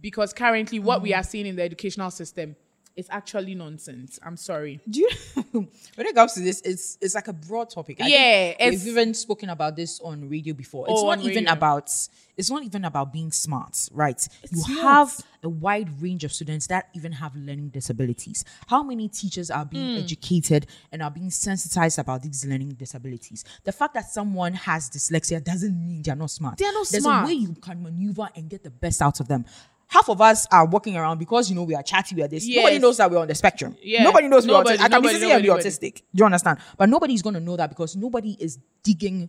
because 0.00 0.32
currently 0.32 0.78
what 0.78 0.96
Mm-hmm. 0.96 1.02
we 1.04 1.14
are 1.14 1.22
seeing 1.22 1.46
in 1.46 1.56
the 1.56 1.62
educational 1.62 2.10
system 2.10 2.56
is 2.96 3.06
actually 3.10 3.54
nonsense. 3.54 4.18
I'm 4.24 4.36
sorry. 4.36 4.80
Do 4.88 5.00
you 5.00 5.10
when 5.52 6.06
it 6.06 6.14
comes 6.14 6.32
to 6.34 6.40
this, 6.40 6.60
it's 6.62 6.96
it's 7.00 7.14
like 7.14 7.28
a 7.28 7.32
broad 7.32 7.68
topic. 7.70 8.00
I 8.00 8.06
Yeah, 8.08 8.44
it's- 8.58 8.70
we've 8.72 8.86
even 8.88 9.12
spoken 9.14 9.50
about 9.50 9.76
this 9.76 10.00
on 10.00 10.28
radio 10.28 10.54
before. 10.54 10.86
It's 10.88 11.00
Oh, 11.00 11.06
not 11.10 11.18
even 11.20 11.44
radio. 11.44 11.52
about 11.52 11.90
it's 12.38 12.50
not 12.50 12.62
even 12.64 12.84
about 12.84 13.12
being 13.12 13.32
smart, 13.32 13.88
right? 13.92 14.26
you 14.50 14.74
not. 14.74 14.82
have 14.82 15.26
a 15.42 15.48
wide 15.48 16.02
range 16.02 16.22
of 16.24 16.32
students 16.32 16.66
that 16.66 16.88
even 16.94 17.12
have 17.12 17.34
learning 17.36 17.68
disabilities. 17.70 18.44
How 18.66 18.82
many 18.82 19.08
teachers 19.08 19.50
are 19.50 19.64
being 19.64 19.96
Hmm. 19.96 20.02
educated 20.02 20.66
and 20.92 21.02
are 21.02 21.10
being 21.10 21.30
sensitized 21.30 21.98
about 21.98 22.22
these 22.22 22.44
learning 22.44 22.70
disabilities? 22.70 23.44
The 23.64 23.72
fact 23.72 23.94
that 23.94 24.10
someone 24.10 24.52
has 24.54 24.90
dyslexia 24.90 25.42
doesn't 25.42 25.86
mean 25.86 26.02
they're 26.02 26.16
not 26.16 26.30
smart. 26.30 26.58
They're 26.58 26.72
not 26.72 26.88
There's 26.88 27.04
smart. 27.04 27.24
a 27.24 27.26
way 27.28 27.34
you 27.34 27.54
can 27.54 27.82
maneuver 27.82 28.28
and 28.34 28.48
get 28.50 28.62
the 28.64 28.70
best 28.70 29.00
out 29.02 29.20
of 29.20 29.28
them. 29.28 29.44
Half 29.88 30.08
of 30.08 30.20
us 30.20 30.46
are 30.50 30.66
walking 30.66 30.96
around 30.96 31.18
because 31.18 31.48
you 31.48 31.54
know 31.56 31.62
we 31.62 31.74
are 31.74 31.82
chatty, 31.82 32.14
we 32.16 32.22
are 32.22 32.28
this. 32.28 32.46
Nobody 32.46 32.78
knows 32.78 32.96
that 32.96 33.10
we're 33.10 33.18
on 33.18 33.28
the 33.28 33.34
spectrum. 33.34 33.76
Yeah. 33.82 34.02
Nobody 34.02 34.26
knows 34.28 34.46
we're 34.46 34.54
Nobody, 34.54 34.76
autistic. 34.78 34.80
I 34.84 34.88
can 34.88 35.00
be 35.02 35.06
nobody, 35.08 35.24
here 35.26 35.34
and 35.36 35.42
be 35.44 35.48
autistic. 35.48 35.94
Do 35.96 36.02
you 36.14 36.24
understand? 36.24 36.58
But 36.76 36.88
nobody's 36.88 37.22
going 37.22 37.34
to 37.34 37.40
know 37.40 37.56
that 37.56 37.68
because 37.68 37.94
nobody 37.96 38.36
is 38.40 38.58
digging 38.82 39.28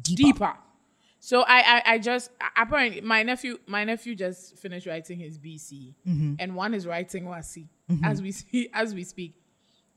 deeper. 0.00 0.22
Deeper. 0.22 0.52
So 1.20 1.42
I, 1.42 1.58
I, 1.60 1.82
I 1.94 1.98
just 1.98 2.30
apparently 2.56 3.00
my 3.00 3.22
nephew, 3.22 3.58
my 3.68 3.84
nephew 3.84 4.16
just 4.16 4.58
finished 4.58 4.88
writing 4.88 5.20
his 5.20 5.38
BECE, 5.38 5.94
Mm-hmm. 6.04 6.34
and 6.40 6.56
one 6.56 6.74
is 6.74 6.84
writing 6.84 7.24
WASSCE 7.26 7.68
as 8.02 8.20
we 8.20 8.32
see, 8.32 8.68
as 8.74 8.92
we 8.94 9.04
speak, 9.04 9.34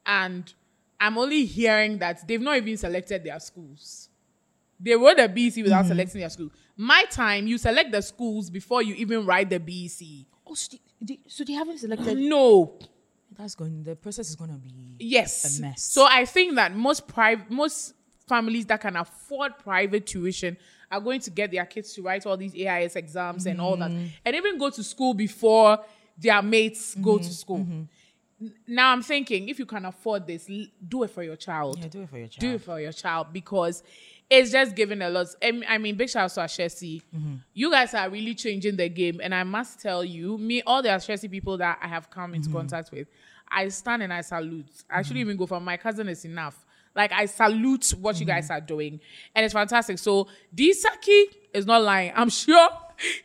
and 0.06 0.54
I'm 1.00 1.18
only 1.18 1.46
hearing 1.46 1.98
that 1.98 2.28
they've 2.28 2.40
not 2.42 2.58
even 2.58 2.78
selected 2.78 3.24
their 3.24 3.40
schools. 3.40 4.10
They 4.80 4.96
wrote 4.96 5.18
the 5.18 5.28
BECE 5.28 5.58
without 5.64 5.80
Mm-hmm. 5.86 5.88
selecting 5.88 6.22
their 6.22 6.30
school. 6.30 6.50
My 6.78 7.04
time, 7.10 7.48
you 7.48 7.58
select 7.58 7.92
the 7.92 8.02
schools 8.02 8.50
before 8.50 8.82
you 8.84 8.94
even 8.96 9.26
write 9.26 9.50
the 9.50 9.60
BECE. 9.60 10.26
Oh, 10.48 10.54
so 10.54 10.78
they, 11.02 11.16
they- 11.16 11.20
so 11.28 11.44
they 11.44 11.54
haven't 11.54 11.78
selected. 11.80 12.18
No, 12.18 12.78
That's 13.38 13.56
going. 13.56 13.84
The 13.84 13.96
process 13.96 14.30
is 14.30 14.36
going 14.36 14.52
to 14.52 14.58
be 14.58 14.96
Yes. 15.00 15.58
a 15.60 15.62
mess. 15.62 15.84
So 15.84 16.06
I 16.10 16.26
think 16.26 16.56
that 16.56 16.76
most 16.76 17.08
private, 17.08 17.50
most 17.50 17.94
families 18.28 18.66
that 18.68 18.82
can 18.82 18.96
afford 18.96 19.58
private 19.60 20.06
tuition 20.06 20.58
are 20.92 21.00
going 21.02 21.20
to 21.22 21.30
get 21.32 21.52
their 21.52 21.66
kids 21.66 21.94
to 21.94 22.02
write 22.02 22.26
all 22.26 22.38
these 22.38 22.56
AIS 22.56 22.96
exams 22.96 23.46
and 23.46 23.60
all 23.60 23.76
that, 23.78 23.92
Mm-hmm. 23.92 24.08
and 24.26 24.36
even 24.36 24.58
go 24.58 24.70
to 24.70 24.84
school 24.84 25.14
before 25.14 25.80
their 26.18 26.42
mates 26.42 26.96
go 26.96 27.16
Mm-hmm. 27.16 27.24
to 27.28 27.34
school. 27.34 27.58
N- 27.58 27.90
Now 28.68 28.92
I'm 28.92 29.02
thinking, 29.02 29.50
if 29.50 29.60
you 29.60 29.66
can 29.66 29.86
afford 29.86 30.28
this, 30.28 30.50
do 30.88 31.04
it 31.04 31.10
for 31.10 31.24
your 31.24 31.36
child. 31.36 31.80
yeah, 31.80 31.88
do 31.88 32.02
it 32.04 32.10
for 32.10 32.18
your 32.18 32.28
child. 32.28 32.40
Do 32.42 32.52
it 32.56 32.62
for 32.62 32.80
your 32.80 32.92
child 32.94 33.28
because 33.34 33.82
it's 34.30 34.52
just 34.52 34.76
giving 34.76 35.02
a 35.02 35.10
lot. 35.10 35.28
I 35.44 35.52
mean- 35.52 35.66
I 35.68 35.78
mean, 35.78 35.96
big 35.96 36.10
shout 36.10 36.24
out 36.24 36.32
to 36.32 36.40
Ashesi. 36.42 37.02
Mm-hmm. 37.16 37.36
You 37.54 37.70
guys 37.72 37.94
are 37.94 38.10
really 38.10 38.34
changing 38.36 38.76
the 38.76 38.90
game, 38.90 39.20
and 39.24 39.34
I 39.36 39.44
must 39.44 39.80
tell 39.80 40.04
you, 40.04 40.38
me, 40.38 40.62
all 40.64 40.82
the 40.82 40.90
Ashesi 40.90 41.30
people 41.30 41.58
that 41.60 41.80
I 41.82 41.88
have 41.88 42.10
come 42.10 42.32
Mm-hmm. 42.32 42.36
into 42.36 42.50
contact 42.50 42.92
with, 42.92 43.08
I 43.50 43.68
stand 43.70 44.02
and 44.04 44.12
I 44.12 44.22
salute. 44.22 44.66
I 44.90 45.02
shouldn't 45.04 45.20
even 45.20 45.38
go 45.38 45.46
for 45.46 45.60
my 45.60 45.78
cousin 45.78 46.08
is 46.10 46.26
enough. 46.26 46.66
Like 46.96 47.12
I 47.12 47.26
salute 47.26 47.90
what 48.00 48.20
you 48.20 48.26
Mm-hmm. 48.26 48.36
guys 48.36 48.50
are 48.50 48.62
doing, 48.62 49.00
and 49.36 49.46
it's 49.46 49.54
fantastic. 49.54 50.00
So 50.00 50.28
Disaki 50.56 51.26
is 51.54 51.66
not 51.66 51.84
lying. 51.84 52.12
I'm 52.16 52.30
sure 52.30 52.70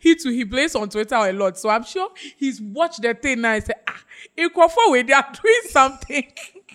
he 0.01 0.15
too 0.15 0.29
he 0.29 0.45
plays 0.45 0.75
on 0.75 0.89
Twitter 0.89 1.15
a 1.15 1.31
lot, 1.33 1.57
so 1.57 1.69
I'm 1.69 1.83
sure 1.85 2.09
he's 2.37 2.61
watched 2.61 3.01
the 3.01 3.13
thing 3.13 3.41
now 3.41 3.53
and 3.53 3.63
i 3.63 3.65
said, 3.65 3.75
ah, 3.87 4.01
Ikofo, 4.37 5.07
they 5.07 5.13
are 5.13 5.31
doing 5.41 5.61
something. 5.69 6.31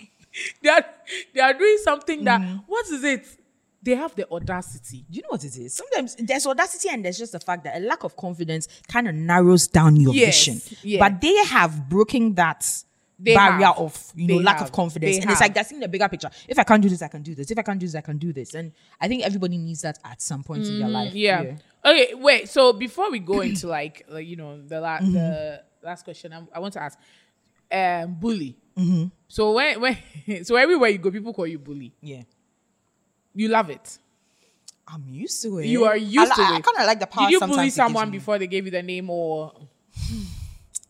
they 0.61 0.69
are 0.69 0.85
they 1.33 1.39
are 1.41 1.53
doing 1.53 1.77
something 1.83 2.23
that 2.25 2.41
Mm-hmm. 2.41 2.57
what 2.67 2.85
is 2.87 3.03
it? 3.03 3.27
They 3.83 3.95
have 3.95 4.15
the 4.15 4.29
audacity. 4.31 5.05
Do 5.09 5.17
you 5.17 5.21
know 5.21 5.29
what 5.29 5.43
it 5.43 5.55
is? 5.57 5.73
Sometimes 5.75 6.15
there's 6.19 6.45
audacity 6.47 6.89
and 6.91 7.05
there's 7.05 7.17
just 7.17 7.31
the 7.31 7.39
fact 7.39 7.63
that 7.65 7.77
a 7.77 7.79
lack 7.79 8.03
of 8.03 8.15
confidence 8.15 8.67
kind 8.87 9.07
of 9.07 9.15
narrows 9.15 9.67
down 9.67 9.95
your 9.95 10.13
Yes, 10.13 10.45
vision. 10.45 10.61
yeah. 10.83 10.99
But 10.99 11.21
they 11.21 11.35
have 11.45 11.87
broken 11.87 12.33
that 12.35 12.65
They 13.19 13.33
barrier 13.35 13.67
have. 13.67 13.77
of 13.77 14.11
you 14.15 14.27
know 14.27 14.37
lack 14.37 14.57
have. 14.59 14.67
of 14.67 14.71
confidence. 14.73 15.17
They 15.17 15.21
and 15.21 15.31
it's 15.31 15.39
like 15.41 15.53
they're 15.53 15.63
seeing 15.63 15.79
the 15.81 15.87
bigger 15.87 16.09
picture. 16.09 16.29
If 16.47 16.57
I 16.59 16.63
can't 16.63 16.81
do 16.81 16.89
this, 16.89 17.01
I 17.01 17.07
can 17.07 17.21
do 17.21 17.35
this. 17.35 17.49
If 17.51 17.57
I 17.57 17.61
can't 17.61 17.79
do 17.79 17.85
this, 17.85 17.95
I 17.95 18.01
can 18.01 18.17
do 18.17 18.33
this. 18.33 18.55
And 18.55 18.71
I 18.99 19.07
think 19.07 19.23
everybody 19.23 19.57
needs 19.57 19.81
that 19.83 19.99
at 20.03 20.21
some 20.21 20.43
point 20.43 20.65
in 20.65 20.79
their 20.79 20.89
life. 20.89 21.13
Mm, 21.13 21.15
Yeah. 21.19 21.55
Okay, 21.85 22.13
wait. 22.15 22.49
So 22.49 22.73
before 22.73 23.09
we 23.11 23.19
go 23.19 23.41
into 23.49 23.67
like, 23.67 24.05
like 24.09 24.27
you 24.27 24.35
know 24.37 24.59
the 24.61 24.81
la- 24.81 24.97
Mm-hmm. 24.99 25.13
the 25.13 25.63
last 25.83 26.03
question, 26.03 26.33
I, 26.33 26.41
I 26.53 26.59
want 26.59 26.73
to 26.73 26.81
ask, 26.81 26.97
um, 27.71 28.15
bully. 28.15 28.57
Mm-hmm. 28.77 29.05
So 29.27 29.51
when 29.53 29.81
when 29.81 29.97
so 30.43 30.55
everywhere 30.55 30.89
you 30.89 30.97
go, 30.97 31.11
people 31.11 31.33
call 31.33 31.47
you 31.47 31.59
bully. 31.59 31.93
Yeah. 32.01 32.23
You 33.37 33.49
love 33.49 33.69
it. 33.69 33.99
I'm 34.87 35.03
used 35.07 35.41
to 35.43 35.59
it. 35.59 35.65
You 35.67 35.85
are 35.85 35.97
used 35.97 36.31
I, 36.31 36.35
to 36.35 36.41
I 36.41 36.57
it. 36.57 36.63
kind 36.63 36.77
of 36.79 36.85
like 36.85 36.99
the 36.99 37.07
power. 37.07 37.25
Did 37.29 37.33
you 37.33 37.39
bully 37.47 37.69
someone 37.69 38.09
before 38.09 38.39
they 38.39 38.47
gave 38.47 38.65
you 38.65 38.71
the 38.71 38.81
name 38.81 39.09
or? 39.09 39.53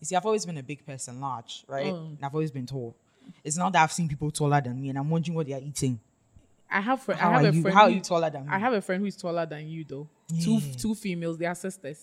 You 0.00 0.04
see, 0.04 0.14
I've 0.16 0.24
always 0.24 0.46
been 0.46 0.56
a 0.58 0.62
big 0.62 0.86
person, 0.86 1.20
large, 1.20 1.64
right? 1.66 1.86
Oh. 1.92 2.06
And 2.06 2.18
I've 2.22 2.32
always 2.32 2.50
been 2.52 2.66
tall. 2.66 2.94
It's 3.44 3.56
not 3.56 3.72
that 3.72 3.82
I've 3.82 3.92
seen 3.92 4.08
people 4.08 4.30
taller 4.30 4.60
than 4.60 4.80
me, 4.80 4.88
and 4.90 4.98
I'm 4.98 5.10
wondering 5.10 5.34
what 5.34 5.46
they 5.46 5.52
are 5.54 5.60
eating. 5.60 5.98
I 6.70 6.80
have 6.80 7.02
fr- 7.02 7.12
How 7.14 7.30
I 7.30 7.32
have 7.32 7.44
are 7.44 7.48
a 7.48 7.52
you- 7.52 7.62
friend. 7.62 7.76
how 7.76 7.82
are 7.84 7.90
you 7.90 8.00
taller 8.00 8.30
than 8.30 8.44
me? 8.46 8.52
I 8.52 8.58
have 8.58 8.72
a 8.74 8.80
friend 8.80 9.02
who's 9.02 9.16
taller 9.16 9.44
than 9.46 9.68
you 9.68 9.84
though. 9.84 10.08
Two 10.42 10.58
Yeah. 10.58 10.74
two 10.76 10.94
females, 10.94 11.36
they 11.38 11.46
are 11.46 11.54
sisters. 11.54 11.98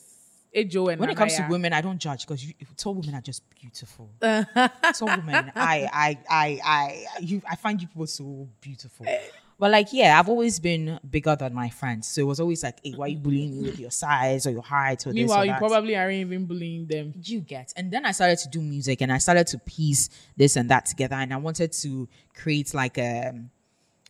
Ejo 0.56 0.88
and 0.92 1.00
When 1.00 1.10
it 1.10 1.18
comes 1.18 1.36
to 1.38 1.46
women, 1.50 1.72
I 1.74 1.82
don't 1.82 1.98
judge 2.00 2.26
because 2.28 2.46
tall 2.78 2.94
women 2.96 3.16
are 3.16 3.22
just 3.22 3.44
beautiful. 3.60 4.10
tall 4.22 5.08
women, 5.08 5.52
I, 5.56 5.90
I, 5.92 6.18
I, 6.30 6.60
I, 6.64 7.06
you, 7.22 7.42
I 7.50 7.56
find 7.56 7.82
you 7.82 7.88
people 7.88 8.08
so 8.08 8.48
beautiful. 8.62 9.06
Eh, 9.08 9.20
But 9.58 9.72
like, 9.72 9.94
yeah, 9.94 10.20
I've 10.20 10.28
always 10.28 10.60
been 10.60 11.00
bigger 11.10 11.36
than 11.36 11.54
my 11.54 11.70
friends, 11.70 12.08
so 12.08 12.22
it 12.22 12.26
was 12.26 12.40
always 12.42 12.62
like, 12.62 12.78
hey, 12.84 12.92
why 12.92 13.06
are 13.06 13.10
you 13.10 13.18
bullying 13.18 13.52
me 13.62 13.70
with 13.70 13.80
your 13.80 13.90
size 13.92 14.46
or 14.46 14.52
your 14.52 14.62
height 14.62 15.08
or 15.08 15.12
this 15.12 15.16
Meanwhile, 15.16 15.46
you 15.46 15.54
probably 15.54 15.96
aren't 15.96 16.14
even 16.14 16.46
bullying 16.46 16.86
them. 16.88 17.14
you 17.24 17.40
get 17.40 17.72
and 17.78 17.90
then 17.92 18.06
i 18.06 18.12
started 18.12 18.38
to 18.40 18.50
do 18.50 18.62
music 18.62 19.02
and 19.02 19.12
i 19.14 19.18
started 19.18 19.48
to 19.48 19.58
piece 19.60 20.10
this 20.36 20.56
and 20.58 20.70
that 20.70 20.86
together 20.86 21.16
and 21.16 21.34
i 21.34 21.38
wanted 21.38 21.72
to 21.72 22.08
create 22.34 22.74
like 22.74 22.98
a 22.98 23.30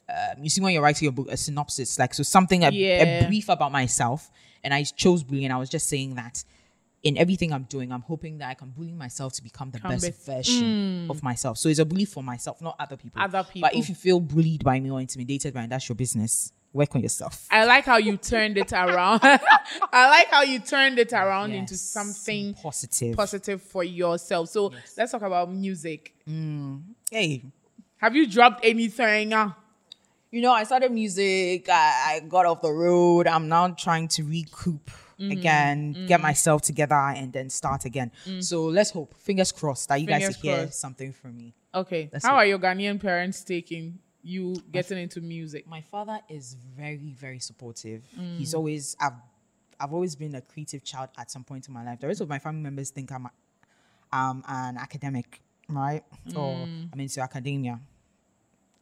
um, 0.09 0.43
you 0.43 0.49
see 0.49 0.61
when 0.61 0.73
you're 0.73 0.81
writing 0.83 1.05
your 1.05 1.11
book 1.11 1.27
a 1.31 1.37
synopsis 1.37 1.97
like 1.99 2.13
so 2.13 2.23
something 2.23 2.63
a, 2.63 2.71
Yeah. 2.71 3.23
a 3.23 3.27
brief 3.27 3.49
about 3.49 3.71
myself 3.71 4.31
and 4.63 4.73
i 4.73 4.83
chose 4.83 5.23
bullying 5.23 5.51
i 5.51 5.57
was 5.57 5.69
just 5.69 5.87
saying 5.89 6.15
that 6.15 6.43
in 7.05 7.17
everything 7.17 7.53
i'm 7.53 7.63
doing 7.75 7.91
i'm 7.91 8.01
hoping 8.01 8.37
that 8.39 8.49
i 8.49 8.53
can 8.53 8.69
bully 8.71 8.91
myself 8.91 9.31
to 9.33 9.41
become 9.43 9.69
the 9.71 9.77
Become 9.77 9.91
best 9.91 10.05
best- 10.05 10.25
version 10.25 11.07
of 11.09 11.21
myself 11.23 11.57
so 11.57 11.69
it's 11.69 11.79
a 11.79 11.85
bully 11.85 12.05
for 12.05 12.21
myself 12.23 12.61
not 12.61 12.75
other 12.79 12.97
people 12.97 13.21
Other 13.21 13.43
people. 13.43 13.61
but 13.69 13.75
if 13.79 13.87
you 13.89 13.95
feel 13.95 14.19
bullied 14.19 14.63
by 14.63 14.79
me 14.79 14.89
or 14.91 14.99
intimidated 14.99 15.53
by 15.53 15.61
me 15.61 15.67
that's 15.67 15.87
your 15.87 15.95
business 15.95 16.51
work 16.73 16.93
on 16.95 17.01
yourself 17.01 17.47
I 17.49 17.63
like 17.65 17.85
how 17.85 17.97
you 17.97 18.17
turned 18.17 18.57
it 18.57 18.73
around. 18.73 19.21
I 19.23 20.09
like 20.09 20.27
how 20.27 20.41
you 20.43 20.59
turned 20.59 20.99
it 20.99 21.13
around 21.13 21.53
into 21.53 21.75
something 21.77 22.53
positive 22.53 23.15
positive 23.15 23.61
for 23.61 23.83
yourself. 23.85 24.49
So 24.49 24.73
let's 24.97 25.13
talk 25.13 25.21
about 25.21 25.49
music. 25.53 26.13
hey 27.09 27.43
Have 27.97 28.13
you 28.15 28.27
dropped 28.27 28.65
anything? 28.65 29.31
Uh, 29.31 29.51
you 30.31 30.41
know, 30.41 30.51
I 30.51 30.65
started 30.65 30.91
music. 30.91 31.69
I, 31.69 32.15
I 32.15 32.19
got 32.27 32.45
off 32.45 32.61
the 32.61 32.71
road. 32.73 33.25
I'm 33.25 33.47
now 33.47 33.69
trying 33.69 34.09
to 34.09 34.23
recoup 34.23 34.91
Mm-hmm. 35.19 35.31
again, 35.31 36.05
get 36.07 36.19
myself 36.21 36.61
together, 36.61 36.93
and 36.95 37.31
then 37.31 37.49
start 37.49 37.85
again. 37.85 38.11
So 38.41 38.65
let's 38.65 38.91
hope, 38.91 39.13
fingers 39.15 39.51
crossed, 39.53 39.87
that 39.89 40.01
you 40.01 40.07
guys 40.07 40.21
Mm. 40.21 40.25
Fingers 40.25 40.43
will 40.43 40.49
hear 40.51 40.63
crossed. 40.65 40.79
something 40.79 41.13
from 41.13 41.37
me. 41.37 41.53
Okay. 41.73 42.09
That's 42.11 42.25
How 42.25 42.33
it. 42.35 42.37
are 42.39 42.45
your 42.45 42.59
Ghanaian 42.59 42.99
parents 43.01 43.43
taking 43.43 43.99
you 44.23 44.55
getting 44.71 44.97
into 44.97 45.21
music? 45.21 45.67
My 45.67 45.81
father 45.81 46.19
is 46.29 46.55
very, 46.77 46.97
very 46.97 47.39
supportive. 47.39 48.01
Mm. 48.19 48.37
He's 48.39 48.53
always, 48.53 48.95
I've, 48.99 49.13
I've 49.79 49.93
always 49.93 50.15
been 50.15 50.35
a 50.35 50.41
creative 50.41 50.83
child 50.83 51.09
at 51.17 51.31
some 51.31 51.43
point 51.45 51.67
in 51.67 51.73
my 51.73 51.83
life. 51.85 51.99
The 52.01 52.07
rest 52.07 52.21
of 52.21 52.27
my 52.27 52.39
family 52.39 52.61
members 52.61 52.89
think 52.89 53.11
I'm, 53.11 53.25
a, 53.27 53.31
um, 54.17 54.43
an 54.47 54.77
academic, 54.77 55.41
right? 55.69 56.03
Or 56.35 56.55
Mm. 56.55 56.89
I'm 56.91 56.99
into 56.99 57.21
academia. 57.21 57.79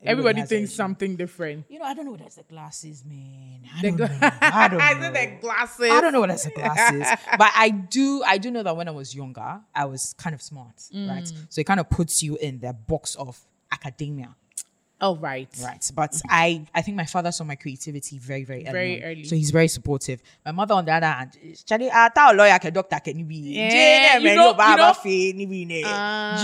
Everybody 0.05 0.41
thinks 0.43 0.73
something 0.73 1.15
different. 1.15 1.65
You 1.69 1.79
know, 1.79 1.85
I 1.85 1.93
don't 1.93 2.05
know 2.05 2.11
what 2.11 2.19
that's 2.21 2.35
the 2.35 2.43
glasses, 2.43 3.03
man. 3.05 3.61
I 3.75 3.81
The 3.81 3.87
don't 3.89 3.97
gla- 3.97 4.07
know. 4.07 4.29
I 4.41 4.67
don't 4.67 4.79
know. 5.01 5.11
the 5.11 5.37
glasses. 5.41 5.91
I 5.91 6.01
don't 6.01 6.11
know 6.13 6.19
what 6.19 6.29
that's 6.29 6.43
the 6.45 6.51
glasses, 6.51 7.07
but 7.37 7.51
I 7.55 7.69
do. 7.69 8.23
I 8.25 8.37
do 8.37 8.51
know 8.51 8.63
that 8.63 8.75
when 8.75 8.87
I 8.87 8.91
was 8.91 9.15
younger, 9.15 9.61
I 9.73 9.85
was 9.85 10.13
kind 10.17 10.33
of 10.33 10.41
smart, 10.41 10.75
right? 10.93 11.23
Mm. 11.23 11.45
So 11.49 11.61
it 11.61 11.65
kind 11.65 11.79
of 11.79 11.89
puts 11.89 12.21
you 12.21 12.35
in 12.37 12.59
the 12.59 12.73
box 12.73 13.15
of 13.15 13.39
academia, 13.71 14.35
Oh 15.05 15.17
right. 15.17 15.49
right? 15.61 15.91
But 15.93 16.19
I, 16.29 16.65
I 16.73 16.81
think 16.81 16.95
my 16.95 17.05
father 17.05 17.31
saw 17.33 17.43
my 17.43 17.55
creativity 17.55 18.17
very, 18.19 18.45
very 18.45 18.63
early. 18.63 18.71
Very 18.71 19.03
on. 19.03 19.09
early. 19.11 19.23
So 19.25 19.35
he's 19.35 19.51
very 19.51 19.67
supportive. 19.67 20.21
My 20.45 20.53
mother, 20.53 20.75
on 20.75 20.85
the 20.85 20.93
other 20.93 21.07
hand, 21.07 21.37
Charlie, 21.65 21.91
I 21.91 22.07
thought 22.07 22.35
lawyer, 22.37 22.57
can 22.57 22.73
doctor, 22.73 22.99
can 23.03 23.19
you 23.19 23.25
be? 23.25 23.35
Yeah, 23.35 24.17
you 24.17 24.23
know- 24.35 24.51
you 24.71 24.77
know- 24.77 24.93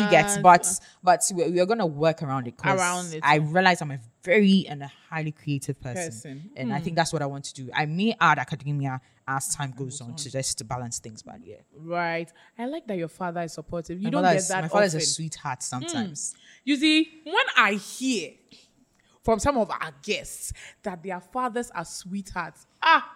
you 0.03 0.09
get? 0.11 0.25
Uh, 0.37 0.41
But 0.41 0.67
but 1.01 1.21
we 1.33 1.51
we 1.51 1.59
are 1.61 1.65
gonna 1.65 1.85
work 1.85 2.21
around 2.21 2.47
it. 2.47 2.55
Around 2.63 3.13
it. 3.13 3.21
I 3.23 3.35
realize 3.37 3.81
I'm 3.81 3.91
a 3.91 3.99
very 4.23 4.65
and 4.67 4.83
a 4.83 4.91
highly 5.09 5.31
creative 5.31 5.79
person, 5.81 6.11
Person. 6.11 6.51
and 6.57 6.73
I 6.73 6.79
think 6.81 6.95
that's 6.97 7.13
what 7.13 7.21
I 7.21 7.25
want 7.25 7.45
to 7.45 7.53
do. 7.53 7.69
I 7.73 7.85
may 7.85 8.13
add 8.19 8.37
academia 8.39 8.99
as 9.29 9.53
time 9.55 9.71
goes 9.77 10.01
on 10.01 10.15
to 10.15 10.29
just 10.31 10.57
to 10.57 10.63
balance 10.65 10.99
things. 10.99 11.21
But 11.21 11.45
yeah, 11.45 11.57
Right. 11.75 12.31
I 12.57 12.65
like 12.65 12.87
that 12.87 12.97
your 12.97 13.07
father 13.07 13.41
is 13.41 13.53
supportive. 13.53 13.99
You 14.01 14.05
my 14.05 14.11
don't 14.11 14.23
get 14.23 14.35
is, 14.35 14.47
that 14.47 14.63
my 14.63 14.67
father 14.67 14.85
is 14.85 14.95
a 14.95 15.01
sweetheart 15.01 15.61
sometimes. 15.63 16.33
You 16.63 16.75
see, 16.75 17.21
when 17.23 17.45
I 17.57 17.73
hear 17.73 18.31
from 19.23 19.39
some 19.39 19.57
of 19.57 19.69
our 19.69 19.91
guests 20.01 20.53
that 20.83 21.03
their 21.03 21.19
fathers 21.21 21.69
are 21.71 21.85
sweethearts, 21.85 22.65
ah, 22.81 23.07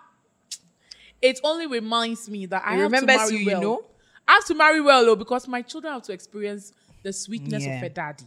it 1.21 1.39
only 1.43 1.67
reminds 1.67 2.29
me 2.29 2.45
that 2.47 2.63
I 2.65 2.75
It 2.75 2.79
have 2.79 2.91
to 2.99 3.05
marry 3.05 3.31
you, 3.37 3.49
you 3.51 3.59
know? 3.59 3.85
I 4.27 4.33
have 4.33 4.45
to 4.45 4.53
marry 4.55 4.81
well, 4.81 5.05
though, 5.05 5.15
because 5.15 5.47
my 5.47 5.61
children 5.61 5.93
have 5.93 6.03
to 6.03 6.13
experience 6.13 6.73
the 7.01 7.11
sweetness 7.11 7.65
Yeah. 7.65 7.77
of 7.77 7.83
a 7.83 7.89
daddy. 7.89 8.25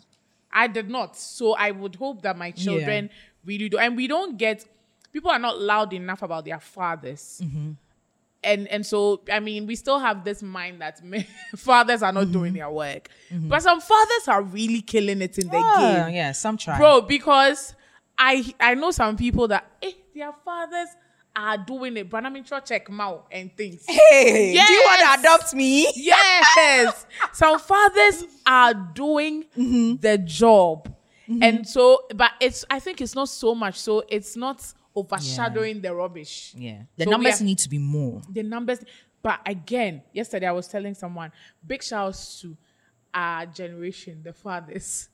I 0.53 0.67
did 0.67 0.89
not, 0.89 1.17
so 1.17 1.55
I 1.55 1.71
would 1.71 1.95
hope 1.97 2.23
that 2.23 2.37
my 2.39 2.51
children 2.51 3.11
really 3.45 3.69
do. 3.69 3.79
And 3.79 3.97
we 3.97 4.07
don't 4.07 4.37
get 4.39 4.65
people 5.17 5.31
are 5.31 5.39
not 5.39 5.61
loud 5.61 5.93
enough 5.93 6.23
about 6.23 6.45
their 6.45 6.61
fathers. 6.61 7.41
Mm-hmm. 7.43 7.71
And 8.45 8.69
and 8.69 8.85
so 8.87 9.23
I 9.33 9.41
mean, 9.41 9.67
we 9.67 9.75
still 9.77 9.99
have 9.99 10.23
this 10.25 10.43
mind 10.43 10.81
that 10.81 11.03
men- 11.03 11.27
fathers 11.57 12.03
are 12.03 12.13
not 12.13 12.25
Mm-hmm. 12.25 12.33
doing 12.33 12.53
their 12.53 12.71
work, 12.71 13.09
but 13.33 13.63
some 13.63 13.81
fathers 13.81 14.29
are 14.29 14.43
really 14.43 14.83
killing 14.83 15.21
it 15.23 15.39
in 15.39 15.47
the 15.49 15.53
game 15.53 16.15
yeah, 16.15 16.33
some 16.33 16.57
try. 16.57 16.79
bro 16.79 17.01
because 17.01 17.75
i 18.19 18.45
i 18.61 18.75
know 18.75 18.91
some 18.91 19.15
people 19.17 19.47
that 19.49 19.65
eh, 19.83 19.93
their 20.15 20.33
fathers 20.45 20.89
are 21.35 21.59
doing 21.59 21.97
it 21.99 22.09
but 22.09 22.25
i'm 22.25 22.43
check 22.65 22.89
mouth 22.91 23.23
and 23.31 23.55
things 23.57 23.85
Hey, 23.87 24.55
do 24.55 24.73
you 24.73 24.83
want 24.87 25.01
to 25.03 25.21
adopt 25.21 25.55
me? 25.55 25.87
yes 25.97 27.05
some 27.33 27.59
fathers 27.59 28.25
are 28.47 28.73
doing 28.95 29.45
Mm-hmm. 29.57 29.97
the 30.01 30.17
job 30.19 30.89
and 31.43 31.67
so 31.69 32.05
but 32.15 32.31
it's 32.41 32.65
i 32.71 32.79
think 32.81 33.01
it's 33.01 33.15
not 33.15 33.29
so 33.29 33.55
much 33.55 33.79
so 33.79 34.03
it's 34.09 34.35
not 34.37 34.65
overshadowing 34.97 35.81
the 35.81 35.95
rubbish 35.95 36.55
Yeah, 36.57 36.83
the 36.97 37.05
So 37.05 37.11
numbers 37.11 37.41
are- 37.41 37.45
need 37.45 37.59
to 37.59 37.69
be 37.69 37.79
more. 37.79 38.23
the 38.31 38.43
numbers. 38.43 38.79
But 39.23 39.41
again, 39.45 40.03
yesterday 40.13 40.47
I 40.47 40.53
was 40.53 40.69
telling 40.69 40.95
someone, 40.95 41.33
big 41.67 41.83
shouts 41.83 42.41
to 42.41 42.57
our 43.13 43.47
generation, 43.47 44.21
the 44.23 44.33
fathers. 44.33 45.09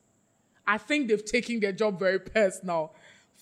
I 0.66 0.78
think 0.78 1.08
they've 1.08 1.24
taken 1.24 1.60
their 1.60 1.72
job 1.72 1.98
very 1.98 2.18
personal. 2.20 2.94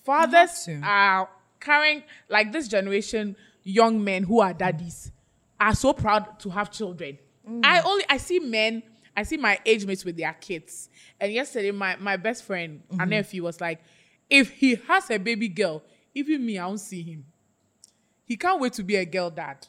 Fathers 0.03 0.67
are 0.83 1.29
carrying 1.59 2.03
like 2.29 2.51
this 2.51 2.67
generation, 2.67 3.35
young 3.63 4.03
men 4.03 4.23
who 4.23 4.39
are 4.39 4.53
daddies 4.53 5.11
are 5.59 5.75
so 5.75 5.93
proud 5.93 6.39
to 6.39 6.49
have 6.49 6.71
children. 6.71 7.17
I 7.63 7.81
only 7.81 8.03
I 8.09 8.17
see 8.17 8.39
men, 8.39 8.81
I 9.15 9.23
see 9.23 9.37
my 9.37 9.59
age 9.65 9.85
mates 9.85 10.05
with 10.05 10.15
their 10.17 10.33
kids. 10.33 10.89
And 11.19 11.31
yesterday, 11.33 11.71
my, 11.71 11.95
my 11.97 12.17
best 12.17 12.43
friend, 12.43 12.81
Mm-hmm. 12.91 13.01
a 13.01 13.05
nephew, 13.05 13.43
was 13.43 13.59
like, 13.61 13.79
if 14.29 14.49
he 14.51 14.75
has 14.87 15.09
a 15.11 15.17
baby 15.17 15.49
girl, 15.49 15.83
even 16.13 16.45
me, 16.45 16.57
I 16.59 16.67
don't 16.67 16.77
see 16.77 17.01
him 17.03 17.25
he 18.23 18.37
can't 18.37 18.61
wait 18.61 18.71
to 18.71 18.81
be 18.83 18.95
a 18.95 19.03
girl 19.03 19.29
dad. 19.29 19.67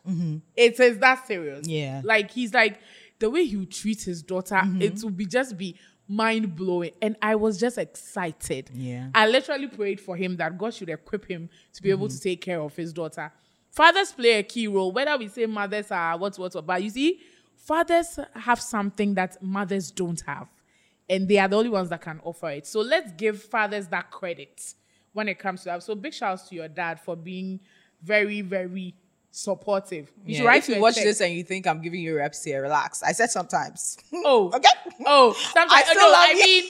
It 0.55 0.79
is 0.79 0.99
that 0.99 1.27
serious. 1.27 1.63
Mm-hmm. 1.67 1.71
Yeah. 1.71 2.01
Like 2.05 2.31
he's 2.31 2.55
like 2.55 2.79
the 3.19 3.29
way 3.29 3.45
he 3.45 3.57
would 3.57 3.73
treat 3.73 4.03
his 4.03 4.23
daughter, 4.23 4.55
Mm-hmm. 4.55 4.83
it 4.83 5.03
would 5.03 5.17
be 5.17 5.27
just 5.27 5.59
be 5.59 5.75
mind 6.07 6.55
blowing. 6.55 6.93
And 7.01 7.17
I 7.21 7.35
was 7.35 7.59
just 7.59 7.77
excited. 7.77 8.71
Yeah. 8.73 9.09
I 9.17 9.27
literally 9.27 9.67
prayed 9.67 10.01
for 10.01 10.15
him 10.15 10.37
that 10.37 10.57
God 10.59 10.75
should 10.75 10.91
equip 10.91 11.25
him 11.27 11.51
to 11.73 11.83
be 11.83 11.91
able 11.91 12.07
Mm-hmm. 12.07 12.17
to 12.19 12.23
take 12.23 12.41
care 12.41 12.61
of 12.61 12.77
his 12.77 12.93
daughter. 12.93 13.33
Fathers 13.73 14.13
play 14.13 14.35
a 14.39 14.45
key 14.45 14.69
role, 14.69 14.93
whether 14.93 15.17
we 15.19 15.27
say 15.27 15.47
mothers 15.47 15.91
are 15.91 16.17
what 16.17 16.39
what 16.39 16.55
what. 16.55 16.65
But 16.65 16.85
you 16.85 16.91
see, 16.91 17.19
fathers 17.57 18.17
have 18.37 18.61
something 18.61 19.15
that 19.15 19.43
mothers 19.43 19.91
don't 19.91 20.21
have. 20.21 20.47
And 21.09 21.27
they 21.29 21.39
are 21.39 21.49
the 21.49 21.57
only 21.57 21.71
ones 21.71 21.89
that 21.89 22.01
can 22.03 22.21
offer 22.23 22.51
it. 22.51 22.69
So 22.69 22.81
let's 22.81 23.11
give 23.13 23.43
fathers 23.43 23.89
that 23.89 24.13
credit 24.13 24.75
when 25.13 25.29
it 25.29 25.39
comes 25.39 25.61
to 25.63 25.67
that. 25.67 25.83
So 25.83 25.95
big 25.95 26.15
shouts 26.15 26.49
to 26.49 26.55
your 26.55 26.69
dad 26.69 27.01
for 27.01 27.17
being 27.17 27.61
very, 28.03 28.41
very 28.41 28.95
supportive. 29.33 30.13
You 30.27 30.35
should 30.35 30.43
Yeah, 30.43 30.49
write 30.49 30.69
if 30.69 30.75
you 30.77 30.81
watch 30.81 30.95
text. 30.95 31.07
this 31.07 31.21
and 31.23 31.35
you 31.35 31.43
think 31.43 31.67
I'm 31.67 31.81
giving 31.81 32.01
you 32.01 32.17
reps 32.17 32.45
here, 32.45 32.61
relax. 32.63 33.03
I 33.03 33.13
said 33.13 33.31
sometimes. 33.31 33.97
Oh, 34.25 34.51
Okay. 34.55 34.69
Oh, 35.07 35.33
sometimes 35.33 35.73
I 35.73 35.83
oh, 35.83 35.91
still 35.91 36.03
no, 36.03 36.13
love 36.13 36.29
I 36.29 36.35
mean, 36.35 36.65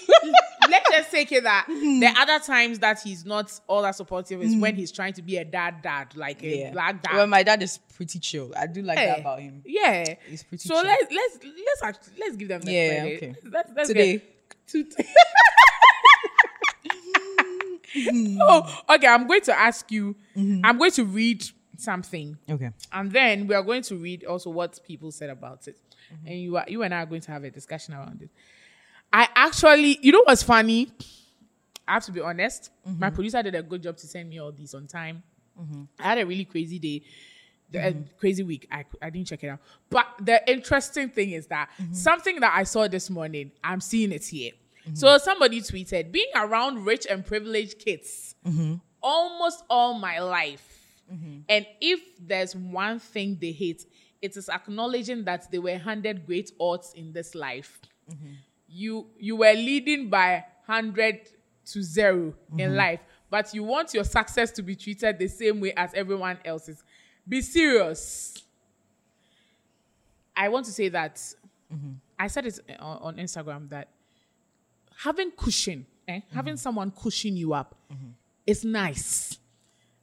let's 0.70 0.90
just 0.90 1.11
take 1.11 1.33
it 1.33 1.42
that 1.42 1.66
mm-hmm. 1.68 2.00
the 2.00 2.07
other 2.18 2.38
times 2.38 2.78
that 2.78 3.00
he's 3.00 3.26
not 3.26 3.52
all 3.66 3.83
that 3.83 3.96
supportive 3.96 4.40
is 4.40 4.55
when 4.57 4.72
mm-hmm. 4.72 4.78
he's 4.81 4.92
trying 4.92 5.12
to 5.14 5.22
be 5.22 5.37
a 5.38 5.44
dad, 5.44 5.83
dad, 5.83 6.16
like 6.16 6.42
a 6.42 6.59
Yeah. 6.59 6.70
black 6.70 7.02
dad. 7.02 7.14
Well, 7.14 7.26
my 7.26 7.42
dad 7.42 7.62
is 7.62 7.78
pretty 7.96 8.20
chill. 8.20 8.52
I 8.57 8.68
do 8.68 8.83
like 8.83 8.98
Yeah. 8.98 9.07
that 9.07 9.20
about 9.20 9.40
him. 9.40 9.62
Yeah, 9.66 10.14
He's 10.28 10.44
pretty 10.44 10.68
chill. 10.68 10.76
So 10.76 10.83
chill. 10.83 10.92
let's 10.92 11.12
let's 11.12 11.83
let's 11.83 12.11
let's 12.18 12.37
give 12.37 12.48
them 12.48 12.62
the 12.62 12.72
Yeah, 12.72 13.00
credit. 13.00 13.16
okay. 13.16 13.35
Let's, 13.50 13.70
let's 13.74 13.88
Today. 13.88 14.12
get- 14.12 14.28
to- 17.94 18.38
oh, 18.40 18.80
okay. 18.94 19.06
I'm 19.06 19.26
going 19.26 19.40
to 19.42 19.58
ask 19.58 19.90
you. 19.90 20.16
Mm-hmm. 20.36 20.64
I'm 20.64 20.78
going 20.78 20.90
to 20.92 21.04
read 21.04 21.44
something. 21.76 22.36
Okay. 22.48 22.70
And 22.92 23.10
then 23.10 23.46
we 23.46 23.54
are 23.54 23.62
going 23.62 23.82
to 23.82 23.96
read 23.96 24.24
also 24.24 24.50
what 24.50 24.78
people 24.86 25.10
said 25.10 25.30
about 25.30 25.66
it. 25.68 25.76
Mm-hmm. 26.12 26.26
And 26.26 26.40
you 26.40 26.56
are 26.56 26.64
you 26.68 26.82
and 26.82 26.94
I 26.94 27.02
are 27.02 27.06
going 27.06 27.22
to 27.22 27.32
have 27.32 27.44
a 27.44 27.50
discussion 27.50 27.94
around 27.94 28.22
it. 28.22 28.30
I 29.12 29.28
actually, 29.34 29.98
you 30.00 30.12
know 30.12 30.22
what's 30.24 30.42
funny? 30.42 30.90
I 31.86 31.94
have 31.94 32.04
to 32.04 32.12
be 32.12 32.20
honest. 32.20 32.70
Mm-hmm. 32.88 33.00
My 33.00 33.10
producer 33.10 33.42
did 33.42 33.54
a 33.54 33.62
good 33.62 33.82
job 33.82 33.96
to 33.98 34.06
send 34.06 34.30
me 34.30 34.38
all 34.40 34.52
these 34.52 34.72
on 34.74 34.86
time. 34.86 35.22
Mm-hmm. 35.60 35.82
I 35.98 36.02
had 36.02 36.18
a 36.18 36.24
really 36.26 36.44
crazy 36.46 36.78
day, 36.78 37.02
the, 37.70 37.88
a 37.88 37.94
crazy 38.18 38.42
week. 38.42 38.66
I, 38.70 38.84
I 39.02 39.10
didn't 39.10 39.26
check 39.26 39.44
it 39.44 39.48
out. 39.48 39.58
But 39.90 40.06
the 40.20 40.40
interesting 40.50 41.10
thing 41.10 41.32
is 41.32 41.46
that 41.48 41.68
Mm-hmm. 41.80 41.92
something 41.92 42.40
that 42.40 42.52
I 42.56 42.62
saw 42.62 42.88
this 42.88 43.10
morning, 43.10 43.50
I'm 43.62 43.80
seeing 43.80 44.12
it 44.12 44.24
here. 44.24 44.52
Mm-hmm. 44.84 44.94
So 44.94 45.18
somebody 45.18 45.60
tweeted, 45.60 46.10
being 46.12 46.30
around 46.34 46.84
rich 46.84 47.06
and 47.08 47.24
privileged 47.24 47.78
kids 47.78 48.34
Mm-hmm. 48.46 48.74
almost 49.02 49.62
all 49.70 49.94
my 49.94 50.18
life. 50.20 50.78
And 51.48 51.66
if 51.80 52.00
there's 52.18 52.56
one 52.56 52.98
thing 52.98 53.36
they 53.38 53.52
hate, 53.52 53.84
it 54.22 54.34
is 54.36 54.48
acknowledging 54.48 55.24
that 55.24 55.50
they 55.50 55.58
were 55.58 55.76
handed 55.76 56.24
great 56.24 56.52
odds 56.58 56.94
in 56.94 57.12
this 57.12 57.34
life. 57.34 57.78
You 58.66 59.08
you 59.18 59.36
were 59.36 59.52
leading 59.52 60.08
by 60.08 60.44
hundred 60.66 61.28
to 61.66 61.82
0 61.82 62.34
in 62.56 62.74
life, 62.76 63.00
but 63.28 63.52
you 63.52 63.62
want 63.62 63.92
your 63.92 64.04
success 64.04 64.50
to 64.52 64.62
be 64.62 64.74
treated 64.74 65.18
the 65.18 65.28
same 65.28 65.60
way 65.60 65.74
as 65.76 65.92
everyone 65.92 66.38
else's. 66.46 66.82
Be 67.28 67.42
serious. 67.42 68.42
I 70.34 70.48
want 70.48 70.64
to 70.66 70.72
say 70.72 70.88
that 70.88 71.20
I 72.18 72.28
said 72.28 72.46
it 72.46 72.58
on, 72.80 72.98
on 73.02 73.16
Instagram 73.16 73.68
that 73.68 73.88
having 74.98 75.31
cushion, 75.33 75.87
eh, 76.09 76.20
having 76.33 76.55
mm-hmm. 76.55 76.59
someone 76.59 76.90
cushion 76.90 77.37
you 77.37 77.55
up, 77.55 77.74
mm-hmm. 77.92 78.11
is 78.46 78.64
nice. 78.64 79.38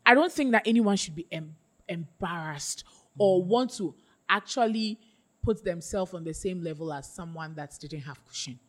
I 0.05 0.13
don't 0.13 0.31
think 0.31 0.51
that 0.53 0.63
anyone 0.65 0.97
should 0.97 1.15
be 1.15 1.27
em- 1.31 1.55
embarrassed 1.87 2.83
or 3.17 3.39
mm-hmm. 3.39 3.49
want 3.49 3.73
to 3.77 3.93
actually 4.27 4.99
put 5.41 5.63
themselves 5.63 6.13
on 6.13 6.23
the 6.23 6.33
same 6.33 6.63
level 6.63 6.91
as 6.93 7.07
someone 7.07 7.55
that 7.55 7.77
didn't 7.79 8.01
have 8.01 8.23
cushion. 8.27 8.59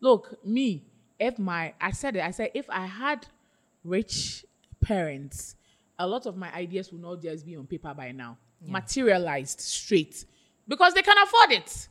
Look, 0.00 0.44
me, 0.44 0.82
if 1.18 1.38
my, 1.38 1.74
I 1.80 1.90
said 1.92 2.16
it, 2.16 2.24
I 2.24 2.30
said, 2.30 2.50
if 2.54 2.68
I 2.70 2.86
had 2.86 3.26
rich 3.84 4.44
parents, 4.80 5.56
a 5.98 6.06
lot 6.06 6.26
of 6.26 6.36
my 6.36 6.52
ideas 6.54 6.90
would 6.92 7.02
not 7.02 7.20
just 7.20 7.44
be 7.44 7.56
on 7.56 7.66
paper 7.66 7.92
by 7.94 8.12
now, 8.12 8.38
materialized 8.66 9.60
straight. 9.60 10.24
Because 10.66 10.94
they 10.94 11.02
can 11.02 11.16
afford 11.18 11.52
it. 11.52 11.88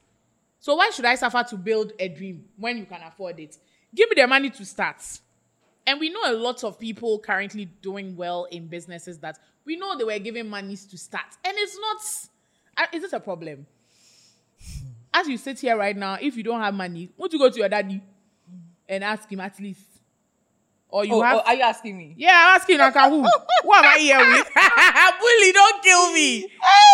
So 0.59 0.75
why 0.75 0.89
should 0.89 1.05
I 1.05 1.15
suffer 1.15 1.43
to 1.49 1.55
build 1.55 1.93
a 1.99 2.07
dream 2.09 2.45
when 2.57 2.77
you 2.77 2.85
can 2.85 3.01
afford 3.01 3.39
it? 3.39 3.57
Give 3.95 4.09
me 4.09 4.21
the 4.21 4.27
money 4.27 4.49
to 4.49 4.65
start. 4.65 4.97
And 5.87 5.99
we 5.99 6.09
know 6.09 6.19
a 6.25 6.33
lot 6.33 6.63
of 6.63 6.77
people 6.79 7.17
currently 7.19 7.65
doing 7.81 8.15
well 8.15 8.45
in 8.51 8.67
businesses 8.67 9.17
that 9.19 9.39
we 9.65 9.75
know 9.77 9.97
they 9.97 10.03
were 10.03 10.19
given 10.19 10.49
monies 10.49 10.85
to 10.87 10.97
start. 10.97 11.25
And 11.45 11.55
it's 11.57 11.77
not, 11.79 12.83
uh, 12.83 12.87
is 12.95 13.03
it 13.05 13.13
a 13.13 13.19
problem? 13.19 13.65
As 15.13 15.27
you 15.27 15.37
sit 15.37 15.59
here 15.59 15.75
right 15.77 15.95
now, 15.97 16.17
if 16.21 16.35
you 16.37 16.43
don't 16.43 16.61
have 16.61 16.73
money, 16.73 17.09
won't 17.17 17.33
you 17.33 17.39
go 17.39 17.49
to 17.49 17.57
your 17.57 17.69
daddy 17.69 18.01
and 18.87 19.03
ask 19.03 19.31
him 19.31 19.39
at 19.39 19.59
least? 19.59 19.81
Or 20.89 21.05
you 21.05 21.13
Oh, 21.15 21.21
have. 21.21 21.37
oh, 21.37 21.41
are 21.45 21.55
you 21.55 21.61
asking 21.61 21.97
me? 21.97 22.15
yeah, 22.17 22.31
I'm 22.33 22.55
asking 22.59 22.77
who? 22.79 23.21
who 23.21 23.73
am 23.73 23.85
I 23.85 23.97
here 23.99 24.17
with? 24.19 24.47
Bully, 25.19 25.51
don't 25.51 25.83
kill 25.83 26.13
me. 26.13 26.41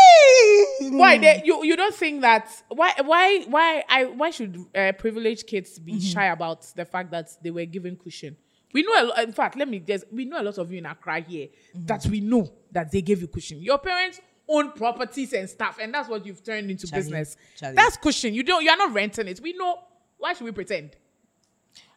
Why 0.92 1.18
they, 1.18 1.42
you 1.46 1.64
you 1.64 1.76
don't 1.76 1.94
think 1.96 2.22
that 2.22 2.50
why 2.70 2.94
why 3.04 3.42
why 3.48 3.84
I 3.90 4.06
why 4.06 4.30
should 4.32 4.58
uh, 4.76 4.92
privileged 4.98 5.48
kids 5.48 5.80
be 5.80 5.94
Mm-hmm. 5.94 6.00
shy 6.02 6.26
about 6.28 6.66
the 6.76 6.86
fact 6.86 7.12
that 7.12 7.30
they 7.42 7.52
were 7.52 7.66
given 7.66 7.96
cushion? 7.96 8.36
We 8.74 8.84
know 8.84 9.02
a 9.02 9.04
lot. 9.06 9.24
In 9.24 9.32
fact, 9.32 9.56
let 9.58 9.68
me 9.70 9.80
just. 9.80 10.06
We 10.12 10.26
know 10.26 10.42
a 10.42 10.44
lot 10.44 10.58
of 10.58 10.72
you 10.72 10.80
in 10.80 10.86
Accra 10.86 11.22
here 11.22 11.48
that 11.76 12.06
we 12.08 12.20
know 12.20 12.52
that 12.72 12.92
they 12.92 13.02
gave 13.02 13.22
you 13.22 13.28
cushion. 13.28 13.62
Your 13.62 13.78
parents 13.78 14.20
own 14.48 14.72
properties 14.74 15.32
and 15.34 15.50
stuff, 15.50 15.80
and 15.82 15.94
that's 15.94 16.10
what 16.10 16.26
you've 16.26 16.44
turned 16.44 16.70
into 16.70 16.86
Charlie, 16.88 17.04
business. 17.04 17.38
Charlie. 17.58 17.76
That's 17.76 17.98
cushion. 17.98 18.34
You 18.34 18.44
don't. 18.44 18.64
You 18.64 18.70
are 18.72 18.78
not 18.78 18.94
renting 18.94 19.28
it. 19.28 19.40
We 19.42 19.54
know. 19.54 19.80
Why 20.18 20.34
should 20.34 20.44
we 20.46 20.52
pretend? 20.52 20.92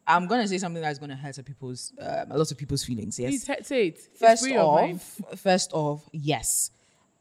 I'm 0.06 0.26
gonna 0.26 0.48
say 0.48 0.56
something 0.58 0.80
that's 0.80 0.98
gonna 0.98 1.16
hurt 1.16 1.36
a 1.38 1.42
people's 1.42 1.92
um, 2.00 2.30
a 2.30 2.38
lot 2.38 2.50
of 2.50 2.56
people's 2.56 2.84
feelings. 2.84 3.18
Yes. 3.18 3.44
Please 3.44 3.66
say 3.66 3.88
it. 3.88 3.98
First 4.18 4.46
of 4.46 4.56
off, 4.56 5.20
first 5.36 5.72
off, 5.72 6.08
yes. 6.12 6.70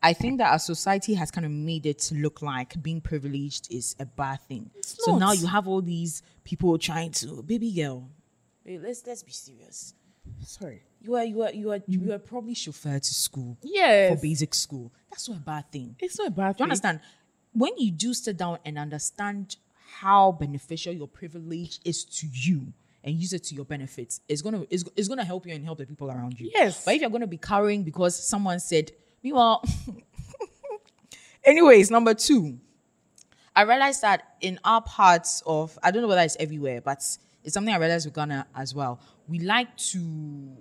I 0.01 0.13
think 0.13 0.37
that 0.37 0.51
our 0.51 0.59
society 0.59 1.15
has 1.15 1.31
kind 1.31 1.45
of 1.45 1.51
made 1.51 1.85
it 1.85 2.11
look 2.13 2.41
like 2.41 2.81
being 2.81 3.01
privileged 3.01 3.71
is 3.73 3.95
a 3.99 4.05
bad 4.05 4.41
thing. 4.47 4.69
so 4.81 5.13
not. 5.13 5.19
now 5.19 5.31
you 5.31 5.47
have 5.47 5.67
all 5.67 5.81
these 5.81 6.21
people 6.43 6.77
trying 6.77 7.11
to, 7.11 7.41
baby 7.43 7.71
girl, 7.71 8.07
eh, 8.67 8.77
let's 8.81 9.05
let's 9.07 9.23
be 9.23 9.31
serious. 9.31 9.93
Sorry. 10.43 10.83
You 11.01 11.15
are 11.15 11.23
you 11.23 11.41
are 11.43 11.51
you 11.51 11.71
are 11.71 11.79
you 11.87 12.11
are 12.13 12.19
probably 12.19 12.53
chauffeur 12.53 12.99
to 12.99 13.13
school 13.13 13.57
Yes. 13.63 14.13
for 14.13 14.21
basic 14.21 14.53
school. 14.53 14.91
That's 15.09 15.27
not 15.29 15.37
a 15.37 15.41
bad 15.41 15.71
thing. 15.71 15.95
It's 15.99 16.17
not 16.19 16.27
a 16.27 16.31
bad. 16.31 16.57
Do 16.57 16.61
you 16.61 16.65
understand? 16.65 16.99
When 17.53 17.71
you 17.77 17.91
do 17.91 18.13
sit 18.13 18.37
down 18.37 18.59
and 18.65 18.77
understand 18.77 19.55
how 19.99 20.33
beneficial 20.33 20.93
your 20.93 21.07
privilege 21.07 21.79
is 21.85 22.03
to 22.05 22.27
you 22.31 22.71
and 23.03 23.15
use 23.15 23.33
it 23.33 23.43
to 23.45 23.55
your 23.55 23.65
benefits, 23.65 24.21
it's 24.27 24.41
gonna 24.41 24.63
it's, 24.69 24.83
it's 24.95 25.07
gonna 25.07 25.23
help 25.25 25.47
you 25.47 25.53
and 25.53 25.63
help 25.65 25.77
the 25.79 25.85
people 25.85 26.11
around 26.11 26.39
you. 26.39 26.51
Yes. 26.53 26.83
But 26.85 26.95
if 26.95 27.01
you're 27.01 27.09
gonna 27.09 27.25
be 27.25 27.37
carrying 27.37 27.83
because 27.83 28.15
someone 28.21 28.59
said, 28.59 28.91
meanwhile, 29.23 29.63
anyways, 31.43 31.91
number 31.91 32.13
two, 32.13 32.59
I 33.55 33.63
realized 33.63 34.01
that 34.03 34.35
in 34.41 34.59
our 34.63 34.81
parts 34.81 35.41
of 35.45 35.77
I 35.81 35.91
don't 35.91 36.01
know 36.01 36.07
whether 36.07 36.21
it's 36.21 36.37
everywhere, 36.39 36.81
but 36.81 36.97
it's 37.43 37.53
something 37.53 37.73
I 37.73 37.77
realized 37.77 38.05
with 38.05 38.15
Ghana 38.15 38.47
as 38.55 38.75
well. 38.75 38.99
We 39.27 39.39
like 39.39 39.75
to 39.77 40.55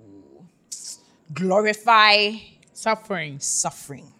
glorify 1.32 2.32
Suffering. 2.72 3.40
suffering. 3.40 4.12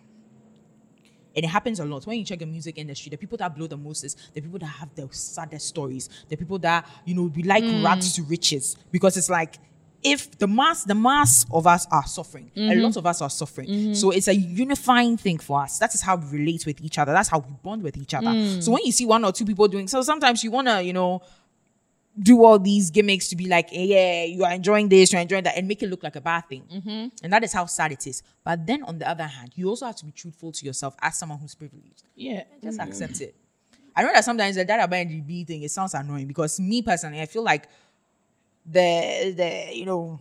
And 1.37 1.45
it 1.45 1.49
happens 1.49 1.81
a 1.81 1.85
lot. 1.85 2.07
When 2.07 2.19
you 2.19 2.25
check 2.25 2.39
the 2.39 2.47
music 2.47 2.79
industry, 2.79 3.11
the 3.11 3.19
people 3.19 3.37
that 3.39 3.55
blow 3.55 3.67
the 3.67 3.77
most 3.77 4.05
is 4.05 4.17
the 4.33 4.41
people 4.41 4.59
that 4.59 4.67
have 4.67 4.95
the 4.95 5.07
saddest 5.11 5.69
stories. 5.69 6.09
The 6.31 6.37
people 6.37 6.59
that, 6.61 6.89
you 7.05 7.15
know, 7.15 7.25
we 7.25 7.43
like 7.43 7.63
hmm. 7.63 7.85
rags 7.85 8.15
to 8.15 8.23
riches. 8.23 8.77
Because 8.91 9.19
it's 9.19 9.29
like 9.29 9.59
if 10.03 10.39
the 10.39 10.47
mass, 10.47 10.85
the 10.85 10.95
mass 10.95 11.47
of 11.51 11.67
us 11.67 11.87
are 11.91 12.07
suffering, 12.07 12.51
a 12.55 12.59
mm-hmm. 12.59 12.81
lot 12.81 12.97
of 12.97 13.07
us 13.07 13.23
are 13.23 13.31
suffering. 13.31 13.69
Mm-hmm. 13.69 13.95
So 13.95 14.11
it's 14.11 14.29
a 14.29 14.35
unifying 14.35 15.17
thing 15.17 15.39
for 15.39 15.63
us. 15.63 15.79
That 15.79 15.95
is 15.95 16.03
how 16.03 16.17
we 16.17 16.39
relate 16.39 16.67
with 16.67 16.81
each 16.81 16.99
other. 16.99 17.13
That's 17.13 17.29
how 17.29 17.39
we 17.39 17.55
bond 17.63 17.83
with 17.83 17.97
each 17.97 18.15
other. 18.15 18.29
Mm. 18.29 18.63
So 18.63 18.73
when 18.73 18.85
you 18.85 18.93
see 18.93 19.07
one 19.07 19.25
or 19.25 19.33
two 19.33 19.45
people 19.45 19.69
doing 19.69 19.89
so 19.89 20.03
sometimes 20.03 20.45
you 20.45 20.51
wanna, 20.51 20.81
you 20.83 20.93
know, 20.93 21.23
do 22.19 22.45
all 22.45 22.59
these 22.59 22.91
gimmicks 22.91 23.29
to 23.29 23.37
be 23.37 23.47
like, 23.47 23.69
eh, 23.73 23.83
yeah, 23.83 24.25
you 24.25 24.45
are 24.45 24.53
enjoying 24.53 24.89
this, 24.89 25.13
you're 25.13 25.21
enjoying 25.21 25.45
that, 25.45 25.57
and 25.57 25.69
make 25.69 25.83
it 25.83 25.91
look 25.91 26.03
like 26.03 26.17
a 26.17 26.21
bad 26.21 26.49
thing. 26.49 26.63
Mm-hmm. 26.73 27.09
And 27.23 27.33
that 27.33 27.45
is 27.45 27.53
how 27.53 27.67
sad 27.67 27.93
it 27.93 28.07
is. 28.07 28.23
But 28.43 28.67
then 28.67 28.83
on 28.85 28.99
the 28.99 29.09
other 29.09 29.25
hand, 29.25 29.53
you 29.55 29.69
also 29.69 29.87
have 29.87 29.97
to 29.97 30.05
be 30.05 30.13
truthful 30.13 30.53
to 30.53 30.65
yourself 30.65 30.97
as 31.01 31.19
someone 31.19 31.39
who's 31.39 31.55
privileged. 31.55 32.05
Yeah. 32.15 32.45
Just 32.63 32.79
mm. 32.79 32.87
accept 32.87 33.21
it. 33.21 33.35
I 33.95 34.03
know 34.03 34.13
that 34.13 34.25
sometimes 34.25 34.57
the 34.57 34.65
data 34.65 34.87
by 34.87 35.05
NGB 35.05 35.47
thing, 35.47 35.63
it 35.63 35.71
sounds 35.71 35.95
annoying 35.95 36.27
because 36.27 36.61
me 36.61 36.83
personally, 36.83 37.21
I 37.21 37.27
feel 37.27 37.43
like 37.43 37.69
the 38.67 39.33
the 39.37 39.77
you 39.77 39.85
know 39.87 40.19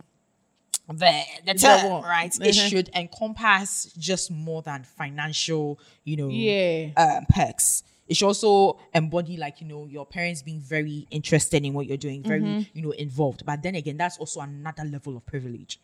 the 0.88 1.22
the 1.44 1.54
term, 1.54 2.02
right? 2.02 2.32
It 2.40 2.56
Uh-huh. 2.56 2.68
should 2.68 2.90
encompass 2.94 3.92
just 3.98 4.30
more 4.30 4.62
than 4.62 4.84
financial, 4.84 5.78
you 6.04 6.16
know, 6.16 6.28
Yeah. 6.28 6.90
um, 6.96 7.26
perks. 7.28 7.82
It 8.08 8.16
should 8.16 8.26
also 8.28 8.78
embody 8.94 9.36
like 9.36 9.60
you 9.60 9.66
know 9.66 9.86
your 9.86 10.06
parents 10.06 10.42
being 10.42 10.60
very 10.60 11.08
interested 11.10 11.64
in 11.64 11.74
what 11.74 11.86
you're 11.86 11.96
doing, 11.96 12.22
very 12.22 12.40
Mm-hmm. 12.42 12.60
you 12.72 12.82
know 12.82 12.92
involved. 12.92 13.44
But 13.44 13.62
then 13.62 13.74
again, 13.74 13.96
that's 13.96 14.18
also 14.18 14.40
another 14.40 14.84
level 14.84 15.16
of 15.16 15.26
privilege. 15.26 15.80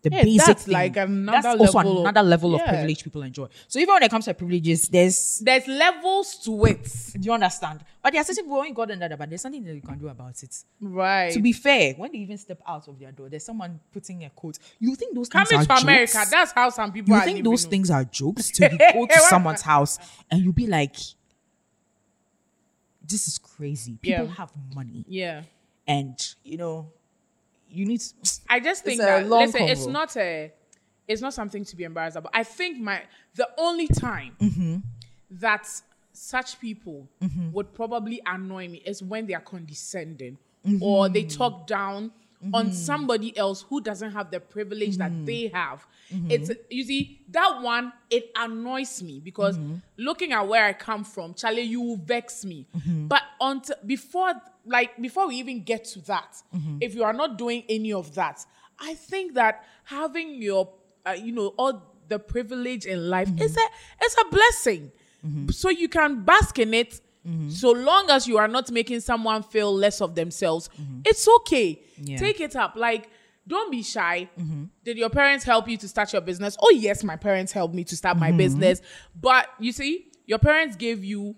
The 0.00 0.10
Yeah, 0.12 0.22
basic 0.22 0.46
that's 0.46 0.64
thing, 0.64 0.74
like 0.74 0.96
another 0.96 1.42
that's 1.42 1.60
also 1.60 1.78
level 1.78 1.98
of- 1.98 2.06
another 2.06 2.22
level 2.28 2.54
of 2.54 2.60
yeah. 2.60 2.70
privilege 2.70 3.02
people 3.02 3.22
enjoy. 3.22 3.48
So 3.66 3.80
even 3.80 3.94
when 3.94 4.02
it 4.04 4.10
comes 4.10 4.26
to 4.26 4.34
privileges, 4.34 4.88
there's 4.88 5.40
There's 5.40 5.66
levels 5.66 6.36
to 6.44 6.64
it. 6.66 6.84
do 7.14 7.20
you 7.20 7.32
understand? 7.32 7.80
But 8.00 8.12
there 8.12 8.20
are 8.20 8.24
certain 8.24 8.44
people 8.44 8.58
when 8.58 8.68
you 8.68 8.74
got 8.74 8.90
under 8.92 9.08
that, 9.08 9.18
but 9.18 9.28
there's 9.28 9.42
something 9.42 9.64
that 9.64 9.74
you 9.74 9.80
can 9.82 9.98
do 9.98 10.08
about 10.08 10.40
it. 10.42 10.56
Right. 10.80 11.32
To 11.32 11.40
be 11.40 11.52
fair, 11.52 11.94
when 11.94 12.12
they 12.12 12.18
even 12.18 12.38
step 12.38 12.60
out 12.66 12.86
of 12.86 12.96
their 12.98 13.10
door, 13.10 13.28
there's 13.28 13.44
someone 13.44 13.80
putting 13.92 14.24
a 14.24 14.30
coat. 14.30 14.56
You 14.78 14.94
think 14.94 15.16
those 15.16 15.28
things 15.28 15.48
Coming 15.48 15.68
are 15.68 15.76
to 15.78 15.82
America, 15.82 16.12
jokes? 16.12 16.30
that's 16.30 16.52
how 16.52 16.70
some 16.70 16.92
people 16.92 17.14
you 17.14 17.20
are 17.20 17.24
think 17.24 17.42
those 17.44 17.64
things 17.64 17.90
are 17.90 18.04
jokes 18.04 18.50
to 18.52 18.68
go 18.94 19.06
to 19.06 19.20
someone's 19.20 19.62
house 19.62 19.98
and 20.30 20.44
you 20.44 20.52
be 20.52 20.68
like, 20.68 20.94
this 23.06 23.26
is 23.26 23.38
crazy. 23.38 23.98
People 24.00 24.26
Yeah. 24.26 24.34
have 24.34 24.52
money, 24.74 25.04
Yeah. 25.08 25.42
and 25.86 26.14
you 26.44 26.56
know, 26.58 26.92
you 27.70 27.84
need. 27.86 28.00
To, 28.00 28.40
I 28.48 28.60
just 28.60 28.84
think 28.84 29.00
that 29.00 29.28
listen, 29.28 29.62
it's 29.62 29.86
not 29.86 30.16
a 30.16 30.52
it's 31.06 31.22
not 31.22 31.34
something 31.34 31.64
to 31.64 31.76
be 31.76 31.84
embarrassed 31.84 32.16
about. 32.16 32.32
I 32.34 32.44
think 32.44 32.78
my 32.78 33.02
the 33.34 33.48
only 33.58 33.88
time 33.88 34.36
Mm-hmm. 34.40 34.76
that 35.30 35.66
such 36.12 36.60
people 36.60 37.08
would 37.52 37.72
probably 37.74 38.20
annoy 38.26 38.68
me 38.68 38.78
is 38.84 39.02
when 39.02 39.26
they 39.26 39.34
are 39.34 39.40
condescending 39.40 40.36
or 40.80 41.08
they 41.08 41.22
Mm-hmm. 41.22 41.38
talk 41.38 41.66
down 41.66 42.10
on 42.52 42.72
somebody 42.72 43.36
else 43.36 43.62
who 43.68 43.80
doesn't 43.80 44.12
have 44.12 44.30
the 44.30 44.38
privilege 44.40 44.96
Mm-hmm. 44.96 45.16
that 45.24 45.26
they 45.26 45.48
have. 45.52 45.86
It's 46.30 46.50
you 46.70 46.84
see 46.84 47.20
that 47.30 47.60
one 47.62 47.92
it 48.10 48.30
annoys 48.36 49.02
me 49.02 49.20
because 49.20 49.58
Mm-hmm. 49.58 49.74
looking 49.98 50.32
at 50.32 50.46
where 50.46 50.64
I 50.64 50.72
come 50.72 51.04
from, 51.04 51.34
Charlie, 51.34 51.62
you 51.62 51.98
vex 52.04 52.44
me. 52.44 52.66
Mm-hmm. 52.76 53.06
But 53.08 53.22
until 53.40 53.76
before 53.84 54.32
like 54.64 55.00
before 55.00 55.26
we 55.28 55.36
even 55.36 55.62
get 55.64 55.84
to 55.86 56.00
that, 56.06 56.36
Mm-hmm. 56.54 56.78
if 56.80 56.94
you 56.94 57.04
are 57.04 57.12
not 57.12 57.38
doing 57.38 57.64
any 57.68 57.92
of 57.92 58.14
that, 58.14 58.44
I 58.78 58.94
think 58.94 59.34
that 59.34 59.64
having 59.84 60.40
your 60.40 60.72
uh, 61.06 61.12
you 61.12 61.32
know 61.32 61.48
all 61.58 61.82
the 62.08 62.18
privilege 62.18 62.86
in 62.86 63.10
life 63.10 63.28
is 63.40 63.56
Mm-hmm. 63.56 63.60
a 64.02 64.04
it's 64.04 64.16
a 64.20 64.24
blessing. 64.30 64.92
So 65.50 65.68
you 65.68 65.88
can 65.88 66.22
bask 66.24 66.58
in 66.58 66.72
it. 66.72 67.00
Mm-hmm. 67.28 67.50
So 67.50 67.70
long 67.72 68.08
as 68.10 68.26
you 68.26 68.38
are 68.38 68.48
not 68.48 68.70
making 68.70 69.00
someone 69.00 69.42
feel 69.42 69.74
less 69.74 70.00
of 70.00 70.14
themselves, 70.14 70.70
it's 71.04 71.28
okay. 71.28 71.72
Mm-hmm. 71.74 72.02
Yeah. 72.06 72.16
Mm-hmm. 72.16 72.24
Take 72.24 72.40
it 72.40 72.56
up. 72.56 72.74
Like, 72.76 73.10
don't 73.46 73.70
be 73.70 73.82
shy. 73.82 74.28
Did 74.84 74.98
your 74.98 75.10
parents 75.10 75.44
help 75.44 75.68
you 75.68 75.76
to 75.78 75.88
start 75.88 76.12
your 76.12 76.22
business? 76.22 76.56
Oh, 76.60 76.70
yes, 76.70 77.02
my 77.04 77.16
parents 77.16 77.52
helped 77.52 77.74
me 77.74 77.84
to 77.84 77.96
start 77.96 78.16
my 78.18 78.28
Mm-hmm. 78.28 78.38
business. 78.38 78.82
But 79.18 79.48
you 79.58 79.72
see, 79.72 80.06
your 80.26 80.38
parents 80.38 80.76
gave 80.76 81.02
you 81.04 81.34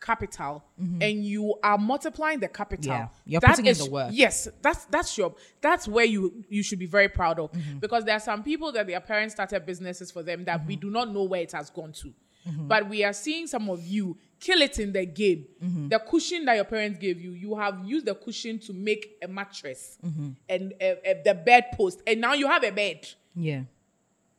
capital 0.00 0.62
and 0.78 1.24
you 1.24 1.54
are 1.62 1.78
multiplying 1.78 2.38
the 2.40 2.48
capital. 2.48 2.92
Mm-hmm. 2.92 3.02
Yeah. 3.02 3.08
You're 3.26 3.40
That 3.40 3.50
putting 3.50 3.66
in 3.66 3.78
the 3.78 3.90
work. 3.90 4.10
Yes, 4.12 4.48
that's 4.60 4.84
that's 4.86 5.16
your 5.16 5.34
that's 5.62 5.88
where 5.88 6.04
you 6.04 6.44
you 6.50 6.62
should 6.62 6.78
be 6.78 6.86
very 6.86 7.08
proud 7.08 7.38
of 7.38 7.50
Mm-hmm. 7.52 7.78
because 7.78 8.04
there 8.04 8.14
are 8.14 8.20
some 8.20 8.42
people 8.42 8.70
that 8.72 8.86
their 8.86 9.00
parents 9.00 9.34
started 9.34 9.64
businesses 9.64 10.10
for 10.10 10.22
them 10.22 10.44
that 10.44 10.58
Mm-hmm. 10.60 10.68
we 10.68 10.76
do 10.76 10.90
not 10.90 11.10
know 11.12 11.22
where 11.24 11.40
it 11.40 11.52
has 11.52 11.70
gone 11.70 11.92
to. 11.92 12.12
But 12.46 12.90
we 12.90 13.02
are 13.04 13.14
seeing 13.14 13.46
some 13.46 13.70
of 13.70 13.86
you 13.86 14.18
kill 14.46 14.60
it 14.62 14.78
in 14.78 14.92
the 14.92 15.06
game. 15.06 15.46
Mm-hmm. 15.64 15.88
The 15.88 15.98
cushion 16.10 16.44
that 16.44 16.54
your 16.56 16.64
parents 16.74 16.98
gave 16.98 17.20
you, 17.24 17.32
you 17.44 17.56
have 17.56 17.76
used 17.84 18.06
the 18.06 18.14
cushion 18.14 18.58
to 18.66 18.72
make 18.72 19.16
a 19.22 19.28
mattress 19.28 19.98
Mm-hmm. 20.06 20.28
and 20.48 20.62
uh, 20.80 20.84
uh, 20.84 21.14
the 21.24 21.34
bed 21.34 21.64
post, 21.76 22.02
and 22.06 22.20
now 22.20 22.34
you 22.34 22.46
have 22.54 22.62
a 22.64 22.70
bed 22.70 23.00
yeah, 23.36 23.62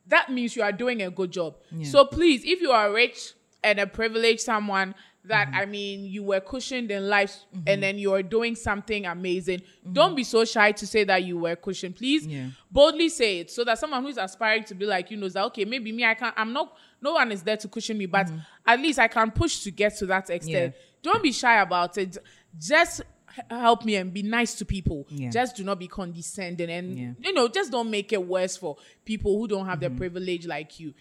that 0.08 0.32
means 0.32 0.56
you 0.56 0.64
are 0.64 0.72
doing 0.72 1.02
a 1.02 1.10
good 1.10 1.32
job. 1.32 1.56
So 1.84 2.06
please, 2.06 2.44
if 2.46 2.62
you 2.62 2.72
are 2.72 2.94
rich 2.94 3.34
and 3.64 3.80
a 3.80 3.88
privileged 3.88 4.42
someone 4.42 4.94
that 5.26 5.48
Mm-hmm. 5.48 5.56
I 5.58 5.66
mean 5.66 6.06
you 6.06 6.22
were 6.24 6.40
cushioned 6.40 6.92
in 6.92 7.10
life 7.10 7.36
and 7.66 7.82
then 7.82 7.98
you're 7.98 8.22
doing 8.22 8.56
something 8.56 9.08
amazing, 9.08 9.64
don't 9.92 10.16
be 10.16 10.24
so 10.24 10.46
shy 10.46 10.72
to 10.74 10.86
say 10.86 11.04
that 11.06 11.24
you 11.24 11.40
were 11.40 11.56
cushioned. 11.56 11.96
Please 11.96 12.28
Yeah. 12.28 12.50
boldly 12.72 13.10
say 13.10 13.40
it 13.40 13.50
so 13.50 13.64
that 13.64 13.80
someone 13.80 14.04
who's 14.04 14.18
aspiring 14.18 14.64
to 14.66 14.76
be 14.76 14.86
like 14.86 15.10
you 15.10 15.18
knows 15.18 15.34
that 15.34 15.44
okay, 15.46 15.66
maybe 15.66 15.92
me 15.92 16.06
I 16.06 16.14
can't, 16.14 16.36
I'm 16.38 16.54
not 16.54 16.68
no 17.06 17.14
one 17.14 17.32
is 17.32 17.42
there 17.44 17.58
to 17.58 17.68
cushion 17.68 17.98
me, 17.98 18.06
but 18.08 18.28
at 18.66 18.80
least 18.80 19.00
I 19.00 19.08
can 19.08 19.32
push 19.32 19.54
to 19.66 19.72
get 19.72 19.96
to 20.00 20.06
that 20.08 20.30
extent. 20.30 20.74
Don't 21.02 21.22
be 21.24 21.32
shy 21.32 21.62
about 21.62 21.98
it. 21.98 22.18
Just 22.60 23.02
help 23.50 23.84
me 23.84 23.96
and 23.98 24.14
be 24.14 24.24
nice 24.24 24.56
to 24.56 24.66
people. 24.66 25.06
Yeah. 25.10 25.30
Just 25.30 25.56
do 25.58 25.64
not 25.64 25.78
be 25.78 25.88
condescending 25.88 26.70
and 26.70 26.98
Yeah. 26.98 27.12
you 27.20 27.34
know, 27.34 27.48
just 27.50 27.70
don't 27.72 27.90
make 27.92 28.14
it 28.14 28.24
worse 28.26 28.56
for 28.58 28.78
people 29.04 29.38
who 29.38 29.48
don't 29.48 29.66
have 29.66 29.80
Mm-hmm. 29.80 29.94
the 29.94 30.00
privilege 30.00 30.46
like 30.48 30.80
you. 30.80 30.94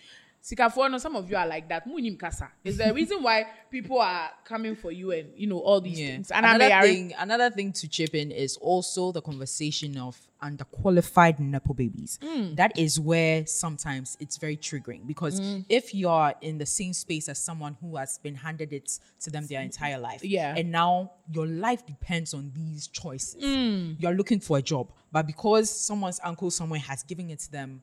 Sikafor, 0.45 0.91
no, 0.91 0.99
some 0.99 1.17
of 1.17 1.31
you 1.31 1.37
are 1.39 1.47
like 1.47 1.67
that. 1.71 1.89
Munim 1.89 2.19
kasa 2.19 2.51
is 2.63 2.77
the 2.77 2.93
reason 2.93 3.23
why 3.23 3.47
people 3.71 3.99
are 3.99 4.29
coming 4.45 4.77
for 4.77 4.93
you 4.93 5.11
and 5.11 5.31
you 5.35 5.47
know 5.47 5.59
all 5.59 5.81
these 5.81 5.97
things. 5.97 6.31
And 6.31 6.45
another 6.45 6.83
thing, 6.87 7.15
another 7.19 7.49
thing 7.49 7.73
to 7.73 7.89
chip 7.89 8.15
in 8.15 8.31
is 8.31 8.59
also 8.59 9.11
the 9.11 9.23
conversation 9.23 9.97
of 9.97 10.21
underqualified 10.43 11.39
nepo 11.39 11.73
babies. 11.73 12.19
Mm. 12.23 12.57
That 12.57 12.79
is 12.79 13.01
where 13.01 13.47
sometimes 13.47 14.19
it's 14.21 14.37
very 14.37 14.59
triggering 14.59 15.07
because 15.07 15.41
Mm. 15.41 15.65
if 15.71 15.95
you're 15.95 16.35
in 16.43 16.59
the 16.59 16.67
same 16.67 16.93
space 16.93 17.31
as 17.31 17.39
someone 17.39 17.79
who 17.81 17.97
has 17.97 18.19
been 18.19 18.35
handed 18.35 18.75
it 18.75 18.99
to 19.21 19.31
them 19.31 19.47
their 19.47 19.63
entire 19.63 19.99
life, 19.99 20.23
Yeah. 20.23 20.55
and 20.59 20.71
now 20.71 21.13
your 21.33 21.47
life 21.47 21.87
depends 21.87 22.35
on 22.35 22.53
these 22.55 22.87
choices. 22.89 23.43
Mm. 23.43 23.97
You're 23.99 24.13
looking 24.13 24.41
for 24.41 24.59
a 24.59 24.63
job, 24.63 24.93
but 25.11 25.27
because 25.27 25.71
someone's 25.71 26.21
uncle 26.23 26.51
somewhere 26.51 26.81
has 26.81 27.03
given 27.03 27.31
it 27.31 27.39
to 27.39 27.51
them 27.51 27.83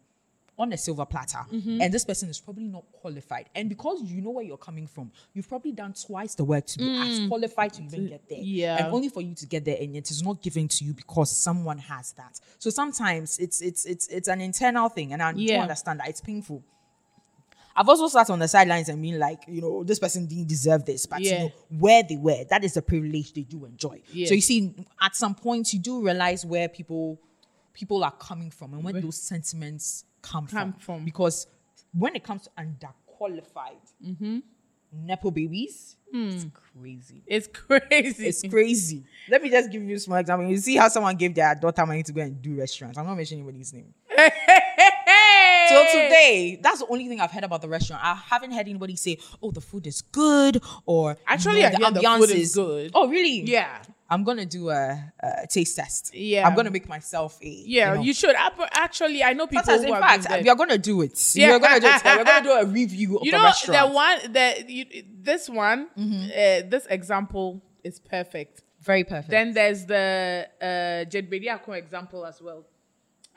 on 0.62 0.72
a 0.74 0.78
silver 0.78 1.06
platter, 1.06 1.40
Mm-hmm. 1.52 1.82
and 1.82 1.94
this 1.94 2.06
person 2.06 2.30
is 2.30 2.40
probably 2.40 2.68
not 2.68 2.84
qualified. 2.92 3.50
And 3.56 3.68
because 3.70 4.02
you 4.04 4.22
know 4.22 4.32
where 4.32 4.44
you're 4.44 4.58
coming 4.58 4.88
from, 4.88 5.12
you've 5.34 5.50
probably 5.50 5.72
done 5.72 5.94
twice 5.94 6.36
the 6.36 6.44
work 6.44 6.66
to 6.68 6.78
be 6.78 6.98
as 6.98 7.28
qualified 7.28 7.74
to 7.74 7.84
even 7.84 8.08
get 8.08 8.28
there. 8.30 8.40
Mm. 8.40 8.44
Yeah. 8.46 8.78
And 8.86 8.94
only 8.94 9.10
for 9.10 9.22
you 9.22 9.34
to 9.36 9.46
get 9.46 9.66
there, 9.66 9.78
and 9.82 9.96
it 9.96 10.10
is 10.12 10.22
not 10.24 10.42
given 10.42 10.68
to 10.68 10.86
you 10.86 10.94
because 10.94 11.30
someone 11.36 11.78
has 11.80 12.14
that. 12.14 12.40
So 12.60 12.70
sometimes 12.70 13.40
it's 13.40 13.62
it's 13.62 13.86
it's 13.86 14.08
it's 14.08 14.28
an 14.28 14.42
internal 14.42 14.90
thing, 14.90 15.14
and 15.14 15.22
I 15.22 15.34
do 15.34 15.42
Yeah. 15.42 15.62
understand 15.64 16.00
that 16.00 16.10
it's 16.10 16.22
painful. 16.22 16.64
I've 17.74 17.88
also 17.88 18.08
sat 18.10 18.30
on 18.30 18.40
the 18.40 18.50
sidelines 18.50 18.90
and 18.90 19.02
been 19.02 19.18
like, 19.18 19.44
you 19.48 19.62
know, 19.62 19.84
this 19.86 19.98
person 19.98 20.26
didn't 20.26 20.50
deserve 20.50 20.84
this, 20.84 21.06
but 21.06 21.22
Yeah. 21.22 21.32
you 21.32 21.40
know, 21.46 21.52
where 21.80 22.04
they 22.04 22.18
were, 22.18 22.44
that 22.50 22.66
is 22.66 22.76
a 22.76 22.82
privilege 22.82 23.32
they 23.34 23.44
do 23.44 23.64
enjoy. 23.64 24.02
Yeah. 24.12 24.28
So 24.28 24.34
you 24.34 24.42
see, 24.42 24.74
at 25.02 25.16
some 25.16 25.34
point, 25.36 25.74
you 25.74 25.80
do 25.80 26.04
realize 26.04 26.46
where 26.46 26.68
people 26.68 27.18
people 27.74 28.04
are 28.04 28.12
coming 28.12 28.50
from 28.52 28.74
and 28.74 28.84
where 28.84 28.94
those 28.94 29.18
sentiments 29.18 30.06
come, 30.22 30.48
Come 30.48 30.74
from. 30.74 30.80
from. 30.80 31.06
Because 31.06 31.48
when 31.94 32.16
it 32.16 32.24
comes 32.24 32.44
to 32.44 32.50
underqualified 32.58 33.78
Mm-hmm. 34.06 34.40
nepo 34.94 35.32
babies, 35.32 35.96
Hmm. 36.12 36.28
it's 36.30 36.46
crazy. 36.54 37.24
It's 37.26 37.48
crazy. 37.48 38.28
It's 38.28 38.42
crazy. 38.50 39.04
Let 39.30 39.42
me 39.42 39.50
just 39.50 39.72
give 39.72 39.82
you 39.84 39.96
a 39.96 40.00
small 40.00 40.18
example. 40.18 40.50
You 40.50 40.58
see 40.58 40.76
how 40.76 40.90
someone 40.90 41.16
gave 41.16 41.34
their 41.34 41.56
daughter 41.56 41.86
money 41.86 42.04
to 42.04 42.12
go 42.12 42.22
and 42.22 42.42
do 42.42 42.56
restaurants. 42.58 42.98
I'm 42.98 43.06
not 43.06 43.16
mentioning 43.16 43.44
anybody's 43.46 43.72
name. 43.74 43.94
So 45.76 45.86
today, 46.04 46.60
that's 46.62 46.80
the 46.80 46.88
only 46.88 47.08
thing 47.08 47.20
I've 47.20 47.32
heard 47.32 47.44
about 47.44 47.62
the 47.62 47.70
restaurant. 47.70 48.04
I 48.04 48.16
haven't 48.16 48.52
heard 48.52 48.68
anybody 48.68 48.96
say, 48.96 49.18
"Oh, 49.42 49.52
the 49.52 49.62
food 49.62 49.88
is 49.88 50.02
good," 50.02 50.62
or 50.86 51.18
Actually, 51.28 51.62
"No, 51.62 51.68
I 51.68 51.70
hear 51.72 51.92
the 51.92 52.00
ambiance 52.02 52.20
food 52.20 52.30
is 52.32 52.56
good." 52.56 52.92
Oh, 52.94 53.08
really? 53.08 53.42
Yeah. 53.42 53.82
I'm 54.10 54.26
gonna 54.26 54.46
do 54.46 54.70
a, 54.70 55.00
a 55.22 55.48
taste 55.48 55.78
test. 55.78 56.14
Yeah. 56.14 56.46
I'm 56.46 56.54
gonna 56.54 56.70
make 56.70 56.88
myself 56.90 57.40
a. 57.42 57.48
Yeah, 57.48 57.94
you, 57.96 58.08
you, 58.08 58.14
should. 58.14 58.36
Ap- 58.36 58.60
Actually, 58.74 59.24
I 59.24 59.32
know 59.32 59.48
people 59.48 59.64
Sometimes, 59.64 59.84
who 59.88 59.96
in 59.96 60.02
have 60.04 60.24
fact, 60.26 60.44
we 60.44 60.50
are 60.50 60.56
gonna 60.58 60.78
do 60.78 61.02
it. 61.02 61.18
Yeah. 61.34 61.52
We're 61.52 61.60
gonna 61.60 61.80
do 61.80 61.88
it. 61.88 62.04
We're 62.04 62.24
gonna 62.26 62.44
do 62.44 62.52
a 62.52 62.66
review 62.80 63.18
of 63.20 63.26
you 63.26 63.32
the 63.32 63.38
know 63.38 63.44
restaurant. 63.46 63.88
the 63.90 63.96
one 63.96 64.34
that 64.34 64.70
you, 64.70 64.86
this 65.22 65.50
one 65.50 65.88
Mm-hmm. 65.98 66.24
uh, 66.26 66.70
this 66.70 66.86
example 66.90 67.62
is 67.86 68.00
perfect 68.00 68.64
Very 68.82 69.04
perfect. 69.06 69.30
then 69.30 69.54
there's 69.54 69.86
the 69.86 70.48
uh 70.62 71.74
example 71.74 72.26
as 72.26 72.42
well 72.42 72.66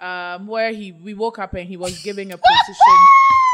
um 0.01 0.47
where 0.47 0.73
he 0.73 0.93
we 0.93 1.15
woke 1.15 1.39
up 1.39 1.55
and 1.55 1.69
he 1.69 1.77
was 1.77 2.03
giving 2.03 2.33
a 2.33 2.37
position 2.37 2.97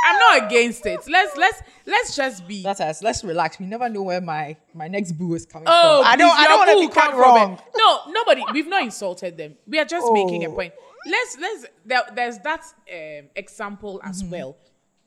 i'm 0.07 0.17
not 0.19 0.47
against 0.47 0.87
it 0.87 0.99
let's 1.09 1.37
let's 1.37 1.61
let's 1.87 2.17
just 2.17 2.49
be 2.49 2.63
that's 2.63 2.81
us. 2.81 3.03
Let's 3.03 3.23
relax. 3.25 3.59
We 3.59 3.67
never 3.67 3.89
know 3.89 4.03
where 4.03 4.21
my 4.21 4.57
my 4.75 4.89
next 4.89 5.13
boo 5.13 5.35
is 5.35 5.45
coming 5.45 5.67
Oh, 5.71 6.03
from. 6.03 6.13
I 6.13 6.17
don't. 6.17 6.39
I 6.39 6.45
don't 6.49 6.59
want 6.59 6.71
to 6.71 6.89
be 6.89 6.95
come 6.95 7.03
caught 7.03 7.11
from 7.13 7.21
wrong. 7.21 7.53
it. 7.55 7.61
No, 7.77 8.13
nobody. 8.13 8.43
We've 8.53 8.67
not 8.69 8.83
insulted 8.83 9.37
them. 9.37 9.57
We 9.67 9.79
are 9.79 9.85
just 9.85 10.11
making 10.13 10.45
a 10.45 10.49
Oh. 10.49 10.55
point. 10.55 10.73
Let's 11.07 11.37
let's. 11.39 11.67
There, 11.85 12.03
there's 12.15 12.39
that 12.39 12.63
um, 12.93 13.29
example 13.37 14.01
as 14.05 14.23
Mm-hmm. 14.23 14.33
well. 14.33 14.57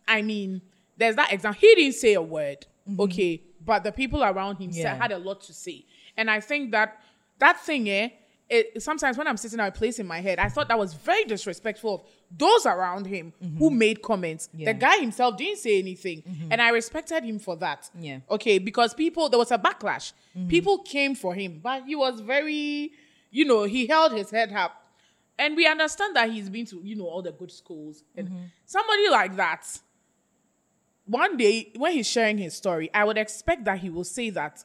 I 0.08 0.22
mean, 0.22 0.62
there's 0.98 1.16
that 1.16 1.34
example. 1.34 1.60
He 1.60 1.74
didn't 1.76 1.96
say 1.96 2.14
a 2.14 2.22
word, 2.22 2.66
okay, 3.00 3.42
but 3.66 3.84
the 3.84 3.92
people 3.92 4.24
around 4.24 4.58
him 4.58 4.72
said, 4.72 4.86
Mm-hmm. 4.94 5.02
Had 5.02 5.12
a 5.14 5.18
lot 5.20 5.42
to 5.42 5.54
say, 5.54 5.86
and 6.18 6.30
I 6.30 6.40
think 6.40 6.72
that 6.72 7.02
that 7.40 7.60
thing, 7.60 7.90
eh. 7.90 8.10
It, 8.50 8.84
sometimes 8.84 9.18
when 9.18 9.26
I'm 9.28 9.38
sitting 9.38 9.60
at 9.60 9.70
a 9.70 9.72
place 9.72 10.00
in 10.00 10.06
my 10.06 10.20
head, 10.20 10.38
I 10.38 10.50
thought 10.50 10.68
that 10.68 10.78
was 10.78 10.94
very 10.94 11.24
disrespectful 11.24 11.96
of 11.96 12.02
those 12.38 12.66
around 12.66 13.08
him 13.08 13.34
who 13.58 13.70
made 13.72 14.02
comments. 14.02 14.48
Mm-hmm. 14.48 14.60
Yeah. 14.60 14.70
Mm-hmm. 14.72 14.80
The 14.80 14.86
guy 14.86 14.98
himself 14.98 15.38
didn't 15.38 15.60
say 15.60 15.80
anything, 15.80 16.24
and 16.52 16.62
I 16.62 16.70
respected 16.70 17.24
him 17.24 17.40
for 17.40 17.56
that. 17.58 17.90
Yeah. 18.00 18.20
Okay, 18.30 18.60
because 18.60 18.94
people 18.94 19.30
there 19.30 19.40
was 19.40 19.52
a 19.52 19.58
backlash. 19.58 20.14
Mm-hmm. 20.38 20.48
People 20.50 20.78
came 20.80 21.16
for 21.16 21.34
him, 21.34 21.62
but 21.64 21.86
he 21.86 21.96
was 21.96 22.20
very, 22.20 22.92
you 23.32 23.46
know, 23.46 23.64
he 23.64 23.88
held 23.88 24.12
his 24.12 24.30
head 24.30 24.52
up. 24.54 24.80
And 25.40 25.56
we 25.56 25.66
understand 25.66 26.16
that 26.16 26.30
he's 26.30 26.48
been 26.50 26.66
to, 26.68 26.80
you 26.84 26.96
know, 26.96 27.06
all 27.08 27.24
the 27.24 27.32
good 27.32 27.52
schools. 27.52 28.04
And 28.16 28.28
Mm-hmm. 28.28 28.44
somebody 28.66 29.10
like 29.10 29.36
that, 29.38 29.66
one 31.06 31.38
day 31.38 31.72
when 31.76 31.94
he's 31.94 32.08
sharing 32.08 32.38
his 32.38 32.56
story, 32.56 32.90
I 32.94 33.04
would 33.04 33.18
expect 33.18 33.66
that 33.66 33.80
he 33.80 33.90
will 33.90 34.04
say 34.04 34.30
that, 34.32 34.64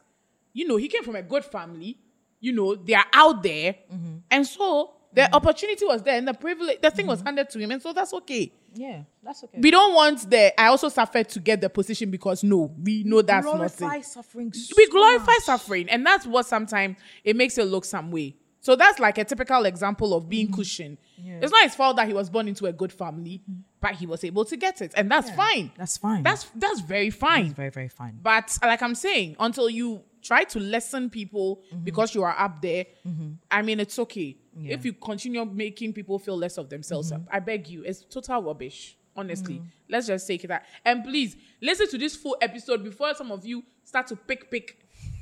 you 0.53 0.67
know, 0.69 0.77
he 0.77 0.89
came 0.89 1.03
from 1.05 1.17
a 1.17 1.23
good 1.23 1.45
family, 1.45 1.99
you 2.41 2.53
know, 2.53 2.75
they 2.75 2.95
are 2.95 3.07
out 3.13 3.43
there. 3.43 3.75
Mm-hmm. 3.93 4.17
And 4.31 4.47
so 4.47 4.95
the 5.13 5.23
mm-hmm. 5.23 5.35
opportunity 5.35 5.85
was 5.85 6.03
there 6.03 6.17
and 6.17 6.29
the 6.29 6.35
privilege, 6.35 6.81
the 6.81 6.91
thing 6.91 7.07
was 7.07 7.19
mm-hmm. 7.19 7.27
handed 7.27 7.51
to 7.51 7.59
him. 7.59 7.71
And 7.71 7.83
so 7.83 7.93
that's 7.93 8.13
okay. 8.15 8.53
Yeah, 8.75 9.03
that's 9.23 9.43
okay. 9.45 9.59
We 9.61 9.71
don't 9.71 9.95
want 9.95 10.29
the, 10.31 10.59
I 10.61 10.67
also 10.67 10.89
suffered 10.89 11.29
to 11.31 11.41
get 11.41 11.61
the 11.61 11.71
position 11.71 12.11
because 12.11 12.45
no, 12.45 12.75
we 12.83 13.03
know 13.05 13.23
that's 13.23 13.45
not. 13.45 13.53
We 13.53 13.57
glorify 13.59 14.01
suffering. 14.03 14.53
we 14.77 14.87
glorify 14.89 15.33
much. 15.33 15.43
suffering 15.43 15.89
and 15.89 16.05
that's 16.05 16.27
what 16.27 16.47
sometimes 16.47 16.97
it 17.25 17.37
makes 17.37 17.59
it 17.59 17.65
look 17.65 17.85
some 17.85 18.11
way 18.11 18.37
so 18.61 18.77
that's 18.77 18.99
like 18.99 19.19
a 19.19 19.25
typical 19.25 19.65
example 19.65 20.15
of 20.15 20.29
being 20.29 20.47
mm-hmm. 20.47 20.57
cushioned 20.57 20.99
it's 21.17 21.53
not 21.53 21.63
his 21.63 21.75
fault 21.75 21.97
that 21.97 22.07
he 22.07 22.15
was 22.15 22.31
born 22.31 22.49
into 22.49 22.67
a 22.67 22.73
good 22.73 22.93
family 22.93 23.43
but 23.81 23.95
he 23.95 24.07
was 24.07 24.25
able 24.25 24.45
to 24.45 24.57
get 24.57 24.81
it 24.81 24.93
and 24.97 25.11
that's 25.11 25.31
fine 25.31 25.71
That's 25.77 25.97
fine. 25.97 26.23
that's 26.23 26.45
that's 26.55 26.81
very 26.81 27.11
fine 27.11 27.47
That's 27.47 27.57
very 27.57 27.71
very 27.71 27.89
fine. 27.89 28.19
but 28.23 28.57
like 28.63 28.83
i'm 28.83 28.95
saying 28.95 29.37
until 29.39 29.71
you 29.71 30.03
try 30.23 30.45
to 30.45 30.59
lessen 30.59 31.11
people 31.11 31.63
mm-hmm. 31.73 31.85
because 31.85 32.15
you 32.15 32.23
are 32.23 32.35
up 32.39 32.61
there 32.63 32.85
mm-hmm. 33.07 33.31
i 33.51 33.63
mean 33.63 33.81
it's 33.81 33.99
okay 33.99 34.37
Yeah. 34.57 34.75
if 34.75 34.85
you 34.85 34.93
continue 34.93 35.45
making 35.45 35.93
people 35.93 36.19
feel 36.19 36.37
less 36.37 36.59
of 36.59 36.69
themselves 36.69 37.13
mm-hmm. 37.13 37.25
i 37.31 37.41
beg 37.41 37.69
you 37.69 37.83
it's 37.85 38.05
total 38.05 38.43
rubbish 38.43 38.97
honestly 39.17 39.61
let's 39.89 40.07
just 40.07 40.27
take 40.27 40.43
that. 40.49 40.65
and 40.85 41.05
please 41.05 41.37
listen 41.61 41.89
to 41.89 41.99
this 41.99 42.15
full 42.15 42.37
episode 42.41 42.85
before 42.85 43.15
some 43.15 43.33
of 43.33 43.45
you 43.45 43.65
start 43.85 44.07
to 44.07 44.17
pick 44.17 44.51
pick 44.51 44.79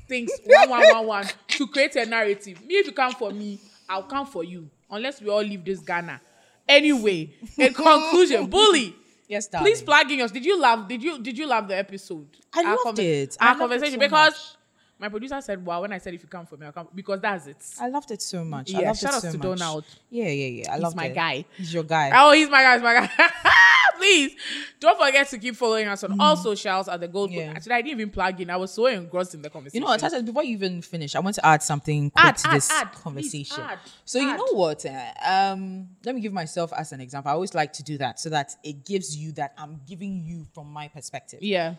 things 0.09 0.31
one 0.45 0.69
one 0.71 0.89
one 0.89 1.07
one 1.07 1.27
to 1.49 1.67
create 1.67 1.97
a 1.97 2.05
narrative 2.07 2.65
me 2.65 2.75
if 2.75 2.87
you 2.87 2.93
come 2.93 3.13
for 3.13 3.31
me 3.31 3.59
i'll 3.89 4.03
come 4.03 4.27
for 4.27 4.45
you 4.45 4.69
unless 4.91 5.21
we 5.21 5.31
all 5.31 5.43
leave 5.43 5.65
this 5.65 5.81
ghana 5.81 6.21
anyway 6.69 7.33
in 7.59 7.73
conclusion 7.73 8.47
bully 8.47 8.95
Yes, 9.29 9.49
darling. 9.49 9.67
Please 9.67 9.83
plug 9.83 10.11
in 10.11 10.19
yours. 10.19 10.31
Did 10.31 10.45
you 10.45 10.61
love? 10.61 10.89
Did 10.89 11.03
you 11.03 11.19
did 11.19 11.37
you 11.37 11.47
love 11.47 11.69
the 11.69 11.77
episode? 11.77 12.29
I 12.55 12.77
loved 12.85 12.99
it. 12.99 13.37
I 13.41 13.49
Our 13.49 13.55
it 13.55 13.59
conversation 13.59 13.95
so 13.95 13.99
because 13.99 14.33
much. 14.33 14.56
My 14.99 15.09
producer 15.09 15.41
said, 15.41 15.65
"Wow." 15.65 15.83
When 15.83 15.93
I 15.93 15.99
said, 15.99 16.15
"If 16.15 16.23
you 16.23 16.29
come 16.29 16.47
for 16.47 16.57
me, 16.57 16.67
I'll 16.67 16.73
come," 16.73 16.89
because 16.95 17.21
that's 17.21 17.47
it. 17.47 17.57
I 17.81 17.89
loved 17.89 18.11
it 18.11 18.23
so 18.23 18.45
much. 18.45 18.75
I 18.75 18.81
Yeah, 18.81 18.89
loved 18.89 19.01
shout 19.01 19.11
it 19.13 19.17
out 19.17 19.23
so 19.23 19.33
to 19.33 19.39
much. 19.39 19.59
Donald. 19.59 19.85
Yeah, 20.11 20.29
yeah, 20.29 20.47
yeah. 20.63 20.71
I 20.73 20.75
He's 20.75 20.83
love 20.83 20.97
my 20.97 21.09
guy. 21.09 21.45
He's 21.57 21.75
your 21.75 21.83
guy. 21.85 22.11
Oh, 22.15 22.33
he's 22.33 22.49
my 22.49 22.63
guy. 22.63 22.75
He's 22.75 22.83
my 22.83 22.95
guy. 22.95 23.31
Please 23.99 24.37
don't 24.79 24.99
forget 24.99 25.27
to 25.31 25.39
keep 25.39 25.57
following 25.57 25.89
us 25.89 26.05
on 26.05 26.21
all 26.21 26.37
socials 26.37 26.87
at 26.87 27.01
the 27.01 27.09
Gold. 27.09 27.31
Mm. 27.31 27.37
Yeah. 27.37 27.53
Actually, 27.57 27.73
I 27.73 27.83
didn't 27.83 28.01
even 28.01 28.11
plug 28.11 28.39
in. 28.41 28.51
I 28.51 28.57
was 28.57 28.71
so 28.73 28.87
engrossed 28.87 29.33
in 29.35 29.41
the 29.41 29.49
conversation. 29.49 29.77
You 29.77 29.81
know 29.81 29.87
what, 29.91 30.01
Tata, 30.01 30.23
before 30.23 30.45
you 30.45 30.53
even 30.53 30.83
finish, 30.83 31.15
I 31.17 31.21
want 31.21 31.35
to 31.37 31.47
add 31.47 31.63
something 31.63 32.11
quick 32.11 32.25
Add, 32.25 32.37
to 32.37 32.49
add, 32.49 32.55
this 32.57 32.71
add. 32.71 32.93
Conversation. 32.93 33.65
so 34.05 34.19
you 34.19 34.37
know 34.37 34.49
what? 34.53 34.85
eh, 34.85 35.13
um, 35.27 35.89
let 36.05 36.15
me 36.15 36.21
give 36.21 36.33
myself 36.35 36.73
as 36.77 36.93
an 36.93 37.01
example. 37.01 37.31
I 37.31 37.35
always 37.35 37.55
like 37.55 37.73
to 37.75 37.83
do 37.83 37.97
that 37.99 38.21
so 38.21 38.29
that 38.31 38.55
it 38.63 38.85
gives 38.85 39.17
you 39.17 39.33
that 39.33 39.55
I'm 39.57 39.81
giving 39.89 40.25
you 40.27 40.47
from 40.55 40.71
my 40.71 40.89
perspective. 40.89 41.39
Yeah. 41.43 41.77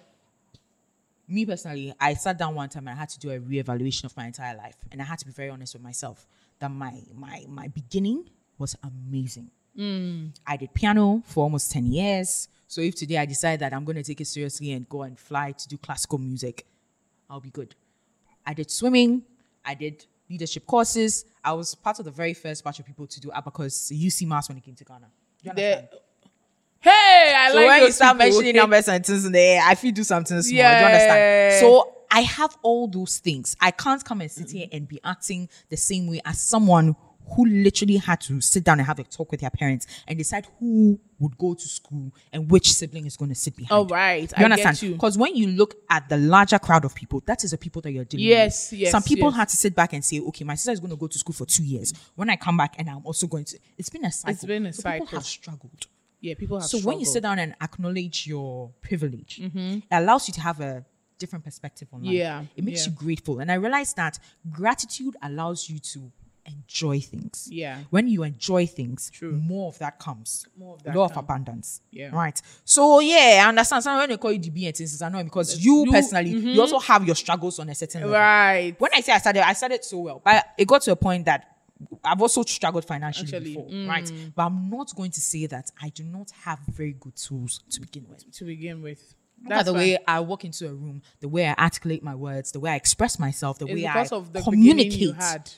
Me 1.27 1.45
personally, 1.45 1.93
I 1.99 2.13
sat 2.13 2.37
down 2.37 2.55
one 2.55 2.69
time 2.69 2.87
and 2.87 2.95
I 2.95 2.99
had 2.99 3.09
to 3.09 3.19
do 3.19 3.31
a 3.31 3.39
reevaluation 3.39 4.05
of 4.05 4.15
my 4.15 4.25
entire 4.25 4.55
life, 4.55 4.77
and 4.91 5.01
I 5.01 5.05
had 5.05 5.19
to 5.19 5.25
be 5.25 5.31
very 5.31 5.49
honest 5.49 5.73
with 5.73 5.83
myself 5.83 6.25
that 6.59 6.71
my 6.71 7.01
my 7.13 7.45
my 7.47 7.67
beginning 7.67 8.29
was 8.57 8.75
amazing. 8.83 9.51
Mm. 9.77 10.31
I 10.45 10.57
did 10.57 10.73
piano 10.73 11.21
for 11.25 11.43
almost 11.43 11.71
10 11.71 11.85
years. 11.85 12.47
So 12.65 12.81
if 12.81 12.95
today 12.95 13.17
I 13.17 13.25
decide 13.25 13.59
that 13.59 13.73
I'm 13.73 13.85
going 13.85 13.95
to 13.95 14.03
take 14.03 14.19
it 14.19 14.25
seriously 14.25 14.71
and 14.71 14.89
go 14.89 15.03
and 15.03 15.17
fly 15.17 15.51
to 15.51 15.67
do 15.67 15.77
classical 15.77 16.17
music, 16.17 16.65
I'll 17.29 17.39
be 17.39 17.51
good. 17.51 17.75
I 18.45 18.53
did 18.53 18.71
swimming. 18.71 19.23
I 19.63 19.75
did 19.75 20.05
leadership 20.29 20.65
courses. 20.65 21.25
I 21.43 21.53
was 21.53 21.75
part 21.75 21.99
of 21.99 22.05
the 22.05 22.11
very 22.11 22.33
first 22.33 22.63
batch 22.63 22.79
of 22.79 22.85
people 22.85 23.05
to 23.07 23.19
do 23.19 23.31
abacus 23.31 23.91
UCMAS 23.91 24.49
when 24.49 24.57
it 24.57 24.63
came 24.63 24.75
to 24.75 24.83
Ghana. 24.83 25.07
You 25.43 25.53
The? 25.53 25.89
Hey, 26.79 27.33
I 27.35 27.49
so 27.51 27.55
like 27.57 27.67
when 27.67 27.81
you 27.83 27.91
start 27.91 28.17
people. 28.17 28.27
mentioning 28.37 28.55
numbers 28.55 28.87
and 28.87 29.05
things 29.05 29.25
in 29.25 29.31
there, 29.31 29.61
I 29.63 29.75
feel 29.75 29.91
do 29.91 30.03
something 30.03 30.41
small. 30.41 30.51
Do 30.51 30.55
you 30.55 30.63
understand? 30.63 31.59
So 31.61 31.93
I 32.09 32.21
have 32.21 32.57
all 32.61 32.87
those 32.87 33.17
things. 33.19 33.55
I 33.59 33.71
can't 33.71 34.03
come 34.03 34.21
and 34.21 34.31
sit 34.31 34.51
here 34.51 34.67
and 34.71 34.87
be 34.87 34.99
acting 35.03 35.49
the 35.69 35.77
same 35.77 36.07
way 36.07 36.21
as 36.25 36.39
someone 36.39 36.95
who 37.35 37.45
literally 37.45 37.97
had 37.97 38.21
to 38.21 38.39
sit 38.39 38.63
down 38.63 38.79
and 38.79 38.87
have 38.87 38.99
a 38.99 39.03
talk 39.03 39.29
with 39.31 39.41
their 39.41 39.49
parents 39.49 39.85
and 40.07 40.17
decide 40.17 40.47
who 40.59 40.97
would 41.19 41.37
go 41.37 41.53
to 41.53 41.67
school 41.67 42.09
and 42.31 42.49
which 42.49 42.71
sibling 42.71 43.05
is 43.05 43.17
going 43.17 43.27
to 43.27 43.35
sit 43.35 43.53
behind. 43.53 43.71
All 43.77 43.85
right, 43.85 44.31
You 44.37 44.45
I 44.45 44.49
understand? 44.49 44.79
Because 44.93 45.17
when 45.17 45.35
you 45.35 45.47
look 45.47 45.75
at 45.89 46.07
the 46.07 46.15
larger 46.15 46.57
crowd 46.57 46.85
of 46.85 46.95
people, 46.95 47.21
that 47.25 47.43
is 47.43 47.51
the 47.51 47.57
people 47.57 47.81
that 47.81 47.91
you're 47.91 48.05
dealing 48.05 48.25
Yes, 48.27 48.71
with. 48.71 48.79
yes, 48.79 48.85
yes. 48.85 48.91
Some 48.91 49.03
people 49.03 49.27
yes. 49.29 49.35
had 49.35 49.49
to 49.49 49.57
sit 49.57 49.75
back 49.75 49.91
and 49.91 50.05
say, 50.05 50.21
okay, 50.21 50.45
my 50.45 50.55
sister 50.55 50.71
is 50.71 50.79
going 50.79 50.91
to 50.91 50.95
go 50.95 51.07
to 51.07 51.19
school 51.19 51.33
for 51.33 51.45
two 51.45 51.65
years. 51.65 51.93
When 52.15 52.29
I 52.29 52.37
come 52.37 52.55
back 52.55 52.75
and 52.77 52.89
I'm 52.89 53.05
also 53.05 53.27
going 53.27 53.43
to, 53.43 53.59
it's 53.77 53.89
been 53.89 54.05
a 54.05 54.11
cycle. 54.11 54.33
It's 54.33 54.45
been 54.45 54.65
a 54.65 54.71
So 54.71 54.89
People 54.89 55.07
have 55.07 55.25
struggled. 55.25 55.87
Yeah, 56.19 56.33
people 56.35 56.59
have 56.59 56.67
So 56.67 56.79
when 56.79 56.99
you 56.99 57.05
sit 57.05 57.23
down 57.23 57.39
and 57.39 57.55
acknowledge 57.61 58.25
your 58.27 58.71
privilege, 58.81 59.39
mm-hmm. 59.41 59.77
it 59.77 59.83
allows 59.91 60.27
you 60.27 60.33
to 60.35 60.41
have 60.41 60.59
a 60.61 60.85
different 61.19 61.45
perspective 61.45 61.87
on 61.93 62.03
life. 62.03 62.11
Yeah, 62.13 62.43
It 62.55 62.63
makes 62.63 62.85
yeah. 62.85 62.91
you 62.91 62.97
grateful. 62.97 63.39
And 63.39 63.51
I 63.51 63.55
realized 63.55 63.95
that 63.97 64.19
gratitude 64.51 65.15
allows 65.21 65.69
you 65.69 65.79
to 65.79 66.11
enjoy 66.45 66.99
things. 66.99 67.47
Yeah. 67.51 67.79
When 67.89 68.07
you 68.07 68.23
enjoy 68.23 68.67
things, 68.67 69.11
True. 69.13 69.31
more 69.33 69.67
of 69.67 69.77
that 69.79 69.99
comes. 69.99 70.45
More 70.57 70.75
of 70.75 70.83
that 70.83 70.95
Law 70.95 71.05
of 71.05 71.17
abundance. 71.17 71.81
Yeah. 71.91 72.09
Right. 72.13 72.41
So 72.63 72.99
yeah, 72.99 73.43
I 73.43 73.49
understand. 73.49 73.83
Sometimes 73.83 74.01
when 74.01 74.09
they 74.09 74.17
call 74.17 74.31
you 74.31 74.39
DB 74.39 74.65
and 74.67 74.75
things, 74.75 74.93
it's 74.93 75.01
annoying 75.01 75.25
because 75.25 75.63
you, 75.63 75.85
You- 75.85 75.91
personally, 75.91 76.29
you 76.29 76.39
mm-hmm. 76.51 76.59
also 76.59 76.79
have 76.79 77.05
your 77.05 77.15
struggles 77.15 77.59
on 77.59 77.69
a 77.69 77.75
certain 77.75 78.01
level. 78.01 78.15
right. 78.15 78.75
When 78.79 78.91
I 78.95 79.01
say 79.01 79.11
I 79.11 79.17
started, 79.17 79.45
I 79.45 79.53
started 79.53 79.83
so 79.83 79.97
well, 79.99 80.21
but 80.23 80.45
it 80.57 80.67
got 80.67 80.81
to 80.83 80.91
a 80.91 80.95
point 80.95 81.25
that 81.25 81.56
I've 82.03 82.21
also 82.21 82.43
struggled 82.43 82.85
financially 82.85 83.27
Actually, 83.27 83.53
before, 83.55 83.69
mm. 83.69 83.87
right? 83.87 84.11
But 84.35 84.45
I'm 84.45 84.69
not 84.69 84.95
going 84.95 85.11
to 85.11 85.21
say 85.21 85.45
that 85.47 85.71
I 85.81 85.89
do 85.89 86.03
not 86.03 86.31
have 86.43 86.59
very 86.67 86.93
good 86.93 87.15
tools 87.15 87.61
to 87.71 87.81
begin 87.81 88.05
with. 88.09 88.31
to 88.31 88.45
begin 88.45 88.81
with. 88.81 89.13
At 89.49 89.65
the 89.65 89.73
way 89.73 89.97
I 90.07 90.19
walk 90.21 90.45
into 90.45 90.67
a 90.67 90.73
room, 90.73 91.03
the 91.19 91.27
way 91.27 91.47
I 91.47 91.53
articulate 91.53 92.03
my 92.03 92.15
words, 92.15 92.51
the 92.51 92.59
way 92.59 92.71
I 92.71 92.75
express 92.75 93.19
myself, 93.19 93.59
the 93.59 93.65
it's 93.67 93.75
way 93.75 93.85
I 93.85 94.01
of 94.11 94.33
the 94.33 94.41
communicate. 94.41 94.93
communicate 94.93 94.99
you 94.99 95.13
had. 95.13 95.51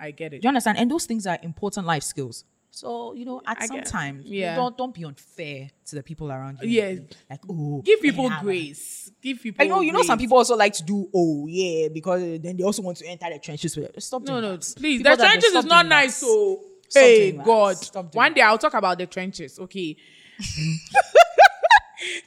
I 0.00 0.10
get 0.10 0.32
it. 0.32 0.40
Do 0.40 0.46
you 0.46 0.48
understand? 0.48 0.78
And 0.78 0.90
those 0.90 1.04
things 1.04 1.26
are 1.26 1.38
important 1.42 1.86
life 1.86 2.02
skills. 2.02 2.44
So 2.74 3.14
you 3.14 3.24
know, 3.24 3.40
at 3.46 3.62
I 3.62 3.66
some 3.66 3.76
get- 3.76 3.86
time, 3.86 4.20
yeah. 4.24 4.56
don't 4.56 4.76
don't 4.76 4.92
be 4.92 5.04
unfair 5.04 5.70
to 5.86 5.94
the 5.94 6.02
people 6.02 6.32
around 6.32 6.58
you. 6.60 6.68
Yes. 6.68 6.98
like 7.30 7.38
oh, 7.48 7.80
Give 7.84 8.00
people 8.00 8.24
yeah, 8.24 8.42
grace. 8.42 9.12
Give 9.22 9.40
people. 9.40 9.64
I 9.64 9.68
know 9.68 9.80
you 9.80 9.92
know 9.92 10.02
some 10.02 10.18
people 10.18 10.36
also 10.38 10.56
like 10.56 10.72
to 10.72 10.82
do 10.82 11.08
oh 11.14 11.46
yeah 11.46 11.86
because 11.86 12.20
then 12.40 12.56
they 12.56 12.64
also 12.64 12.82
want 12.82 12.96
to 12.96 13.06
enter 13.06 13.26
the 13.32 13.38
trenches 13.38 13.76
with 13.76 13.96
it. 13.96 14.02
Stop 14.02 14.22
No, 14.22 14.40
no, 14.40 14.56
that. 14.56 14.74
please. 14.76 14.98
People 14.98 15.16
The 15.16 15.22
trenches 15.22 15.54
is 15.54 15.64
not 15.66 15.86
nice. 15.86 16.20
Oh. 16.26 16.60
So, 16.88 17.00
hey. 17.00 17.30
God. 17.32 17.76
One 18.12 18.34
day 18.34 18.40
I'll 18.40 18.58
talk 18.58 18.74
about 18.74 18.98
the 18.98 19.06
trenches. 19.06 19.56
Okay. 19.58 19.96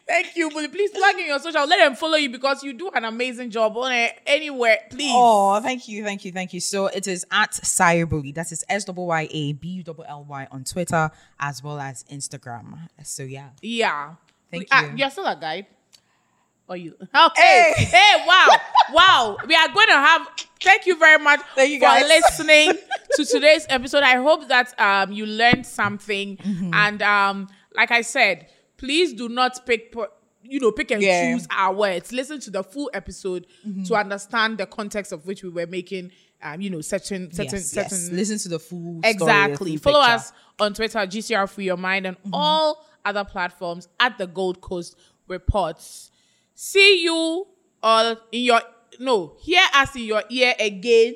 Thank 0.07 0.35
you, 0.35 0.49
but 0.49 0.71
please 0.71 0.91
plug 0.91 1.15
in 1.19 1.27
your 1.27 1.39
social. 1.39 1.65
Let 1.67 1.77
them 1.83 1.95
follow 1.95 2.15
you 2.17 2.29
because 2.29 2.63
you 2.63 2.73
do 2.73 2.89
an 2.93 3.05
amazing 3.05 3.49
job 3.51 3.75
on 3.77 3.91
it 3.91 4.19
anywhere. 4.25 4.77
Please. 4.89 5.11
Oh, 5.13 5.59
thank 5.61 5.87
you, 5.87 6.03
thank 6.03 6.23
you, 6.25 6.31
thank 6.31 6.53
you. 6.53 6.59
So 6.59 6.87
it 6.87 7.07
is 7.07 7.25
at 7.31 7.51
Cyberbully. 7.51 8.33
That 8.33 8.51
is 8.51 8.63
S 8.69 8.85
W 8.85 9.05
Y 9.07 9.27
A 9.31 9.53
B 9.53 9.67
U 9.69 9.83
L 9.87 10.05
L 10.07 10.25
Y 10.27 10.47
on 10.51 10.63
Twitter 10.63 11.09
as 11.39 11.61
well 11.63 11.79
as 11.79 12.03
Instagram. 12.11 12.77
So 13.03 13.23
yeah. 13.23 13.49
Yeah. 13.61 14.13
Thank 14.49 14.67
Ah, 14.71 14.85
you. 14.85 14.93
you're 14.97 15.09
still 15.09 15.25
a 15.25 15.35
guide. 15.35 15.67
Or 16.69 16.75
you? 16.75 16.95
Okay. 17.01 17.73
Hey, 17.77 18.23
wow, 18.27 18.47
wow. 18.93 19.37
We 19.47 19.55
are 19.55 19.69
going 19.69 19.87
to 19.87 19.93
have. 19.93 20.27
Thank 20.59 20.85
you 20.85 20.97
very 20.97 21.17
much 21.23 21.39
Thank 21.55 21.69
you, 21.71 21.77
for 21.79 21.85
guys. 21.85 22.07
listening 22.09 22.73
to 23.15 23.23
today's 23.25 23.65
episode. 23.69 24.03
I 24.03 24.15
hope 24.17 24.47
that 24.49 24.77
um 24.79 25.13
you 25.13 25.25
learned 25.25 25.65
something, 25.65 26.35
Mm-hmm. 26.37 26.73
and 26.73 27.01
um 27.01 27.47
like 27.73 27.91
I 27.91 28.01
said, 28.01 28.47
please 28.77 29.13
do 29.13 29.29
not 29.29 29.65
pick. 29.65 29.93
You 30.43 30.59
know, 30.61 30.71
pick 30.71 30.91
and 30.91 31.01
Yeah. 31.01 31.33
choose 31.35 31.47
our 31.51 31.73
words. 31.73 32.11
Listen 32.13 32.39
to 32.41 32.49
the 32.51 32.63
full 32.63 32.89
episode 32.93 33.45
Mm-hmm. 33.67 33.83
to 33.83 33.95
understand 33.95 34.57
the 34.59 34.65
context 34.65 35.11
of 35.11 35.25
which 35.25 35.43
we 35.43 35.49
were 35.49 35.67
making. 35.67 36.11
Um, 36.41 36.61
you 36.61 36.69
know, 36.69 36.81
certain, 36.81 37.31
certain, 37.33 37.55
yes, 37.55 37.71
certain. 37.71 37.97
yes. 37.99 38.09
Listen 38.11 38.37
to 38.37 38.49
the 38.49 38.59
full 38.59 39.01
Exactly. 39.03 39.75
full 39.77 39.91
Follow 39.91 40.03
picture. 40.05 40.15
us 40.15 40.31
on 40.59 40.73
Twitter, 40.75 40.99
GCR 40.99 41.47
Free 41.49 41.65
Your 41.65 41.77
Mind, 41.77 42.05
and 42.05 42.15
all 42.31 42.85
other 43.03 43.23
platforms 43.23 43.87
at 43.99 44.17
the 44.19 44.27
Gold 44.27 44.61
Coast 44.61 44.95
Reports. 45.27 46.11
See 46.53 47.03
you 47.03 47.47
all 47.83 48.15
in 48.31 48.43
your 48.43 48.61
no, 48.99 49.35
hear 49.41 49.61
us 49.75 49.95
in 49.95 50.03
your 50.03 50.23
ear 50.29 50.53
again 50.59 51.15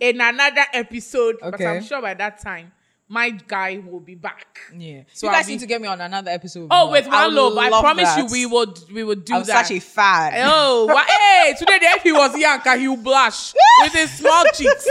in 0.00 0.20
another 0.20 0.64
episode. 0.72 1.36
But 1.40 1.54
Okay. 1.54 1.66
I'm 1.66 1.82
sure 1.82 2.02
by 2.02 2.14
that 2.14 2.40
time, 2.42 2.72
my 3.08 3.30
guy 3.30 3.78
will 3.86 4.00
be 4.00 4.16
back. 4.16 4.58
Yeah. 4.76 5.02
So 5.12 5.26
you 5.28 5.32
guys 5.32 5.42
I'll 5.44 5.46
be- 5.46 5.52
need 5.52 5.60
to 5.60 5.66
get 5.66 5.80
me 5.80 5.86
on 5.86 6.00
another 6.00 6.30
episode. 6.32 6.66
Oh, 6.72 6.90
with 6.90 7.06
I 7.06 7.28
Wanlov. 7.28 7.56
I 7.56 7.68
promise 7.80 8.04
that. 8.14 8.18
you 8.18 8.26
we 8.26 8.46
would 8.46 8.78
we 8.92 9.04
would 9.04 9.24
do 9.24 9.34
I'm 9.36 9.44
that. 9.44 9.66
such 9.66 9.76
a 9.76 9.80
fan. 9.80 10.32
Oh, 10.48 10.86
wha- 10.86 11.04
hey, 11.08 11.54
today 11.56 11.78
the 11.78 11.86
if 11.96 12.02
he 12.02 12.10
was 12.12 12.36
Yanka, 12.36 12.76
he 12.76 12.88
would 12.88 13.04
blush 13.04 13.54
with 13.82 13.92
his 13.92 14.10
small 14.10 14.44
cheeks. 14.54 14.88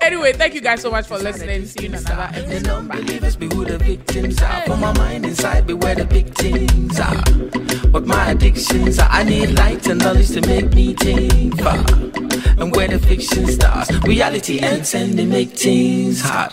Anyway, 0.00 0.32
thank 0.32 0.54
you 0.54 0.60
guys 0.60 0.80
so 0.80 0.90
much 0.92 1.06
for 1.08 1.18
listening. 1.18 1.66
See 1.66 1.80
you 1.82 1.88
in 1.88 1.94
another 1.96 2.30
And 2.34 2.46
episode. 2.46 2.66
non-believers 2.66 3.34
be 3.36 3.46
who 3.46 3.64
the 3.64 3.78
victims 3.78 4.40
are. 4.42 4.62
For 4.66 4.76
my 4.76 4.92
mind 4.96 5.26
inside 5.26 5.66
be 5.66 5.74
where 5.74 5.96
the 5.96 6.04
big 6.04 6.32
things 6.34 7.00
are. 7.00 7.20
What 7.90 8.06
my 8.06 8.30
addictions 8.30 8.98
are. 9.00 9.08
I 9.10 9.24
need 9.24 9.50
light 9.58 9.86
and 9.88 10.00
knowledge 10.00 10.28
to 10.30 10.40
make 10.46 10.72
me 10.72 10.94
think 10.94 11.60
far. 11.60 11.78
And 12.58 12.74
where 12.76 12.86
the 12.88 12.98
fiction 13.00 13.46
starts, 13.48 13.90
reality 14.04 14.60
ends 14.60 14.94
and 14.94 15.14
they 15.18 15.26
make 15.26 15.50
things 15.50 16.20
hard. 16.20 16.52